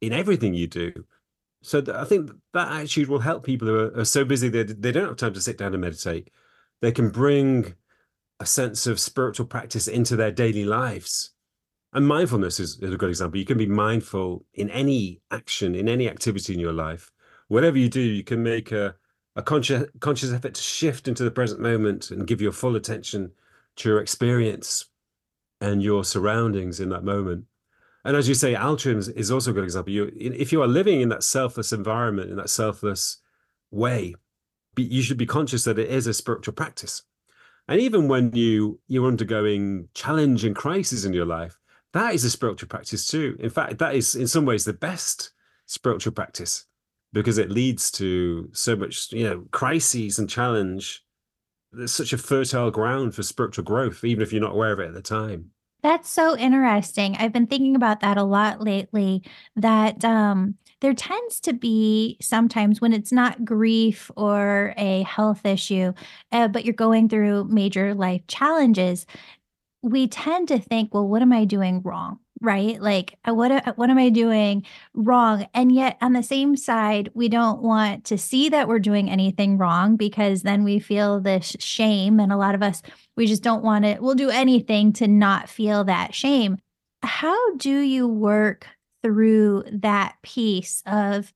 in 0.00 0.12
everything 0.12 0.54
you 0.54 0.66
do. 0.66 0.92
So 1.62 1.80
th- 1.80 1.96
I 1.96 2.04
think 2.04 2.30
that 2.54 2.72
attitude 2.72 3.08
will 3.08 3.18
help 3.18 3.44
people 3.44 3.68
who 3.68 3.78
are, 3.78 4.00
are 4.00 4.04
so 4.04 4.24
busy 4.24 4.48
that 4.50 4.80
they 4.80 4.92
don't 4.92 5.08
have 5.08 5.16
time 5.16 5.34
to 5.34 5.40
sit 5.40 5.58
down 5.58 5.74
and 5.74 5.80
meditate. 5.80 6.30
They 6.80 6.92
can 6.92 7.10
bring 7.10 7.74
a 8.40 8.46
sense 8.46 8.86
of 8.86 9.00
spiritual 9.00 9.46
practice 9.46 9.88
into 9.88 10.14
their 10.16 10.30
daily 10.30 10.64
lives. 10.64 11.30
And 11.92 12.06
mindfulness 12.06 12.60
is, 12.60 12.78
is 12.80 12.92
a 12.92 12.96
good 12.96 13.08
example. 13.08 13.38
You 13.38 13.46
can 13.46 13.58
be 13.58 13.66
mindful 13.66 14.44
in 14.54 14.70
any 14.70 15.20
action, 15.30 15.74
in 15.74 15.88
any 15.88 16.08
activity 16.08 16.54
in 16.54 16.60
your 16.60 16.72
life 16.72 17.10
whatever 17.48 17.76
you 17.76 17.88
do, 17.88 18.00
you 18.00 18.22
can 18.22 18.42
make 18.42 18.72
a, 18.72 18.94
a 19.36 19.42
conscious 19.42 19.88
conscious 20.00 20.32
effort 20.32 20.54
to 20.54 20.62
shift 20.62 21.08
into 21.08 21.24
the 21.24 21.30
present 21.30 21.60
moment 21.60 22.10
and 22.10 22.26
give 22.26 22.40
your 22.40 22.52
full 22.52 22.76
attention 22.76 23.32
to 23.76 23.88
your 23.88 24.00
experience 24.00 24.86
and 25.60 25.82
your 25.82 26.04
surroundings 26.04 26.80
in 26.80 26.88
that 26.90 27.04
moment. 27.04 27.44
And 28.04 28.16
as 28.16 28.28
you 28.28 28.34
say, 28.34 28.54
altruism 28.54 29.14
is 29.16 29.30
also 29.30 29.50
a 29.50 29.54
good 29.54 29.64
example. 29.64 29.92
You, 29.92 30.12
if 30.16 30.52
you 30.52 30.62
are 30.62 30.68
living 30.68 31.00
in 31.00 31.08
that 31.08 31.24
selfless 31.24 31.72
environment, 31.72 32.30
in 32.30 32.36
that 32.36 32.48
selfless 32.48 33.18
way, 33.70 34.14
you 34.76 35.02
should 35.02 35.18
be 35.18 35.26
conscious 35.26 35.64
that 35.64 35.78
it 35.78 35.90
is 35.90 36.06
a 36.06 36.14
spiritual 36.14 36.54
practice. 36.54 37.02
And 37.66 37.80
even 37.80 38.08
when 38.08 38.32
you 38.34 38.80
you're 38.88 39.08
undergoing 39.08 39.88
challenge 39.94 40.44
and 40.44 40.56
crisis 40.56 41.04
in 41.04 41.12
your 41.12 41.26
life, 41.26 41.58
that 41.92 42.14
is 42.14 42.24
a 42.24 42.30
spiritual 42.30 42.68
practice 42.68 43.06
too. 43.06 43.36
In 43.40 43.50
fact, 43.50 43.78
that 43.78 43.94
is 43.94 44.14
in 44.14 44.28
some 44.28 44.44
ways 44.44 44.64
the 44.64 44.72
best 44.72 45.32
spiritual 45.66 46.12
practice 46.12 46.67
because 47.12 47.38
it 47.38 47.50
leads 47.50 47.90
to 47.92 48.50
so 48.52 48.76
much, 48.76 49.12
you 49.12 49.24
know, 49.24 49.44
crises 49.50 50.18
and 50.18 50.28
challenge. 50.28 51.02
There's 51.72 51.92
such 51.92 52.12
a 52.12 52.18
fertile 52.18 52.70
ground 52.70 53.14
for 53.14 53.22
spiritual 53.22 53.64
growth, 53.64 54.04
even 54.04 54.22
if 54.22 54.32
you're 54.32 54.42
not 54.42 54.52
aware 54.52 54.72
of 54.72 54.80
it 54.80 54.88
at 54.88 54.94
the 54.94 55.02
time. 55.02 55.50
That's 55.82 56.10
so 56.10 56.36
interesting. 56.36 57.16
I've 57.16 57.32
been 57.32 57.46
thinking 57.46 57.76
about 57.76 58.00
that 58.00 58.16
a 58.16 58.24
lot 58.24 58.60
lately. 58.60 59.22
That 59.54 60.04
um, 60.04 60.56
there 60.80 60.94
tends 60.94 61.40
to 61.40 61.52
be 61.52 62.16
sometimes 62.20 62.80
when 62.80 62.92
it's 62.92 63.12
not 63.12 63.44
grief 63.44 64.10
or 64.16 64.74
a 64.76 65.02
health 65.02 65.46
issue, 65.46 65.92
uh, 66.32 66.48
but 66.48 66.64
you're 66.64 66.74
going 66.74 67.08
through 67.08 67.44
major 67.44 67.94
life 67.94 68.26
challenges, 68.26 69.06
we 69.82 70.08
tend 70.08 70.48
to 70.48 70.58
think, 70.58 70.92
well, 70.92 71.06
what 71.06 71.22
am 71.22 71.32
I 71.32 71.44
doing 71.44 71.82
wrong? 71.82 72.18
Right? 72.40 72.80
Like 72.80 73.18
uh, 73.28 73.34
what 73.34 73.76
what 73.76 73.90
am 73.90 73.98
i 73.98 74.08
doing 74.08 74.64
wrong? 74.94 75.46
And 75.54 75.72
yet 75.72 75.98
on 76.00 76.12
the 76.12 76.22
same 76.22 76.56
side 76.56 77.10
we 77.14 77.28
don't 77.28 77.62
want 77.62 78.04
to 78.06 78.18
see 78.18 78.48
that 78.50 78.68
we're 78.68 78.78
doing 78.78 79.10
anything 79.10 79.58
wrong 79.58 79.96
because 79.96 80.42
then 80.42 80.64
we 80.64 80.78
feel 80.78 81.20
this 81.20 81.56
shame 81.58 82.20
and 82.20 82.32
a 82.32 82.36
lot 82.36 82.54
of 82.54 82.62
us 82.62 82.82
we 83.16 83.26
just 83.26 83.42
don't 83.42 83.64
want 83.64 83.84
to 83.84 83.98
we'll 84.00 84.14
do 84.14 84.30
anything 84.30 84.92
to 84.94 85.08
not 85.08 85.48
feel 85.48 85.84
that 85.84 86.14
shame. 86.14 86.58
How 87.02 87.54
do 87.56 87.78
you 87.78 88.08
work 88.08 88.66
through 89.02 89.64
that 89.70 90.16
piece 90.22 90.82
of 90.86 91.32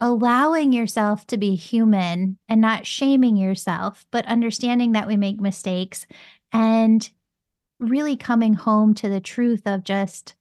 allowing 0.00 0.72
yourself 0.72 1.26
to 1.26 1.38
be 1.38 1.54
human 1.54 2.38
and 2.48 2.60
not 2.60 2.84
shaming 2.84 3.36
yourself 3.36 4.04
but 4.10 4.26
understanding 4.26 4.92
that 4.92 5.06
we 5.06 5.16
make 5.16 5.40
mistakes 5.40 6.06
and 6.52 7.10
really 7.78 8.16
coming 8.16 8.54
home 8.54 8.94
to 8.94 9.08
the 9.08 9.20
truth 9.20 9.62
of 9.66 9.84
just 9.84 10.34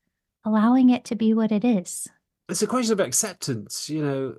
allowing 0.43 0.89
it 0.89 1.03
to 1.05 1.15
be 1.15 1.33
what 1.33 1.51
it 1.51 1.65
is. 1.65 2.07
It's 2.49 2.61
a 2.61 2.67
question 2.67 2.93
of 2.93 2.99
acceptance, 2.99 3.89
you 3.89 4.05
know. 4.05 4.35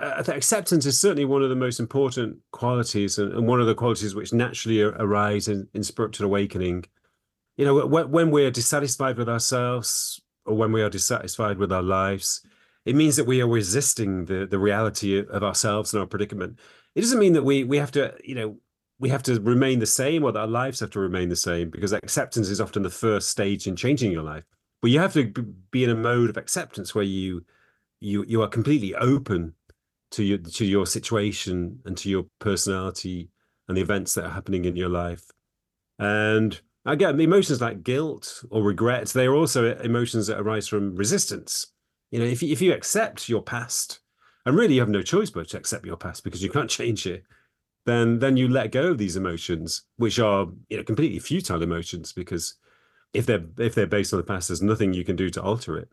Uh, 0.00 0.22
acceptance 0.28 0.86
is 0.86 1.00
certainly 1.00 1.24
one 1.24 1.42
of 1.42 1.48
the 1.48 1.56
most 1.56 1.80
important 1.80 2.38
qualities 2.52 3.18
and, 3.18 3.32
and 3.32 3.48
one 3.48 3.60
of 3.60 3.66
the 3.66 3.74
qualities 3.74 4.14
which 4.14 4.32
naturally 4.32 4.82
arise 4.82 5.48
in, 5.48 5.66
in 5.74 5.82
spiritual 5.82 6.26
awakening. 6.26 6.84
You 7.56 7.64
know, 7.64 7.86
when, 7.86 8.10
when 8.10 8.30
we're 8.30 8.52
dissatisfied 8.52 9.18
with 9.18 9.28
ourselves 9.28 10.20
or 10.46 10.54
when 10.54 10.70
we 10.70 10.82
are 10.82 10.90
dissatisfied 10.90 11.58
with 11.58 11.72
our 11.72 11.82
lives, 11.82 12.42
it 12.84 12.94
means 12.94 13.16
that 13.16 13.26
we 13.26 13.42
are 13.42 13.48
resisting 13.48 14.24
the, 14.26 14.46
the 14.46 14.58
reality 14.58 15.18
of 15.18 15.42
ourselves 15.42 15.92
and 15.92 16.00
our 16.00 16.06
predicament. 16.06 16.58
It 16.94 17.00
doesn't 17.02 17.18
mean 17.18 17.34
that 17.34 17.44
we 17.44 17.64
we 17.64 17.76
have 17.76 17.92
to, 17.92 18.14
you 18.24 18.34
know, 18.34 18.56
we 19.00 19.08
have 19.08 19.22
to 19.22 19.40
remain 19.40 19.78
the 19.78 19.86
same 19.86 20.22
or 20.22 20.30
that 20.30 20.40
our 20.40 20.46
lives 20.46 20.78
have 20.78 20.90
to 20.90 21.00
remain 21.00 21.30
the 21.30 21.36
same 21.36 21.70
because 21.70 21.92
acceptance 21.92 22.50
is 22.50 22.60
often 22.60 22.82
the 22.82 22.90
first 22.90 23.30
stage 23.30 23.66
in 23.66 23.74
changing 23.74 24.12
your 24.12 24.22
life. 24.22 24.44
But 24.82 24.90
you 24.90 25.00
have 25.00 25.14
to 25.14 25.26
be 25.70 25.84
in 25.84 25.90
a 25.90 25.94
mode 25.94 26.30
of 26.30 26.36
acceptance 26.36 26.94
where 26.94 27.04
you 27.04 27.44
you 28.00 28.24
you 28.28 28.42
are 28.42 28.48
completely 28.48 28.94
open 28.94 29.54
to 30.12 30.22
your 30.22 30.38
to 30.38 30.66
your 30.66 30.86
situation 30.86 31.80
and 31.86 31.96
to 31.96 32.10
your 32.10 32.26
personality 32.40 33.30
and 33.68 33.76
the 33.76 33.80
events 33.80 34.14
that 34.14 34.24
are 34.24 34.30
happening 34.30 34.66
in 34.66 34.76
your 34.76 34.88
life. 34.90 35.24
And 35.98 36.60
again 36.84 37.18
emotions 37.18 37.60
like 37.60 37.82
guilt 37.82 38.42
or 38.50 38.62
regret 38.62 39.08
they're 39.08 39.34
also 39.34 39.76
emotions 39.76 40.26
that 40.26 40.40
arise 40.40 40.68
from 40.68 40.94
resistance. 40.94 41.68
You 42.10 42.18
know 42.18 42.26
if 42.26 42.42
you, 42.42 42.52
if 42.52 42.60
you 42.60 42.74
accept 42.74 43.30
your 43.30 43.42
past 43.42 44.00
and 44.44 44.56
really 44.56 44.74
you 44.74 44.80
have 44.80 44.90
no 44.90 45.02
choice 45.02 45.30
but 45.30 45.48
to 45.48 45.56
accept 45.56 45.86
your 45.86 45.96
past 45.96 46.22
because 46.22 46.42
you 46.42 46.50
can't 46.50 46.70
change 46.78 47.06
it 47.06 47.24
then 47.86 48.18
then 48.18 48.36
you 48.36 48.48
let 48.48 48.72
go 48.72 48.88
of 48.88 48.98
these 48.98 49.16
emotions, 49.16 49.82
which 49.96 50.18
are 50.18 50.46
you 50.68 50.76
know 50.76 50.84
completely 50.84 51.18
futile 51.18 51.62
emotions 51.62 52.12
because 52.12 52.54
if 53.12 53.26
they're 53.26 53.44
if 53.58 53.74
they're 53.74 53.86
based 53.86 54.12
on 54.12 54.18
the 54.18 54.24
past, 54.24 54.48
there's 54.48 54.62
nothing 54.62 54.92
you 54.92 55.04
can 55.04 55.16
do 55.16 55.30
to 55.30 55.42
alter 55.42 55.76
it. 55.78 55.88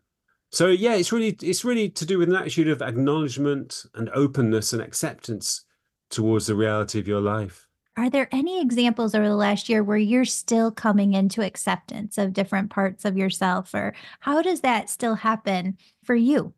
So 0.50 0.68
yeah, 0.68 0.94
it's 0.94 1.12
really 1.12 1.36
it's 1.42 1.64
really 1.64 1.88
to 1.90 2.06
do 2.06 2.18
with 2.18 2.28
an 2.28 2.36
attitude 2.36 2.68
of 2.68 2.82
acknowledgement 2.82 3.84
and 3.94 4.10
openness 4.10 4.72
and 4.72 4.82
acceptance 4.82 5.64
towards 6.10 6.46
the 6.46 6.54
reality 6.54 6.98
of 6.98 7.08
your 7.08 7.20
life. 7.20 7.66
Are 7.96 8.08
there 8.08 8.28
any 8.30 8.60
examples 8.60 9.14
over 9.14 9.28
the 9.28 9.34
last 9.34 9.68
year 9.68 9.82
where 9.82 9.98
you're 9.98 10.24
still 10.24 10.70
coming 10.70 11.14
into 11.14 11.44
acceptance 11.44 12.16
of 12.16 12.32
different 12.32 12.70
parts 12.70 13.04
of 13.04 13.18
yourself, 13.18 13.74
or 13.74 13.92
how 14.20 14.40
does 14.40 14.60
that 14.60 14.88
still 14.88 15.16
happen 15.16 15.76
for 16.04 16.14
you? 16.14 16.54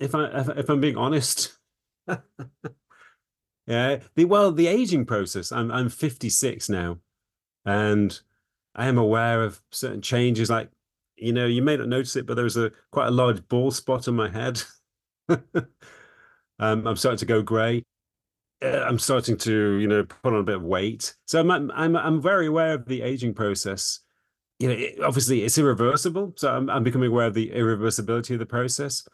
If 0.00 0.14
I 0.14 0.24
if, 0.24 0.48
if 0.48 0.68
I'm 0.68 0.80
being 0.80 0.96
honest, 0.96 1.56
yeah, 3.66 3.98
the 4.14 4.24
well 4.24 4.52
the 4.52 4.66
aging 4.66 5.06
process. 5.06 5.52
I'm 5.52 5.70
I'm 5.70 5.88
56 5.88 6.68
now, 6.68 6.98
and 7.64 8.18
I 8.74 8.86
am 8.86 8.98
aware 8.98 9.42
of 9.42 9.60
certain 9.70 10.02
changes. 10.02 10.50
Like 10.50 10.70
you 11.16 11.32
know, 11.32 11.46
you 11.46 11.62
may 11.62 11.76
not 11.76 11.88
notice 11.88 12.16
it, 12.16 12.26
but 12.26 12.34
there's 12.34 12.56
a 12.56 12.70
quite 12.90 13.08
a 13.08 13.10
large 13.10 13.46
bald 13.48 13.74
spot 13.74 14.06
on 14.08 14.16
my 14.16 14.28
head. 14.28 14.62
um, 15.28 15.66
I'm 16.58 16.96
starting 16.96 17.18
to 17.18 17.26
go 17.26 17.42
grey. 17.42 17.82
Uh, 18.62 18.84
I'm 18.86 18.98
starting 18.98 19.36
to, 19.38 19.76
you 19.76 19.86
know, 19.86 20.04
put 20.04 20.32
on 20.32 20.40
a 20.40 20.44
bit 20.44 20.56
of 20.56 20.62
weight. 20.62 21.14
So 21.26 21.40
I'm, 21.40 21.50
I'm, 21.70 21.96
I'm 21.96 22.22
very 22.22 22.46
aware 22.46 22.74
of 22.74 22.86
the 22.86 23.02
aging 23.02 23.34
process. 23.34 24.00
You 24.58 24.68
know, 24.68 24.74
it, 24.74 25.00
obviously 25.02 25.42
it's 25.42 25.58
irreversible. 25.58 26.34
So 26.36 26.50
I'm, 26.52 26.70
I'm 26.70 26.82
becoming 26.82 27.10
aware 27.10 27.26
of 27.26 27.34
the 27.34 27.50
irreversibility 27.50 28.32
of 28.32 28.38
the 28.38 28.46
process. 28.46 29.06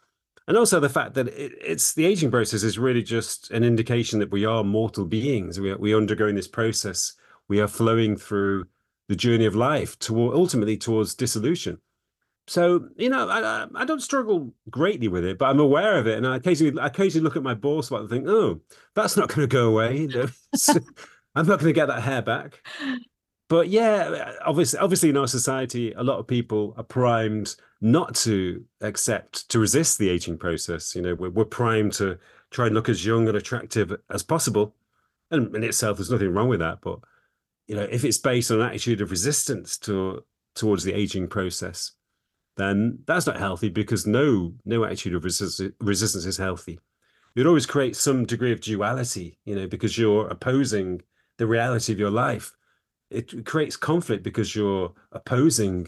And 0.47 0.57
also 0.57 0.79
the 0.79 0.89
fact 0.89 1.13
that 1.13 1.27
it, 1.29 1.53
it's 1.61 1.93
the 1.93 2.05
aging 2.05 2.31
process 2.31 2.63
is 2.63 2.77
really 2.77 3.03
just 3.03 3.51
an 3.51 3.63
indication 3.63 4.19
that 4.19 4.31
we 4.31 4.45
are 4.45 4.63
mortal 4.63 5.05
beings. 5.05 5.59
We 5.59 5.71
are, 5.71 5.77
we 5.77 5.93
are 5.93 5.97
undergoing 5.97 6.35
this 6.35 6.47
process. 6.47 7.13
We 7.47 7.61
are 7.61 7.67
flowing 7.67 8.17
through 8.17 8.65
the 9.09 9.15
journey 9.15 9.45
of 9.45 9.55
life 9.55 9.97
toward 9.99 10.35
ultimately 10.35 10.77
towards 10.77 11.15
dissolution. 11.15 11.77
So 12.47 12.89
you 12.97 13.09
know, 13.09 13.29
I, 13.29 13.67
I 13.73 13.85
don't 13.85 14.01
struggle 14.01 14.53
greatly 14.69 15.07
with 15.07 15.23
it, 15.23 15.37
but 15.37 15.45
I'm 15.45 15.61
aware 15.61 15.97
of 15.97 16.07
it, 16.07 16.17
and 16.17 16.27
I 16.27 16.35
occasionally 16.35 16.77
I 16.79 16.87
occasionally 16.87 17.23
look 17.23 17.37
at 17.37 17.43
my 17.43 17.55
spot 17.81 18.01
and 18.01 18.09
think, 18.09 18.27
oh, 18.27 18.59
that's 18.95 19.15
not 19.15 19.29
going 19.29 19.47
to 19.47 19.53
go 19.53 19.69
away. 19.69 20.09
I'm 21.35 21.47
not 21.47 21.59
going 21.59 21.69
to 21.69 21.73
get 21.73 21.87
that 21.87 22.03
hair 22.03 22.21
back. 22.21 22.59
But 23.49 23.69
yeah, 23.69 24.33
obviously, 24.45 24.79
obviously, 24.79 25.09
in 25.09 25.17
our 25.17 25.27
society, 25.27 25.93
a 25.93 26.03
lot 26.03 26.19
of 26.19 26.27
people 26.27 26.73
are 26.77 26.83
primed 26.83 27.55
not 27.83 28.15
to 28.15 28.63
accept, 28.79 29.49
to 29.49 29.59
resist 29.59 29.97
the 29.97 30.09
aging 30.09 30.37
process. 30.37 30.95
You 30.95 31.01
know, 31.01 31.15
we're, 31.15 31.29
we're 31.29 31.45
primed 31.45 31.91
to 31.93 32.17
try 32.49 32.67
and 32.67 32.73
look 32.73 32.87
as 32.87 33.05
young 33.05 33.27
and 33.27 33.35
attractive 33.35 33.93
as 34.09 34.23
possible, 34.23 34.73
and 35.29 35.53
in 35.53 35.63
itself, 35.63 35.97
there's 35.97 36.09
nothing 36.09 36.33
wrong 36.33 36.47
with 36.47 36.61
that. 36.61 36.79
But 36.81 36.99
you 37.67 37.75
know, 37.75 37.83
if 37.83 38.05
it's 38.05 38.17
based 38.17 38.51
on 38.51 38.61
an 38.61 38.67
attitude 38.67 39.01
of 39.01 39.11
resistance 39.11 39.77
to 39.79 40.23
towards 40.55 40.85
the 40.85 40.93
aging 40.93 41.27
process, 41.27 41.91
then 42.55 42.99
that's 43.05 43.27
not 43.27 43.37
healthy 43.37 43.69
because 43.69 44.07
no 44.07 44.53
no 44.63 44.85
attitude 44.85 45.15
of 45.15 45.25
resist- 45.25 45.61
resistance 45.81 46.25
is 46.25 46.37
healthy. 46.37 46.79
You'd 47.35 47.47
always 47.47 47.65
creates 47.65 47.99
some 47.99 48.25
degree 48.25 48.53
of 48.53 48.61
duality, 48.61 49.39
you 49.43 49.55
know, 49.55 49.67
because 49.67 49.97
you're 49.97 50.27
opposing 50.27 51.01
the 51.37 51.47
reality 51.47 51.91
of 51.91 51.99
your 51.99 52.11
life. 52.11 52.53
It 53.09 53.45
creates 53.45 53.75
conflict 53.75 54.23
because 54.23 54.55
you're 54.55 54.93
opposing 55.11 55.87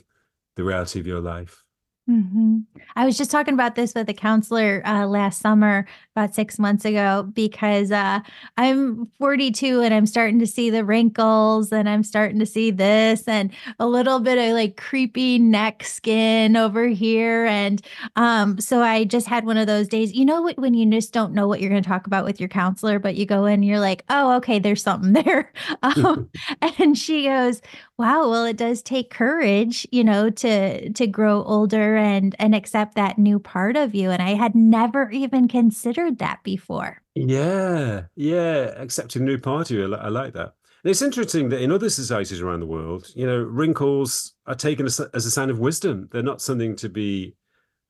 the 0.55 0.63
reality 0.63 0.99
of 0.99 1.07
your 1.07 1.21
life. 1.21 1.64
Mm-hmm. 2.09 2.59
I 2.95 3.05
was 3.05 3.17
just 3.17 3.31
talking 3.31 3.55
about 3.55 3.73
this 3.73 3.95
with 3.95 4.07
a 4.09 4.13
counselor 4.13 4.83
uh, 4.85 5.07
last 5.07 5.41
summer, 5.41 5.87
about 6.15 6.35
six 6.35 6.59
months 6.59 6.85
ago, 6.85 7.23
because 7.33 7.91
uh, 7.91 8.19
I'm 8.57 9.07
42 9.17 9.81
and 9.81 9.93
I'm 9.93 10.05
starting 10.05 10.37
to 10.39 10.45
see 10.45 10.69
the 10.69 10.85
wrinkles 10.85 11.71
and 11.71 11.89
I'm 11.89 12.03
starting 12.03 12.37
to 12.39 12.45
see 12.45 12.69
this 12.69 13.27
and 13.27 13.51
a 13.79 13.87
little 13.87 14.19
bit 14.19 14.37
of 14.37 14.53
like 14.53 14.77
creepy 14.77 15.39
neck 15.39 15.83
skin 15.83 16.55
over 16.55 16.87
here. 16.87 17.45
And 17.45 17.81
um, 18.15 18.59
so 18.59 18.81
I 18.81 19.03
just 19.03 19.25
had 19.25 19.45
one 19.45 19.57
of 19.57 19.65
those 19.65 19.87
days, 19.87 20.13
you 20.13 20.25
know, 20.25 20.51
when 20.57 20.75
you 20.75 20.89
just 20.91 21.11
don't 21.11 21.33
know 21.33 21.47
what 21.47 21.59
you're 21.59 21.71
going 21.71 21.83
to 21.83 21.89
talk 21.89 22.05
about 22.05 22.23
with 22.23 22.39
your 22.39 22.49
counselor, 22.49 22.99
but 22.99 23.15
you 23.15 23.25
go 23.25 23.45
in, 23.45 23.63
you're 23.63 23.79
like, 23.79 24.05
oh, 24.09 24.35
okay, 24.37 24.59
there's 24.59 24.83
something 24.83 25.13
there. 25.23 25.51
Um, 25.81 26.29
and 26.79 26.95
she 26.95 27.23
goes, 27.23 27.61
wow, 27.97 28.29
well, 28.29 28.45
it 28.45 28.57
does 28.57 28.81
take 28.81 29.09
courage, 29.09 29.87
you 29.91 30.03
know, 30.03 30.29
to 30.29 30.89
to 30.91 31.07
grow 31.07 31.43
older 31.43 31.94
and 31.97 32.35
and 32.39 32.55
accept 32.55 32.95
that 32.95 33.17
new 33.17 33.39
part 33.39 33.75
of 33.75 33.95
you 33.95 34.11
and 34.11 34.21
i 34.21 34.33
had 34.33 34.55
never 34.55 35.09
even 35.11 35.47
considered 35.47 36.19
that 36.19 36.43
before. 36.43 37.01
Yeah 37.15 38.03
yeah 38.15 38.73
accepting 38.77 39.25
new 39.25 39.37
part 39.37 39.71
of 39.71 39.77
you 39.77 39.95
i, 39.95 40.09
like 40.09 40.33
that. 40.33 40.53
And 40.83 40.91
it's 40.91 41.01
interesting 41.01 41.49
that 41.49 41.61
in 41.61 41.71
other 41.71 41.89
societies 41.89 42.41
around 42.41 42.59
the 42.59 42.65
world 42.65 43.07
you 43.15 43.25
know 43.25 43.37
wrinkles 43.37 44.33
are 44.45 44.55
taken 44.55 44.85
as, 44.85 44.99
as 44.99 45.25
a 45.25 45.31
sign 45.31 45.49
of 45.49 45.59
wisdom. 45.59 46.09
They're 46.11 46.23
not 46.23 46.41
something 46.41 46.75
to 46.77 46.89
be 46.89 47.35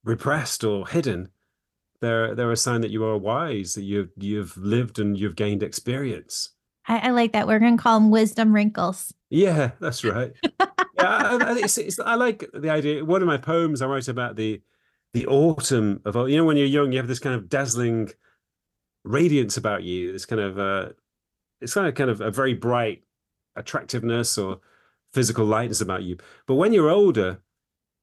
repressed 0.03 0.63
or 0.63 0.87
hidden. 0.87 1.29
They're 2.01 2.35
they're 2.35 2.51
a 2.51 2.57
sign 2.57 2.81
that 2.81 2.91
you 2.91 3.03
are 3.05 3.17
wise 3.17 3.73
that 3.73 3.83
you've 3.83 4.11
you've 4.17 4.55
lived 4.57 4.99
and 4.99 5.17
you've 5.17 5.35
gained 5.35 5.63
experience. 5.63 6.51
I, 6.87 7.07
I 7.07 7.09
like 7.09 7.33
that. 7.33 7.47
We're 7.47 7.59
going 7.59 7.77
to 7.77 7.81
call 7.81 7.99
them 7.99 8.11
wisdom 8.11 8.53
wrinkles. 8.53 9.13
Yeah, 9.35 9.71
that's 9.81 10.03
right. 10.03 10.33
yeah, 10.43 10.49
I, 10.97 11.37
I, 11.41 11.57
it's, 11.57 11.77
it's, 11.77 11.99
I, 11.99 12.15
like 12.15 12.45
the 12.53 12.69
idea. 12.69 13.03
One 13.03 13.21
of 13.21 13.27
my 13.27 13.37
poems 13.37 13.81
I 13.81 13.87
write 13.87 14.07
about 14.07 14.35
the 14.35 14.61
the 15.13 15.27
autumn 15.27 16.01
of 16.05 16.15
you 16.29 16.37
know 16.37 16.45
when 16.45 16.57
you're 16.57 16.65
young, 16.65 16.91
you 16.91 16.97
have 16.97 17.07
this 17.07 17.19
kind 17.19 17.35
of 17.35 17.49
dazzling 17.49 18.11
radiance 19.03 19.57
about 19.57 19.83
you. 19.83 20.13
This 20.13 20.25
kind 20.25 20.41
of 20.41 20.57
uh, 20.57 20.89
it's 21.59 21.73
kind 21.73 21.87
of 21.87 21.95
kind 21.95 22.09
of 22.09 22.21
a 22.21 22.31
very 22.31 22.53
bright 22.53 23.03
attractiveness 23.55 24.37
or 24.37 24.59
physical 25.13 25.45
lightness 25.45 25.81
about 25.81 26.03
you. 26.03 26.17
But 26.47 26.55
when 26.55 26.73
you're 26.73 26.89
older, 26.89 27.41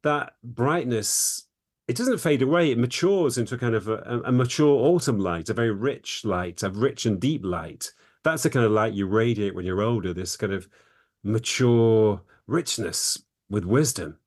that 0.03 0.35
brightness 0.45 1.47
it 1.89 1.97
doesn't 1.97 2.19
fade 2.19 2.43
away. 2.43 2.71
It 2.71 2.79
matures 2.79 3.39
into 3.39 3.59
kind 3.59 3.75
of 3.75 3.89
a, 3.89 4.23
a 4.25 4.33
mature 4.33 4.77
autumn 4.87 5.19
light, 5.19 5.49
a 5.49 5.55
very 5.55 5.73
rich 5.73 6.25
light, 6.25 6.63
a 6.63 6.71
rich 6.71 7.07
and 7.07 7.19
deep 7.19 7.43
light 7.45 7.91
that's 8.25 8.43
the 8.43 8.51
kind 8.51 8.65
of 8.65 8.73
light 8.73 8.93
you 8.93 9.07
radiate 9.07 9.55
when 9.55 9.65
you're 9.65 9.83
older 9.83 10.13
this 10.13 10.37
kind 10.37 10.53
of 10.53 10.69
mature 11.23 12.21
richness 12.47 13.23
with 13.49 13.65
wisdom. 13.65 14.19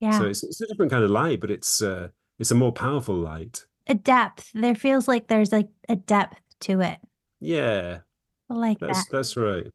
Yeah. 0.00 0.18
so 0.18 0.24
it's, 0.26 0.42
it's 0.42 0.60
a 0.62 0.66
different 0.66 0.90
kind 0.90 1.04
of 1.04 1.10
light 1.10 1.40
but 1.42 1.50
it's 1.50 1.82
uh 1.82 2.08
it's 2.38 2.50
a 2.50 2.54
more 2.54 2.72
powerful 2.72 3.14
light. 3.14 3.66
A 3.86 3.94
depth. 3.94 4.50
There 4.54 4.74
feels 4.74 5.06
like 5.06 5.26
there's 5.26 5.52
like 5.52 5.68
a 5.88 5.96
depth 5.96 6.40
to 6.60 6.80
it. 6.80 6.98
Yeah. 7.40 7.98
I 8.48 8.54
like 8.54 8.78
that's, 8.78 9.04
that. 9.04 9.12
that's 9.12 9.36
right 9.36 9.66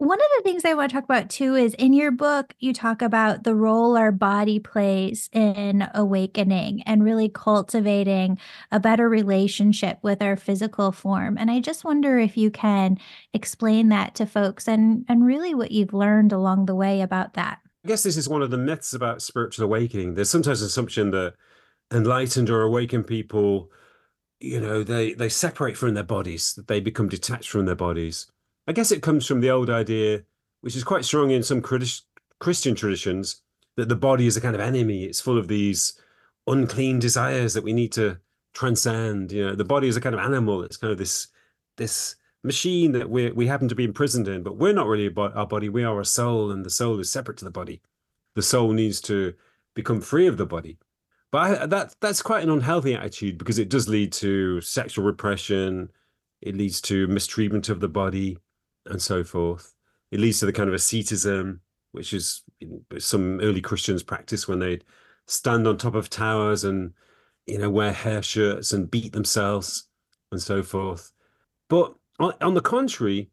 one 0.00 0.18
of 0.18 0.26
the 0.38 0.42
things 0.44 0.64
I 0.64 0.72
want 0.72 0.90
to 0.90 0.94
talk 0.94 1.04
about 1.04 1.28
too 1.28 1.56
is 1.56 1.74
in 1.74 1.92
your 1.92 2.10
book, 2.10 2.54
you 2.58 2.72
talk 2.72 3.02
about 3.02 3.44
the 3.44 3.54
role 3.54 3.98
our 3.98 4.10
body 4.10 4.58
plays 4.58 5.28
in 5.30 5.86
awakening 5.94 6.82
and 6.84 7.04
really 7.04 7.28
cultivating 7.28 8.38
a 8.72 8.80
better 8.80 9.10
relationship 9.10 9.98
with 10.00 10.22
our 10.22 10.36
physical 10.36 10.90
form. 10.90 11.36
And 11.36 11.50
I 11.50 11.60
just 11.60 11.84
wonder 11.84 12.18
if 12.18 12.38
you 12.38 12.50
can 12.50 12.96
explain 13.34 13.90
that 13.90 14.14
to 14.14 14.24
folks 14.24 14.66
and, 14.66 15.04
and 15.06 15.26
really 15.26 15.54
what 15.54 15.70
you've 15.70 15.92
learned 15.92 16.32
along 16.32 16.64
the 16.64 16.74
way 16.74 17.02
about 17.02 17.34
that. 17.34 17.58
I 17.84 17.88
guess 17.88 18.02
this 18.02 18.16
is 18.16 18.26
one 18.26 18.40
of 18.40 18.50
the 18.50 18.56
myths 18.56 18.94
about 18.94 19.20
spiritual 19.20 19.66
awakening. 19.66 20.14
There's 20.14 20.30
sometimes 20.30 20.62
an 20.62 20.68
assumption 20.68 21.10
that 21.10 21.34
enlightened 21.92 22.48
or 22.48 22.62
awakened 22.62 23.06
people, 23.06 23.70
you 24.40 24.60
know, 24.60 24.82
they, 24.82 25.12
they 25.12 25.28
separate 25.28 25.76
from 25.76 25.92
their 25.92 26.04
bodies, 26.04 26.54
that 26.54 26.68
they 26.68 26.80
become 26.80 27.10
detached 27.10 27.50
from 27.50 27.66
their 27.66 27.74
bodies 27.74 28.28
I 28.66 28.72
guess 28.72 28.92
it 28.92 29.02
comes 29.02 29.26
from 29.26 29.40
the 29.40 29.50
old 29.50 29.70
idea, 29.70 30.22
which 30.60 30.76
is 30.76 30.84
quite 30.84 31.04
strong 31.04 31.30
in 31.30 31.42
some 31.42 31.62
Christian 31.62 32.74
traditions, 32.74 33.42
that 33.76 33.88
the 33.88 33.96
body 33.96 34.26
is 34.26 34.36
a 34.36 34.40
kind 34.40 34.54
of 34.54 34.60
enemy. 34.60 35.04
It's 35.04 35.20
full 35.20 35.38
of 35.38 35.48
these 35.48 36.00
unclean 36.46 36.98
desires 36.98 37.54
that 37.54 37.64
we 37.64 37.72
need 37.72 37.92
to 37.92 38.18
transcend. 38.54 39.32
You 39.32 39.48
know, 39.48 39.54
the 39.54 39.64
body 39.64 39.88
is 39.88 39.96
a 39.96 40.00
kind 40.00 40.14
of 40.14 40.20
animal. 40.20 40.62
It's 40.62 40.76
kind 40.76 40.92
of 40.92 40.98
this 40.98 41.28
this 41.76 42.16
machine 42.42 42.92
that 42.92 43.08
we 43.08 43.30
we 43.32 43.46
happen 43.46 43.68
to 43.68 43.74
be 43.74 43.84
imprisoned 43.84 44.28
in, 44.28 44.42
but 44.42 44.56
we're 44.56 44.72
not 44.72 44.86
really 44.86 45.06
about 45.06 45.36
our 45.36 45.46
body. 45.46 45.68
We 45.68 45.84
are 45.84 46.00
a 46.00 46.04
soul, 46.04 46.50
and 46.50 46.64
the 46.64 46.70
soul 46.70 46.98
is 47.00 47.10
separate 47.10 47.38
to 47.38 47.44
the 47.44 47.50
body. 47.50 47.80
The 48.34 48.42
soul 48.42 48.72
needs 48.72 49.00
to 49.02 49.34
become 49.74 50.00
free 50.00 50.26
of 50.26 50.36
the 50.36 50.46
body. 50.46 50.78
But 51.32 51.38
I, 51.62 51.66
that 51.66 51.94
that's 52.00 52.22
quite 52.22 52.42
an 52.42 52.50
unhealthy 52.50 52.94
attitude 52.94 53.38
because 53.38 53.58
it 53.58 53.68
does 53.68 53.88
lead 53.88 54.12
to 54.14 54.60
sexual 54.60 55.04
repression. 55.04 55.90
It 56.40 56.56
leads 56.56 56.80
to 56.82 57.06
mistreatment 57.06 57.68
of 57.68 57.80
the 57.80 57.88
body 57.88 58.38
and 58.90 59.00
so 59.00 59.24
forth. 59.24 59.74
It 60.10 60.20
leads 60.20 60.40
to 60.40 60.46
the 60.46 60.52
kind 60.52 60.68
of 60.68 60.74
asceticism, 60.74 61.60
which 61.92 62.12
is 62.12 62.42
some 62.98 63.40
early 63.40 63.60
Christians 63.60 64.02
practice 64.02 64.48
when 64.48 64.58
they 64.58 64.80
stand 65.26 65.66
on 65.66 65.76
top 65.76 65.94
of 65.94 66.10
towers 66.10 66.64
and 66.64 66.92
you 67.46 67.58
know 67.58 67.70
wear 67.70 67.92
hair 67.92 68.22
shirts 68.22 68.72
and 68.72 68.90
beat 68.90 69.12
themselves 69.12 69.88
and 70.32 70.42
so 70.42 70.62
forth. 70.62 71.12
But 71.68 71.94
on, 72.18 72.34
on 72.40 72.54
the 72.54 72.60
contrary, 72.60 73.30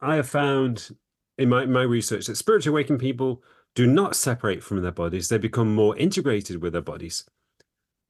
I 0.00 0.16
have 0.16 0.28
found 0.28 0.96
in 1.38 1.48
my, 1.48 1.66
my 1.66 1.82
research 1.82 2.26
that 2.26 2.36
spiritual 2.36 2.72
awakened 2.72 3.00
people 3.00 3.42
do 3.74 3.86
not 3.86 4.16
separate 4.16 4.62
from 4.62 4.82
their 4.82 4.92
bodies; 4.92 5.28
they 5.28 5.38
become 5.38 5.74
more 5.74 5.96
integrated 5.96 6.62
with 6.62 6.72
their 6.72 6.82
bodies. 6.82 7.24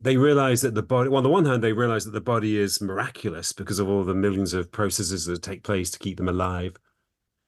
They 0.04 0.18
realize 0.18 0.60
that 0.60 0.74
the 0.74 0.82
body, 0.82 1.08
well, 1.08 1.16
on 1.16 1.22
the 1.22 1.30
one 1.30 1.46
hand, 1.46 1.64
they 1.64 1.72
realize 1.72 2.04
that 2.04 2.10
the 2.10 2.20
body 2.20 2.58
is 2.58 2.82
miraculous 2.82 3.52
because 3.52 3.78
of 3.78 3.88
all 3.88 4.04
the 4.04 4.14
millions 4.14 4.52
of 4.52 4.70
processes 4.70 5.24
that 5.24 5.42
take 5.42 5.64
place 5.64 5.90
to 5.90 5.98
keep 5.98 6.18
them 6.18 6.28
alive. 6.28 6.76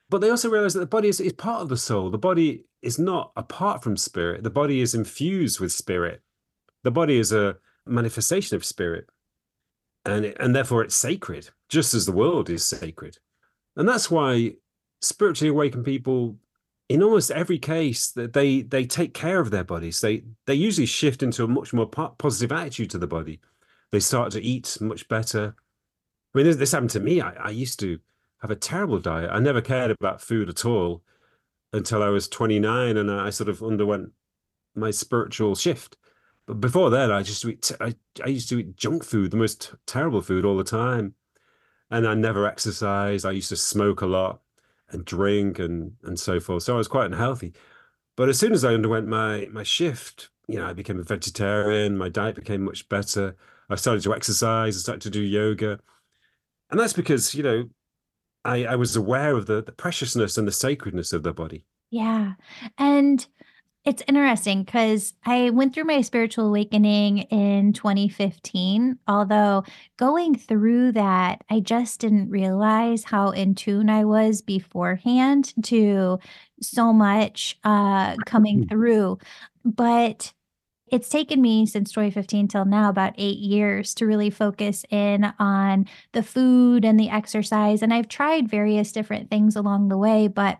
But 0.08 0.22
they 0.22 0.30
also 0.30 0.48
realize 0.48 0.72
that 0.72 0.80
the 0.80 0.86
body 0.86 1.08
is, 1.08 1.20
is 1.20 1.34
part 1.34 1.60
of 1.60 1.68
the 1.68 1.76
soul. 1.76 2.08
The 2.08 2.16
body 2.16 2.64
is 2.80 2.98
not 2.98 3.32
apart 3.36 3.82
from 3.82 3.98
spirit. 3.98 4.42
The 4.42 4.48
body 4.48 4.80
is 4.80 4.94
infused 4.94 5.60
with 5.60 5.70
spirit. 5.70 6.22
The 6.82 6.90
body 6.90 7.18
is 7.18 7.30
a 7.30 7.56
manifestation 7.84 8.56
of 8.56 8.64
spirit. 8.64 9.04
And, 10.06 10.24
it, 10.24 10.38
and 10.40 10.56
therefore 10.56 10.82
it's 10.82 10.96
sacred, 10.96 11.50
just 11.68 11.92
as 11.92 12.06
the 12.06 12.12
world 12.12 12.48
is 12.48 12.64
sacred. 12.64 13.18
And 13.76 13.86
that's 13.86 14.10
why 14.10 14.52
spiritually 15.02 15.50
awakened 15.50 15.84
people 15.84 16.36
in 16.88 17.02
almost 17.02 17.30
every 17.30 17.58
case 17.58 18.10
that 18.12 18.32
they 18.32 18.62
they 18.62 18.84
take 18.84 19.14
care 19.14 19.40
of 19.40 19.50
their 19.50 19.64
bodies. 19.64 20.00
They 20.00 20.22
they 20.46 20.54
usually 20.54 20.86
shift 20.86 21.22
into 21.22 21.44
a 21.44 21.48
much 21.48 21.72
more 21.72 21.86
positive 21.86 22.52
attitude 22.52 22.90
to 22.90 22.98
the 22.98 23.06
body. 23.06 23.40
They 23.92 24.00
start 24.00 24.32
to 24.32 24.42
eat 24.42 24.78
much 24.80 25.08
better. 25.08 25.54
I 26.34 26.38
mean 26.38 26.46
this, 26.46 26.56
this 26.56 26.72
happened 26.72 26.90
to 26.90 27.00
me. 27.00 27.20
I, 27.20 27.32
I 27.32 27.50
used 27.50 27.80
to 27.80 27.98
have 28.40 28.50
a 28.50 28.56
terrible 28.56 28.98
diet. 28.98 29.30
I 29.32 29.40
never 29.40 29.60
cared 29.60 29.90
about 29.90 30.20
food 30.20 30.48
at 30.48 30.64
all 30.64 31.02
until 31.72 32.02
i 32.02 32.08
was 32.08 32.28
29 32.28 32.96
and 32.96 33.10
i 33.10 33.28
sort 33.28 33.48
of 33.48 33.62
underwent 33.62 34.10
my 34.74 34.90
spiritual 34.90 35.54
shift. 35.56 35.96
But 36.46 36.60
before 36.60 36.90
that 36.90 37.10
i 37.12 37.22
just 37.22 37.44
eat 37.44 37.72
I, 37.80 37.94
I 38.24 38.28
used 38.28 38.48
to 38.50 38.60
eat 38.60 38.76
junk 38.76 39.04
food 39.04 39.32
the 39.32 39.36
most 39.36 39.74
terrible 39.86 40.22
food 40.22 40.44
all 40.44 40.56
the 40.56 40.64
time. 40.64 41.14
And 41.90 42.06
i 42.06 42.14
never 42.14 42.46
exercised. 42.46 43.26
I 43.26 43.32
used 43.32 43.48
to 43.48 43.56
smoke 43.56 44.02
a 44.02 44.06
lot 44.06 44.40
and 44.90 45.04
drink 45.04 45.58
and 45.58 45.92
and 46.04 46.18
so 46.18 46.40
forth. 46.40 46.62
So 46.62 46.74
I 46.74 46.78
was 46.78 46.88
quite 46.88 47.06
unhealthy. 47.06 47.52
But 48.16 48.28
as 48.28 48.38
soon 48.38 48.52
as 48.52 48.64
I 48.64 48.74
underwent 48.74 49.08
my 49.08 49.48
my 49.52 49.62
shift, 49.62 50.30
you 50.48 50.58
know, 50.58 50.66
I 50.66 50.72
became 50.72 50.98
a 50.98 51.02
vegetarian. 51.04 51.98
My 51.98 52.08
diet 52.08 52.36
became 52.36 52.64
much 52.64 52.88
better. 52.88 53.36
I 53.68 53.76
started 53.76 54.02
to 54.04 54.14
exercise. 54.14 54.76
I 54.76 54.80
started 54.80 55.02
to 55.02 55.10
do 55.10 55.20
yoga, 55.20 55.80
and 56.70 56.78
that's 56.78 56.92
because 56.92 57.34
you 57.34 57.42
know, 57.42 57.68
I 58.44 58.64
I 58.64 58.76
was 58.76 58.96
aware 58.96 59.36
of 59.36 59.46
the 59.46 59.62
the 59.62 59.72
preciousness 59.72 60.38
and 60.38 60.46
the 60.46 60.52
sacredness 60.52 61.12
of 61.12 61.22
the 61.22 61.32
body. 61.32 61.64
Yeah, 61.90 62.32
and 62.78 63.26
it's 63.86 64.02
interesting 64.08 64.64
because 64.64 65.14
I 65.24 65.50
went 65.50 65.72
through 65.72 65.84
my 65.84 66.00
spiritual 66.00 66.48
awakening 66.48 67.18
in 67.18 67.72
2015. 67.72 68.98
Although 69.06 69.62
going 69.96 70.34
through 70.34 70.92
that, 70.92 71.44
I 71.48 71.60
just 71.60 72.00
didn't 72.00 72.28
realize 72.28 73.04
how 73.04 73.30
in 73.30 73.54
tune 73.54 73.88
I 73.88 74.04
was 74.04 74.42
beforehand 74.42 75.54
to 75.66 76.18
so 76.60 76.92
much 76.92 77.58
uh, 77.62 78.16
coming 78.26 78.64
mm. 78.64 78.68
through. 78.68 79.18
But 79.64 80.32
it's 80.88 81.08
taken 81.08 81.40
me 81.40 81.64
since 81.64 81.92
2015 81.92 82.48
till 82.48 82.64
now 82.64 82.88
about 82.88 83.14
eight 83.18 83.38
years 83.38 83.94
to 83.94 84.06
really 84.06 84.30
focus 84.30 84.84
in 84.90 85.32
on 85.38 85.86
the 86.10 86.24
food 86.24 86.84
and 86.84 86.98
the 86.98 87.10
exercise. 87.10 87.82
And 87.82 87.94
I've 87.94 88.08
tried 88.08 88.48
various 88.48 88.90
different 88.90 89.30
things 89.30 89.54
along 89.54 89.88
the 89.88 89.98
way, 89.98 90.26
but 90.26 90.58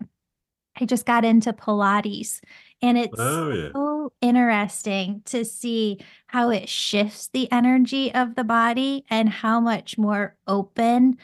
I 0.81 0.85
just 0.85 1.07
got 1.07 1.25
into 1.25 1.53
Pilates 1.53 2.41
and 2.83 2.99
it's 2.99 3.21
Oh, 3.21 3.51
yeah. 3.51 3.69
so 3.75 4.13
interesting 4.21 5.23
to 5.27 5.45
see 5.45 5.99
how 6.29 6.51
it 6.51 6.69
shifts 6.69 7.29
the 7.29 7.51
energy 7.53 8.13
of 8.15 8.35
the 8.35 8.45
body 8.45 9.05
and 9.11 9.29
how 9.29 9.61
much 9.61 9.99
more 9.99 10.37
open 10.47 11.19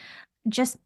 just 0.49 0.79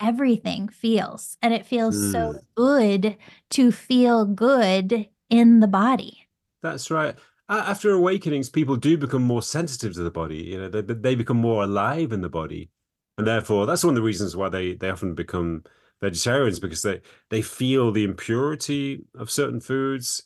everything 0.00 0.68
feels. 0.68 1.38
And 1.42 1.54
it 1.54 1.66
feels 1.66 1.96
so 1.98 2.34
Mm. 2.34 2.40
good 2.56 3.16
to 3.50 3.72
feel 3.72 4.24
good 4.26 5.08
in 5.30 5.60
the 5.60 5.68
body. 5.68 6.28
That's 6.62 6.90
right. 6.90 7.16
After 7.48 7.90
awakenings, 7.90 8.48
people 8.48 8.76
do 8.76 8.96
become 8.96 9.22
more 9.22 9.42
sensitive 9.42 9.94
to 9.94 10.02
the 10.02 10.10
body. 10.10 10.38
You 10.38 10.58
know, 10.58 10.68
they 10.68 10.80
they 10.82 11.14
become 11.14 11.36
more 11.36 11.64
alive 11.64 12.12
in 12.12 12.20
the 12.22 12.28
body, 12.28 12.70
and 13.18 13.26
therefore 13.26 13.66
that's 13.66 13.84
one 13.84 13.92
of 13.92 13.96
the 13.96 14.02
reasons 14.02 14.36
why 14.36 14.48
they 14.48 14.74
they 14.74 14.88
often 14.90 15.14
become 15.14 15.64
vegetarians 16.02 16.58
because 16.58 16.82
they 16.82 17.00
they 17.30 17.40
feel 17.40 17.90
the 17.90 18.04
impurity 18.04 19.04
of 19.14 19.30
certain 19.30 19.60
foods 19.60 20.24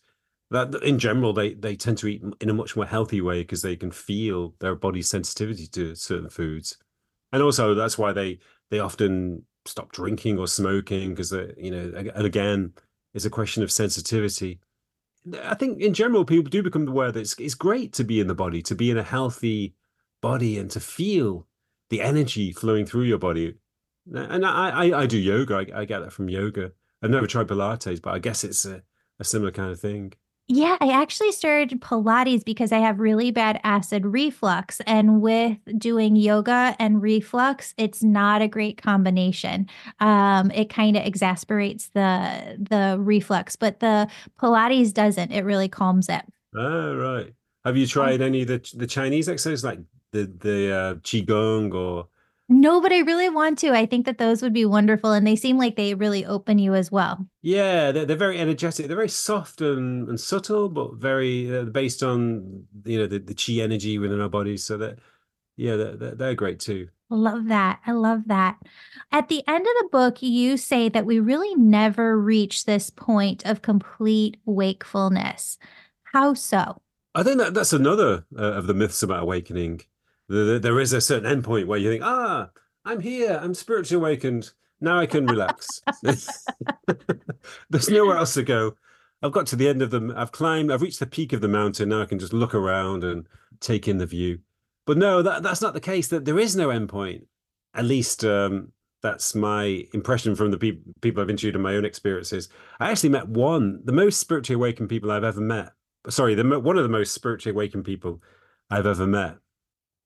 that 0.50 0.74
in 0.82 0.98
general 0.98 1.32
they 1.32 1.54
they 1.54 1.76
tend 1.76 1.98
to 1.98 2.08
eat 2.08 2.22
in 2.40 2.50
a 2.50 2.54
much 2.54 2.74
more 2.74 2.86
healthy 2.86 3.20
way 3.20 3.42
because 3.42 3.62
they 3.62 3.76
can 3.76 3.90
feel 3.90 4.54
their 4.58 4.74
body's 4.74 5.08
sensitivity 5.08 5.66
to 5.66 5.94
certain 5.94 6.30
foods. 6.30 6.78
And 7.32 7.42
also 7.42 7.74
that's 7.74 7.98
why 7.98 8.12
they 8.12 8.38
they 8.70 8.80
often 8.80 9.44
stop 9.66 9.92
drinking 9.92 10.38
or 10.38 10.48
smoking 10.48 11.10
because 11.10 11.32
you 11.58 11.70
know 11.70 11.92
and 11.94 12.26
again 12.26 12.72
it's 13.14 13.26
a 13.26 13.30
question 13.30 13.62
of 13.62 13.70
sensitivity. 13.70 14.60
I 15.42 15.54
think 15.54 15.80
in 15.80 15.92
general 15.92 16.24
people 16.24 16.50
do 16.50 16.62
become 16.62 16.88
aware 16.88 17.12
that 17.12 17.20
it's, 17.20 17.34
it's 17.38 17.54
great 17.54 17.92
to 17.94 18.04
be 18.04 18.20
in 18.20 18.28
the 18.28 18.34
body 18.34 18.62
to 18.62 18.74
be 18.74 18.90
in 18.90 18.98
a 18.98 19.02
healthy 19.02 19.74
body 20.22 20.58
and 20.58 20.70
to 20.70 20.80
feel 20.80 21.46
the 21.90 22.00
energy 22.00 22.52
flowing 22.52 22.86
through 22.86 23.02
your 23.02 23.18
body 23.18 23.54
and 24.12 24.46
I, 24.46 24.70
I, 24.70 25.00
I 25.02 25.06
do 25.06 25.18
yoga. 25.18 25.56
I, 25.56 25.80
I, 25.80 25.84
get 25.84 26.00
that 26.00 26.12
from 26.12 26.28
yoga. 26.28 26.72
I've 27.02 27.10
never 27.10 27.26
tried 27.26 27.48
Pilates, 27.48 28.00
but 28.00 28.14
I 28.14 28.18
guess 28.18 28.44
it's 28.44 28.64
a, 28.64 28.82
a 29.18 29.24
similar 29.24 29.50
kind 29.50 29.70
of 29.70 29.80
thing. 29.80 30.12
Yeah, 30.48 30.76
I 30.80 30.90
actually 30.90 31.32
started 31.32 31.80
Pilates 31.80 32.44
because 32.44 32.70
I 32.70 32.78
have 32.78 33.00
really 33.00 33.32
bad 33.32 33.60
acid 33.64 34.06
reflux. 34.06 34.80
And 34.86 35.20
with 35.20 35.58
doing 35.76 36.14
yoga 36.14 36.76
and 36.78 37.02
reflux, 37.02 37.74
it's 37.76 38.00
not 38.00 38.42
a 38.42 38.48
great 38.48 38.80
combination. 38.80 39.68
Um, 39.98 40.52
it 40.52 40.70
kind 40.70 40.96
of 40.96 41.04
exasperates 41.04 41.88
the 41.94 42.58
the 42.60 42.96
reflux, 43.00 43.56
but 43.56 43.80
the 43.80 44.08
Pilates 44.40 44.92
doesn't. 44.92 45.32
It 45.32 45.44
really 45.44 45.68
calms 45.68 46.08
it. 46.08 46.22
Oh, 46.56 46.94
right. 46.94 47.34
Have 47.64 47.76
you 47.76 47.88
tried 47.88 48.20
any 48.20 48.42
of 48.42 48.48
the 48.48 48.70
the 48.74 48.86
Chinese 48.86 49.28
exercises 49.28 49.64
like 49.64 49.80
the 50.12 50.32
the 50.38 50.72
uh, 50.72 50.94
qigong 50.96 51.74
or 51.74 52.06
no, 52.48 52.80
but 52.80 52.92
I 52.92 52.98
really 53.00 53.28
want 53.28 53.58
to. 53.60 53.72
I 53.72 53.86
think 53.86 54.06
that 54.06 54.18
those 54.18 54.40
would 54.40 54.52
be 54.52 54.64
wonderful, 54.64 55.12
and 55.12 55.26
they 55.26 55.34
seem 55.34 55.58
like 55.58 55.74
they 55.74 55.94
really 55.94 56.24
open 56.24 56.58
you 56.58 56.74
as 56.74 56.92
well. 56.92 57.26
Yeah, 57.42 57.90
they're, 57.90 58.04
they're 58.04 58.16
very 58.16 58.38
energetic. 58.38 58.86
They're 58.86 58.96
very 58.96 59.08
soft 59.08 59.60
and, 59.60 60.08
and 60.08 60.20
subtle, 60.20 60.68
but 60.68 60.94
very 60.94 61.56
uh, 61.56 61.64
based 61.64 62.02
on 62.04 62.64
you 62.84 62.98
know 62.98 63.06
the, 63.06 63.18
the 63.18 63.34
chi 63.34 63.62
energy 63.62 63.98
within 63.98 64.20
our 64.20 64.28
bodies. 64.28 64.62
So 64.62 64.76
that 64.78 64.98
yeah, 65.56 65.76
they're, 65.76 66.14
they're 66.14 66.34
great 66.34 66.60
too. 66.60 66.88
Love 67.10 67.48
that. 67.48 67.80
I 67.86 67.92
love 67.92 68.22
that. 68.26 68.58
At 69.12 69.28
the 69.28 69.42
end 69.48 69.66
of 69.66 69.72
the 69.80 69.88
book, 69.90 70.22
you 70.22 70.56
say 70.56 70.88
that 70.88 71.06
we 71.06 71.20
really 71.20 71.54
never 71.54 72.18
reach 72.18 72.64
this 72.64 72.90
point 72.90 73.44
of 73.44 73.62
complete 73.62 74.38
wakefulness. 74.44 75.58
How 76.12 76.34
so? 76.34 76.80
I 77.14 77.22
think 77.22 77.38
that 77.38 77.54
that's 77.54 77.72
another 77.72 78.24
uh, 78.36 78.52
of 78.52 78.66
the 78.66 78.74
myths 78.74 79.02
about 79.02 79.22
awakening 79.22 79.82
there 80.28 80.80
is 80.80 80.92
a 80.92 81.00
certain 81.00 81.42
endpoint 81.42 81.66
where 81.66 81.78
you 81.78 81.90
think, 81.90 82.02
ah, 82.04 82.48
I'm 82.84 83.00
here, 83.00 83.38
I'm 83.42 83.54
spiritually 83.54 84.00
awakened. 84.00 84.50
Now 84.80 84.98
I 84.98 85.06
can 85.06 85.26
relax. 85.26 85.66
There's 86.02 87.88
nowhere 87.88 88.16
else 88.16 88.34
to 88.34 88.42
go. 88.42 88.74
I've 89.22 89.32
got 89.32 89.46
to 89.48 89.56
the 89.56 89.68
end 89.68 89.82
of 89.82 89.90
them. 89.90 90.12
I've 90.14 90.32
climbed, 90.32 90.70
I've 90.70 90.82
reached 90.82 91.00
the 91.00 91.06
peak 91.06 91.32
of 91.32 91.40
the 91.40 91.48
mountain. 91.48 91.88
Now 91.88 92.02
I 92.02 92.06
can 92.06 92.18
just 92.18 92.32
look 92.32 92.54
around 92.54 93.04
and 93.04 93.26
take 93.60 93.88
in 93.88 93.98
the 93.98 94.06
view. 94.06 94.40
But 94.86 94.98
no, 94.98 95.22
that, 95.22 95.42
that's 95.42 95.62
not 95.62 95.74
the 95.74 95.80
case. 95.80 96.08
That 96.08 96.24
there 96.24 96.38
is 96.38 96.54
no 96.54 96.68
endpoint. 96.68 97.22
At 97.74 97.86
least 97.86 98.24
um, 98.24 98.72
that's 99.02 99.34
my 99.34 99.84
impression 99.94 100.36
from 100.36 100.50
the 100.50 100.58
pe- 100.58 100.78
people 101.00 101.22
I've 101.22 101.30
interviewed 101.30 101.54
and 101.54 101.62
my 101.62 101.74
own 101.74 101.84
experiences. 101.84 102.48
I 102.78 102.90
actually 102.90 103.10
met 103.10 103.28
one, 103.28 103.80
the 103.84 103.92
most 103.92 104.20
spiritually 104.20 104.60
awakened 104.60 104.88
people 104.88 105.10
I've 105.10 105.24
ever 105.24 105.40
met. 105.40 105.72
Sorry, 106.08 106.34
the 106.34 106.60
one 106.60 106.76
of 106.76 106.84
the 106.84 106.88
most 106.88 107.14
spiritually 107.14 107.54
awakened 107.54 107.84
people 107.84 108.22
I've 108.70 108.86
ever 108.86 109.06
met 109.06 109.38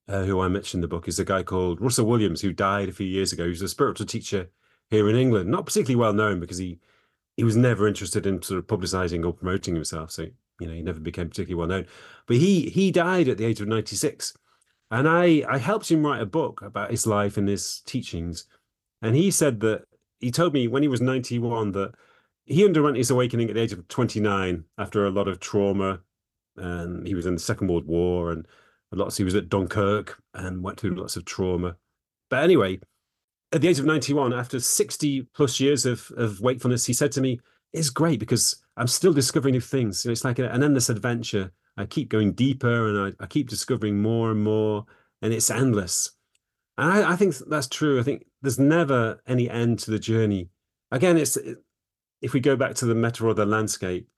uh, 0.09 0.24
who 0.24 0.40
I 0.40 0.48
mentioned 0.48 0.78
in 0.78 0.82
the 0.82 0.94
book, 0.94 1.09
is 1.09 1.18
a 1.18 1.24
guy 1.24 1.42
called 1.42 1.80
Russell 1.80 2.07
Williams, 2.07 2.40
who 2.40 2.53
died 2.53 2.88
a 2.88 2.92
few 2.92 3.07
years 3.07 3.32
ago. 3.32 3.46
He's 3.46 3.62
a 3.62 3.68
spiritual 3.68 4.07
teacher 4.07 4.51
here 4.90 5.09
in 5.09 5.16
England, 5.16 5.51
not 5.51 5.66
particularly 5.66 5.96
well 5.96 6.12
known 6.12 6.40
because 6.40 6.59
he 6.59 6.78
he 7.36 7.44
was 7.44 7.57
never 7.57 7.88
interested 7.88 8.26
in 8.26 8.42
sort 8.42 8.59
of 8.59 8.66
publicizing 8.66 9.24
or 9.24 9.32
promoting 9.32 9.74
himself. 9.74 10.11
So 10.11 10.26
you 10.61 10.66
know, 10.66 10.74
he 10.74 10.82
never 10.82 11.01
became 11.01 11.28
particularly 11.28 11.59
well 11.59 11.68
known. 11.68 11.86
But 12.26 12.36
he 12.36 12.68
he 12.68 12.90
died 12.90 13.28
at 13.28 13.38
the 13.38 13.46
age 13.46 13.61
of 13.61 13.68
ninety 13.68 13.96
six, 13.96 14.36
and 14.90 15.09
I 15.09 15.44
I 15.48 15.59
helped 15.59 15.90
him 15.90 16.05
write 16.05 16.22
a 16.22 16.26
book 16.26 16.61
about 16.62 16.90
his 16.90 17.07
life 17.07 17.36
and 17.36 17.48
his 17.48 17.80
teachings. 17.86 18.44
And 19.03 19.16
he 19.16 19.30
said 19.30 19.61
that 19.61 19.84
he 20.18 20.30
told 20.30 20.53
me 20.53 20.68
when 20.68 20.82
he 20.82 20.88
was 20.88 21.01
ninety 21.01 21.38
one 21.38 21.72
that 21.72 21.94
he 22.44 22.64
underwent 22.64 22.96
his 22.96 23.11
awakening 23.11 23.48
at 23.48 23.55
the 23.55 23.62
age 23.62 23.72
of 23.72 23.88
twenty 23.88 24.20
nine 24.20 24.64
after 24.76 25.07
a 25.07 25.11
lot 25.11 25.28
of 25.28 25.40
trauma, 25.40 26.01
and 26.57 27.07
he 27.07 27.14
was 27.14 27.26
in 27.26 27.34
the 27.34 27.40
Second 27.40 27.68
World 27.68 27.86
War 27.86 28.32
and 28.32 28.46
lots. 28.93 29.16
He 29.16 29.24
was 29.24 29.34
at 29.34 29.49
Dunkirk 29.49 30.22
and 30.34 30.62
went 30.62 30.78
through 30.78 30.95
lots 30.95 31.16
of 31.16 31.24
trauma. 31.24 31.76
But 32.28 32.45
anyway, 32.45 32.80
at 33.53 33.61
the 33.61 33.68
age 33.68 33.78
of 33.78 33.84
91, 33.84 34.32
after 34.32 34.61
60 34.61 35.22
plus 35.34 35.61
years 35.61 35.86
of, 35.86 36.11
of 36.16 36.41
wakefulness, 36.41 36.86
he 36.86 36.93
said 36.93 37.12
to 37.12 37.20
me, 37.20 37.41
It's 37.72 37.91
great 37.91 38.20
because 38.20 38.62
I'm 38.76 38.86
still 38.86 39.12
discovering 39.12 39.53
new 39.53 39.61
things. 39.61 40.07
It's 40.07 40.24
like 40.24 40.38
an 40.38 40.62
endless 40.62 40.88
adventure. 40.88 41.53
I 41.76 41.86
keep 41.86 42.09
going 42.09 42.32
deeper 42.32 42.88
and 42.88 43.14
I, 43.20 43.24
I 43.24 43.26
keep 43.26 43.49
discovering 43.49 44.01
more 44.01 44.30
and 44.30 44.43
more, 44.43 44.84
and 45.22 45.32
it's 45.32 45.51
endless. 45.51 46.11
And 46.78 46.93
I, 46.93 47.12
I, 47.12 47.16
think 47.16 47.36
that's 47.49 47.68
true. 47.68 48.01
I 48.01 48.03
think 48.03 48.24
there's 48.43 48.59
never 48.59 49.20
any 49.26 49.49
end 49.51 49.78
to 49.80 49.91
the 49.91 49.99
journey. 49.99 50.49
Again, 50.91 51.16
it's 51.16 51.38
if 52.22 52.32
we 52.32 52.41
go 52.41 52.57
back 52.57 52.74
to 52.76 52.86
the 52.86 52.95
metaphor 52.95 53.30
of 53.30 53.36
the 53.36 53.47
landscape, 53.47 54.09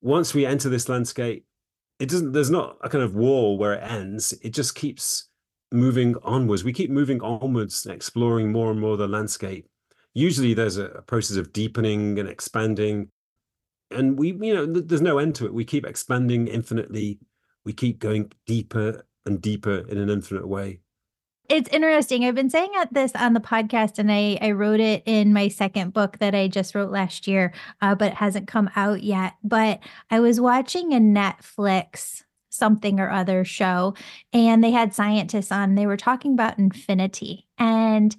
once 0.00 0.34
we 0.34 0.46
enter 0.46 0.68
this 0.68 0.88
landscape, 0.88 1.44
it 1.98 2.08
doesn't 2.08 2.32
there's 2.32 2.50
not 2.50 2.76
a 2.82 2.88
kind 2.88 3.04
of 3.04 3.14
wall 3.14 3.58
where 3.58 3.74
it 3.74 3.82
ends. 3.82 4.32
It 4.42 4.50
just 4.50 4.74
keeps 4.74 5.28
moving 5.72 6.16
onwards. 6.22 6.64
We 6.64 6.72
keep 6.72 6.90
moving 6.90 7.20
onwards 7.20 7.86
exploring 7.86 8.52
more 8.52 8.70
and 8.70 8.80
more 8.80 8.96
the 8.96 9.08
landscape. 9.08 9.66
Usually 10.14 10.54
there's 10.54 10.76
a, 10.76 10.86
a 10.86 11.02
process 11.02 11.36
of 11.36 11.52
deepening 11.52 12.18
and 12.18 12.28
expanding. 12.28 13.08
And 13.90 14.18
we 14.18 14.32
you 14.32 14.54
know 14.54 14.66
there's 14.66 15.02
no 15.02 15.18
end 15.18 15.34
to 15.36 15.46
it. 15.46 15.54
We 15.54 15.64
keep 15.64 15.86
expanding 15.86 16.48
infinitely. 16.48 17.18
We 17.64 17.72
keep 17.72 17.98
going 17.98 18.32
deeper 18.46 19.06
and 19.24 19.40
deeper 19.40 19.78
in 19.88 19.98
an 19.98 20.10
infinite 20.10 20.46
way 20.46 20.80
it's 21.48 21.68
interesting. 21.70 22.24
I've 22.24 22.34
been 22.34 22.50
saying 22.50 22.70
at 22.78 22.92
this 22.92 23.12
on 23.14 23.32
the 23.32 23.40
podcast, 23.40 23.98
and 23.98 24.10
I 24.10 24.38
I 24.40 24.52
wrote 24.52 24.80
it 24.80 25.02
in 25.06 25.32
my 25.32 25.48
second 25.48 25.92
book 25.92 26.18
that 26.18 26.34
I 26.34 26.48
just 26.48 26.74
wrote 26.74 26.90
last 26.90 27.26
year, 27.26 27.52
uh, 27.80 27.94
but 27.94 28.12
it 28.12 28.18
hasn't 28.18 28.48
come 28.48 28.70
out 28.76 29.02
yet. 29.02 29.34
But 29.42 29.80
I 30.10 30.20
was 30.20 30.40
watching 30.40 30.92
a 30.92 30.98
Netflix 30.98 32.22
something 32.50 32.98
or 33.00 33.10
other 33.10 33.44
show, 33.44 33.94
and 34.32 34.62
they 34.62 34.70
had 34.70 34.94
scientists 34.94 35.52
on. 35.52 35.74
They 35.74 35.86
were 35.86 35.96
talking 35.96 36.32
about 36.32 36.58
infinity, 36.58 37.46
and 37.58 38.14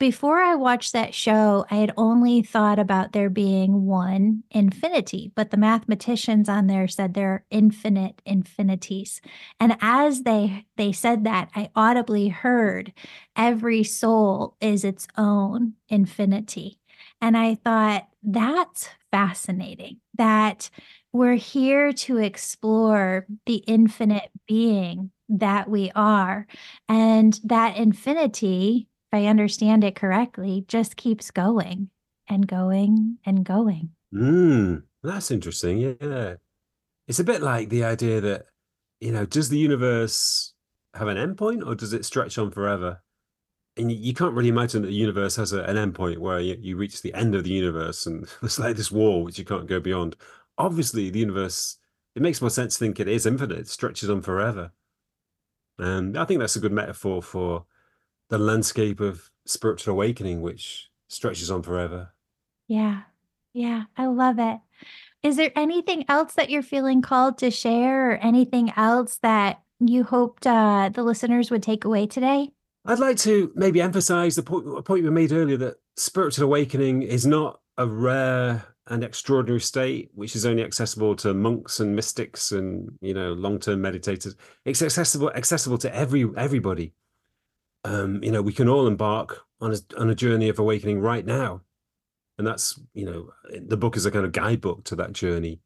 before 0.00 0.38
I 0.38 0.54
watched 0.54 0.94
that 0.94 1.14
show, 1.14 1.66
I 1.70 1.76
had 1.76 1.92
only 1.94 2.40
thought 2.42 2.78
about 2.78 3.12
there 3.12 3.28
being 3.28 3.84
one 3.84 4.42
infinity, 4.50 5.30
but 5.36 5.50
the 5.50 5.58
mathematicians 5.58 6.48
on 6.48 6.66
there 6.66 6.88
said 6.88 7.12
there 7.12 7.28
are 7.28 7.44
infinite 7.50 8.22
infinities. 8.24 9.20
And 9.60 9.76
as 9.82 10.22
they 10.22 10.64
they 10.76 10.90
said 10.90 11.24
that, 11.24 11.50
I 11.54 11.70
audibly 11.76 12.28
heard 12.28 12.94
every 13.36 13.84
soul 13.84 14.56
is 14.58 14.84
its 14.84 15.06
own 15.18 15.74
infinity. 15.90 16.80
And 17.20 17.36
I 17.36 17.56
thought 17.56 18.08
that's 18.22 18.88
fascinating 19.10 19.98
that 20.16 20.70
we're 21.12 21.34
here 21.34 21.92
to 21.92 22.16
explore 22.16 23.26
the 23.44 23.56
infinite 23.66 24.30
being 24.46 25.10
that 25.28 25.68
we 25.68 25.92
are 25.94 26.46
and 26.88 27.38
that 27.44 27.76
infinity 27.76 28.88
I 29.12 29.26
understand 29.26 29.84
it 29.84 29.96
correctly, 29.96 30.64
just 30.68 30.96
keeps 30.96 31.30
going 31.30 31.90
and 32.28 32.46
going 32.46 33.18
and 33.24 33.44
going. 33.44 33.90
Mm, 34.14 34.84
that's 35.02 35.30
interesting. 35.30 35.96
Yeah. 36.00 36.34
It's 37.08 37.18
a 37.18 37.24
bit 37.24 37.42
like 37.42 37.68
the 37.68 37.84
idea 37.84 38.20
that, 38.20 38.46
you 39.00 39.12
know, 39.12 39.26
does 39.26 39.48
the 39.48 39.58
universe 39.58 40.54
have 40.94 41.08
an 41.08 41.16
endpoint 41.16 41.66
or 41.66 41.74
does 41.74 41.92
it 41.92 42.04
stretch 42.04 42.38
on 42.38 42.50
forever? 42.50 43.02
And 43.76 43.90
you 43.90 44.14
can't 44.14 44.34
really 44.34 44.48
imagine 44.48 44.82
that 44.82 44.88
the 44.88 44.94
universe 44.94 45.36
has 45.36 45.52
a, 45.52 45.62
an 45.62 45.76
endpoint 45.76 46.18
where 46.18 46.40
you, 46.40 46.56
you 46.60 46.76
reach 46.76 47.02
the 47.02 47.14
end 47.14 47.34
of 47.34 47.44
the 47.44 47.50
universe 47.50 48.06
and 48.06 48.28
it's 48.42 48.58
like 48.58 48.76
this 48.76 48.92
wall 48.92 49.24
which 49.24 49.38
you 49.38 49.44
can't 49.44 49.66
go 49.66 49.80
beyond. 49.80 50.16
Obviously, 50.58 51.10
the 51.10 51.18
universe, 51.18 51.78
it 52.14 52.22
makes 52.22 52.40
more 52.40 52.50
sense 52.50 52.74
to 52.74 52.78
think 52.80 53.00
it 53.00 53.08
is 53.08 53.26
infinite, 53.26 53.58
it 53.58 53.68
stretches 53.68 54.10
on 54.10 54.22
forever. 54.22 54.72
And 55.78 56.18
I 56.18 56.24
think 56.26 56.40
that's 56.40 56.56
a 56.56 56.60
good 56.60 56.72
metaphor 56.72 57.22
for 57.22 57.64
the 58.30 58.38
landscape 58.38 59.00
of 59.00 59.30
spiritual 59.44 59.92
awakening, 59.92 60.40
which 60.40 60.88
stretches 61.08 61.50
on 61.50 61.62
forever. 61.62 62.14
Yeah. 62.68 63.02
Yeah. 63.52 63.84
I 63.96 64.06
love 64.06 64.38
it. 64.38 64.58
Is 65.22 65.36
there 65.36 65.52
anything 65.54 66.04
else 66.08 66.34
that 66.34 66.48
you're 66.48 66.62
feeling 66.62 67.02
called 67.02 67.36
to 67.38 67.50
share 67.50 68.12
or 68.12 68.14
anything 68.14 68.72
else 68.76 69.18
that 69.22 69.60
you 69.80 70.04
hoped 70.04 70.46
uh, 70.46 70.90
the 70.92 71.02
listeners 71.02 71.50
would 71.50 71.62
take 71.62 71.84
away 71.84 72.06
today? 72.06 72.50
I'd 72.86 72.98
like 72.98 73.18
to 73.18 73.52
maybe 73.54 73.82
emphasize 73.82 74.36
the 74.36 74.42
point, 74.42 74.84
point 74.86 75.04
we 75.04 75.10
made 75.10 75.32
earlier 75.32 75.58
that 75.58 75.76
spiritual 75.96 76.44
awakening 76.44 77.02
is 77.02 77.26
not 77.26 77.60
a 77.76 77.86
rare 77.86 78.64
and 78.86 79.04
extraordinary 79.04 79.60
state 79.60 80.10
which 80.14 80.34
is 80.34 80.44
only 80.44 80.64
accessible 80.64 81.14
to 81.14 81.32
monks 81.32 81.78
and 81.78 81.94
mystics 81.94 82.50
and 82.50 82.90
you 83.00 83.14
know 83.14 83.32
long-term 83.34 83.80
meditators 83.80 84.34
it's 84.64 84.82
accessible 84.82 85.30
accessible 85.30 85.78
to 85.78 85.94
every 85.94 86.28
everybody 86.36 86.92
um, 87.84 88.22
you 88.22 88.30
know, 88.30 88.42
we 88.42 88.52
can 88.52 88.68
all 88.68 88.86
embark 88.86 89.42
on 89.60 89.72
a, 89.72 89.78
on 89.98 90.10
a 90.10 90.14
journey 90.14 90.48
of 90.48 90.58
awakening 90.58 91.00
right 91.00 91.24
now. 91.24 91.62
And 92.38 92.46
that's, 92.46 92.80
you 92.94 93.04
know, 93.04 93.30
the 93.66 93.76
book 93.76 93.96
is 93.96 94.06
a 94.06 94.10
kind 94.10 94.24
of 94.24 94.32
guidebook 94.32 94.84
to 94.84 94.96
that 94.96 95.12
journey. 95.12 95.60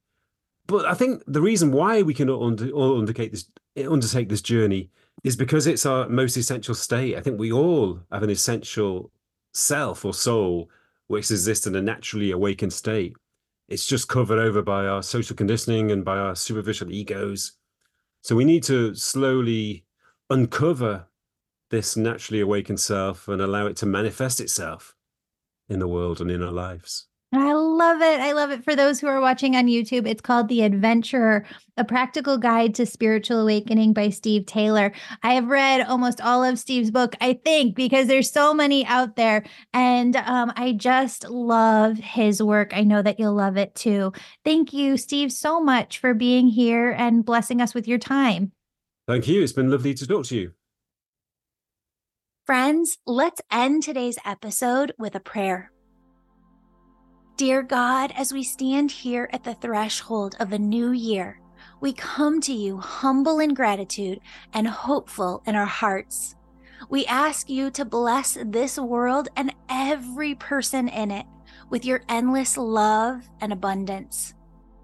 But 0.67 0.87
I 0.87 0.95
think 0.95 1.23
the 1.27 1.43
reason 1.43 1.73
why 1.73 2.03
we 2.03 2.15
can 2.15 2.31
all, 2.31 2.47
under, 2.47 2.71
all 2.71 2.99
undertake 2.99 3.31
this 3.31 3.49
undertake 3.77 4.29
this 4.29 4.43
journey 4.43 4.91
is 5.25 5.37
because 5.37 5.67
it's 5.67 5.87
our 5.87 6.09
most 6.09 6.37
essential 6.37 6.75
state. 6.75 7.17
I 7.17 7.21
think 7.21 7.39
we 7.39 7.53
all 7.53 8.01
have 8.11 8.23
an 8.23 8.31
essential 8.31 9.11
self 9.53 10.05
or 10.05 10.15
soul 10.15 10.69
which 11.07 11.31
exists 11.31 11.67
in 11.67 11.75
a 11.77 11.83
naturally 11.83 12.31
awakened 12.31 12.73
state. 12.73 13.15
It's 13.69 13.87
just 13.87 14.09
covered 14.09 14.39
over 14.39 14.62
by 14.62 14.87
our 14.87 15.03
social 15.03 15.37
conditioning 15.37 15.91
and 15.91 16.05
by 16.05 16.19
our 16.19 16.35
superficial 16.35 16.91
egos. 16.91 17.53
So 18.23 18.35
we 18.35 18.45
need 18.45 18.62
to 18.65 18.95
slowly 18.95 19.85
uncover 20.31 21.07
this 21.75 21.97
naturally 21.97 22.41
awakened 22.41 22.79
self 22.79 23.27
and 23.27 23.43
allow 23.43 23.66
it 23.66 23.77
to 23.77 23.87
manifest 23.87 24.41
itself 24.41 24.95
in 25.68 25.81
the 25.81 25.89
world 25.89 26.20
and 26.20 26.31
in 26.31 26.41
our 26.41 26.53
lives. 26.53 27.09
I 27.33 27.53
love 27.53 28.01
it. 28.01 28.20
I 28.20 28.31
love 28.31 28.53
it. 28.53 28.62
For 28.62 28.77
those 28.77 29.01
who 29.01 29.09
are 29.09 29.20
watching 29.20 29.57
on 29.57 29.66
YouTube, 29.66 30.07
it's 30.07 30.20
called 30.20 30.47
The 30.47 30.62
Adventurer, 30.62 31.45
a 31.77 31.85
practical 31.85 32.39
guide 32.39 32.77
to 32.77 32.87
spiritual 32.87 33.41
awakening 33.41 33.93
by 33.93 34.11
Steve 34.11 34.47
Taylor. 34.47 34.93
I 35.25 35.35
have 35.35 35.49
read 35.49 35.81
almost 35.81 36.20
all 36.20 36.45
of 36.45 36.61
Steve's 36.61 36.93
book, 36.93 37.16
I 37.20 37.41
think, 37.45 37.75
because 37.75 38.07
there's 38.07 38.31
so 38.31 38.55
many 38.55 38.87
out 38.87 39.16
there. 39.16 39.43
And 39.72 40.14
um, 40.14 40.53
I 40.55 40.75
just 40.75 41.29
love 41.29 41.97
his 41.99 42.41
work. 42.41 42.70
I 42.72 42.83
know 42.83 43.03
that 43.03 43.18
you'll 43.18 43.35
love 43.35 43.57
it 43.57 43.75
too. 43.75 44.12
Thank 44.45 44.72
you, 44.72 44.97
Steve, 44.97 45.33
so 45.33 45.61
much 45.61 45.99
for 45.99 46.14
being 46.14 46.47
here 46.47 46.93
and 46.93 47.25
blessing 47.25 47.61
us 47.61 47.75
with 47.75 47.89
your 47.89 47.99
time. 47.99 48.53
Thank 49.09 49.27
you. 49.27 49.43
It's 49.43 49.53
been 49.53 49.72
lovely 49.72 49.95
to 49.95 50.07
talk 50.07 50.27
to 50.27 50.37
you. 50.37 50.53
Friends, 52.45 52.99
let's 53.07 53.40
end 53.51 53.82
today's 53.82 54.18
episode 54.22 54.92
with 54.99 55.14
a 55.14 55.20
prayer. 55.20 55.72
Dear 57.38 57.62
God, 57.62 58.12
as 58.14 58.34
we 58.34 58.42
stand 58.42 58.90
here 58.90 59.30
at 59.32 59.45
the 59.45 59.55
threshold 59.55 60.36
of 60.38 60.53
a 60.53 60.59
new 60.59 60.90
year, 60.90 61.40
we 61.80 61.95
come 61.95 62.42
to 62.42 62.53
you 62.53 62.76
humble 62.76 63.38
in 63.38 63.55
gratitude 63.55 64.20
and 64.53 64.68
hopeful 64.68 65.42
in 65.47 65.57
our 65.57 65.64
hearts. 65.64 66.36
We 66.90 67.07
ask 67.07 67.49
you 67.49 67.70
to 67.70 67.84
bless 67.86 68.36
this 68.45 68.78
world 68.78 69.28
and 69.36 69.55
every 69.70 70.34
person 70.34 70.88
in 70.88 71.11
it 71.12 71.24
with 71.70 71.86
your 71.86 72.03
endless 72.11 72.59
love 72.59 73.26
and 73.40 73.55
abundance. 73.55 74.34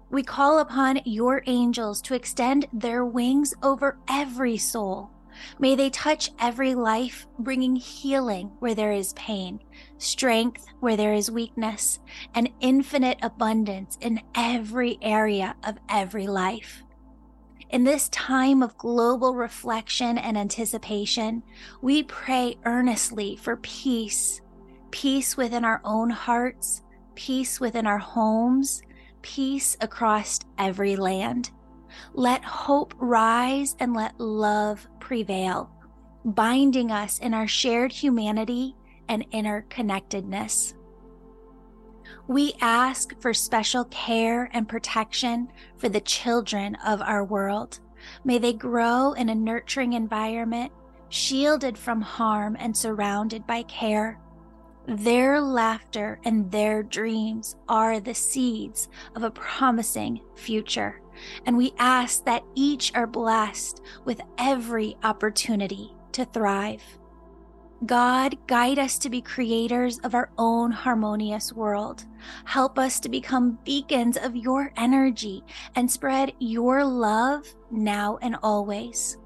We 0.09 0.23
call 0.23 0.57
upon 0.57 1.01
your 1.05 1.43
angels 1.45 2.01
to 2.01 2.15
extend 2.15 2.65
their 2.73 3.05
wings 3.05 3.53
over 3.61 3.99
every 4.09 4.57
soul 4.57 5.11
May 5.59 5.75
they 5.75 5.89
touch 5.89 6.31
every 6.39 6.75
life, 6.75 7.27
bringing 7.39 7.75
healing 7.75 8.51
where 8.59 8.75
there 8.75 8.91
is 8.91 9.13
pain, 9.13 9.59
strength 9.97 10.65
where 10.79 10.97
there 10.97 11.13
is 11.13 11.31
weakness, 11.31 11.99
and 12.33 12.49
infinite 12.59 13.19
abundance 13.21 13.97
in 14.01 14.21
every 14.35 14.97
area 15.01 15.55
of 15.63 15.77
every 15.89 16.27
life. 16.27 16.83
In 17.69 17.85
this 17.85 18.09
time 18.09 18.61
of 18.61 18.77
global 18.77 19.33
reflection 19.33 20.17
and 20.17 20.37
anticipation, 20.37 21.41
we 21.81 22.03
pray 22.03 22.57
earnestly 22.65 23.37
for 23.37 23.57
peace 23.57 24.41
peace 24.91 25.37
within 25.37 25.63
our 25.63 25.79
own 25.85 26.09
hearts, 26.09 26.83
peace 27.15 27.61
within 27.61 27.87
our 27.87 27.97
homes, 27.97 28.81
peace 29.21 29.77
across 29.79 30.39
every 30.57 30.97
land. 30.97 31.49
Let 32.13 32.43
hope 32.43 32.93
rise 32.97 33.75
and 33.79 33.93
let 33.93 34.19
love 34.19 34.87
prevail, 34.99 35.69
binding 36.25 36.91
us 36.91 37.19
in 37.19 37.33
our 37.33 37.47
shared 37.47 37.91
humanity 37.91 38.75
and 39.07 39.29
interconnectedness. 39.31 40.73
We 42.27 42.53
ask 42.61 43.19
for 43.19 43.33
special 43.33 43.85
care 43.85 44.49
and 44.53 44.67
protection 44.67 45.49
for 45.77 45.89
the 45.89 46.01
children 46.01 46.75
of 46.85 47.01
our 47.01 47.23
world. 47.23 47.79
May 48.23 48.37
they 48.37 48.53
grow 48.53 49.13
in 49.13 49.29
a 49.29 49.35
nurturing 49.35 49.93
environment, 49.93 50.71
shielded 51.09 51.77
from 51.77 52.01
harm 52.01 52.55
and 52.59 52.75
surrounded 52.75 53.45
by 53.45 53.63
care. 53.63 54.19
Their 54.87 55.39
laughter 55.39 56.19
and 56.25 56.51
their 56.51 56.83
dreams 56.83 57.55
are 57.69 57.99
the 57.99 58.15
seeds 58.15 58.89
of 59.15 59.23
a 59.23 59.31
promising 59.31 60.21
future 60.35 61.01
and 61.45 61.57
we 61.57 61.73
ask 61.77 62.25
that 62.25 62.43
each 62.55 62.93
are 62.95 63.07
blessed 63.07 63.81
with 64.05 64.21
every 64.37 64.95
opportunity 65.03 65.93
to 66.13 66.25
thrive. 66.25 66.83
God, 67.85 68.37
guide 68.45 68.77
us 68.77 68.99
to 68.99 69.09
be 69.09 69.21
creators 69.21 69.97
of 69.99 70.13
our 70.13 70.29
own 70.37 70.69
harmonious 70.69 71.51
world. 71.51 72.05
Help 72.45 72.77
us 72.77 72.99
to 72.99 73.09
become 73.09 73.57
beacons 73.65 74.17
of 74.17 74.35
your 74.35 74.71
energy 74.77 75.43
and 75.75 75.89
spread 75.89 76.33
your 76.37 76.85
love 76.85 77.47
now 77.71 78.19
and 78.21 78.35
always. 78.43 79.17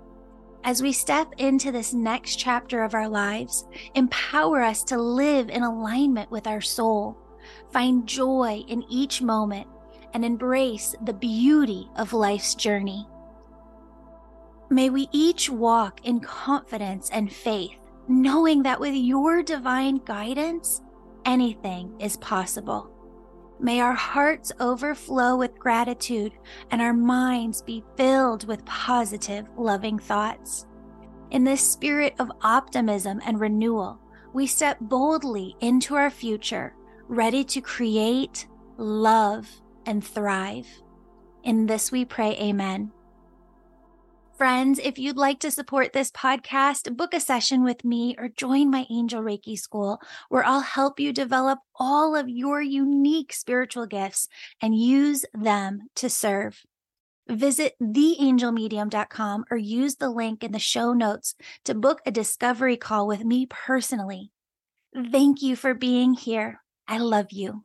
As 0.65 0.81
we 0.81 0.93
step 0.93 1.31
into 1.37 1.71
this 1.71 1.93
next 1.93 2.37
chapter 2.37 2.83
of 2.83 2.95
our 2.95 3.07
lives, 3.07 3.67
empower 3.93 4.63
us 4.63 4.83
to 4.85 4.97
live 4.97 5.51
in 5.51 5.61
alignment 5.61 6.31
with 6.31 6.47
our 6.47 6.59
soul. 6.59 7.15
Find 7.71 8.07
joy 8.07 8.63
in 8.67 8.83
each 8.89 9.21
moment 9.21 9.67
and 10.15 10.25
embrace 10.25 10.95
the 11.05 11.13
beauty 11.13 11.87
of 11.97 12.13
life's 12.13 12.55
journey. 12.55 13.07
May 14.71 14.89
we 14.89 15.07
each 15.11 15.51
walk 15.51 16.03
in 16.03 16.19
confidence 16.19 17.11
and 17.11 17.31
faith, 17.31 17.77
knowing 18.07 18.63
that 18.63 18.79
with 18.79 18.95
your 18.95 19.43
divine 19.43 19.97
guidance, 19.97 20.81
anything 21.25 21.93
is 21.99 22.17
possible. 22.17 22.89
May 23.59 23.79
our 23.79 23.93
hearts 23.93 24.51
overflow 24.59 25.37
with 25.37 25.57
gratitude 25.57 26.33
and 26.71 26.81
our 26.81 26.93
minds 26.93 27.61
be 27.61 27.83
filled 27.95 28.47
with 28.47 28.65
positive, 28.65 29.47
loving 29.57 29.97
thoughts. 29.97 30.67
In 31.31 31.43
this 31.43 31.61
spirit 31.61 32.15
of 32.19 32.31
optimism 32.41 33.21
and 33.25 33.39
renewal, 33.39 33.99
we 34.33 34.45
step 34.45 34.77
boldly 34.81 35.55
into 35.61 35.95
our 35.95 36.09
future, 36.09 36.75
ready 37.07 37.43
to 37.45 37.61
create, 37.61 38.47
love, 38.77 39.49
and 39.85 40.03
thrive. 40.03 40.67
In 41.43 41.65
this 41.65 41.91
we 41.91 42.03
pray, 42.03 42.35
Amen. 42.37 42.91
Friends, 44.37 44.81
if 44.83 44.99
you'd 44.99 45.15
like 45.15 45.39
to 45.39 45.49
support 45.49 45.93
this 45.93 46.11
podcast, 46.11 46.97
book 46.97 47.13
a 47.13 47.21
session 47.21 47.63
with 47.63 47.85
me 47.85 48.17
or 48.17 48.27
join 48.27 48.69
my 48.69 48.85
Angel 48.89 49.23
Reiki 49.23 49.57
School, 49.57 50.01
where 50.27 50.43
I'll 50.43 50.59
help 50.59 50.99
you 50.99 51.13
develop 51.13 51.59
all 51.73 52.17
of 52.17 52.27
your 52.27 52.61
unique 52.61 53.31
spiritual 53.31 53.85
gifts 53.85 54.27
and 54.61 54.75
use 54.75 55.23
them 55.33 55.87
to 55.95 56.09
serve. 56.09 56.65
Visit 57.29 57.75
theangelmedium.com 57.81 59.45
or 59.49 59.55
use 59.55 59.95
the 59.95 60.09
link 60.09 60.43
in 60.43 60.51
the 60.51 60.59
show 60.59 60.91
notes 60.91 61.35
to 61.63 61.73
book 61.73 62.01
a 62.05 62.11
discovery 62.11 62.75
call 62.75 63.07
with 63.07 63.23
me 63.23 63.47
personally. 63.49 64.31
Thank 64.93 65.43
you 65.43 65.55
for 65.55 65.73
being 65.73 66.13
here. 66.13 66.61
I 66.89 66.97
love 66.97 67.27
you. 67.31 67.63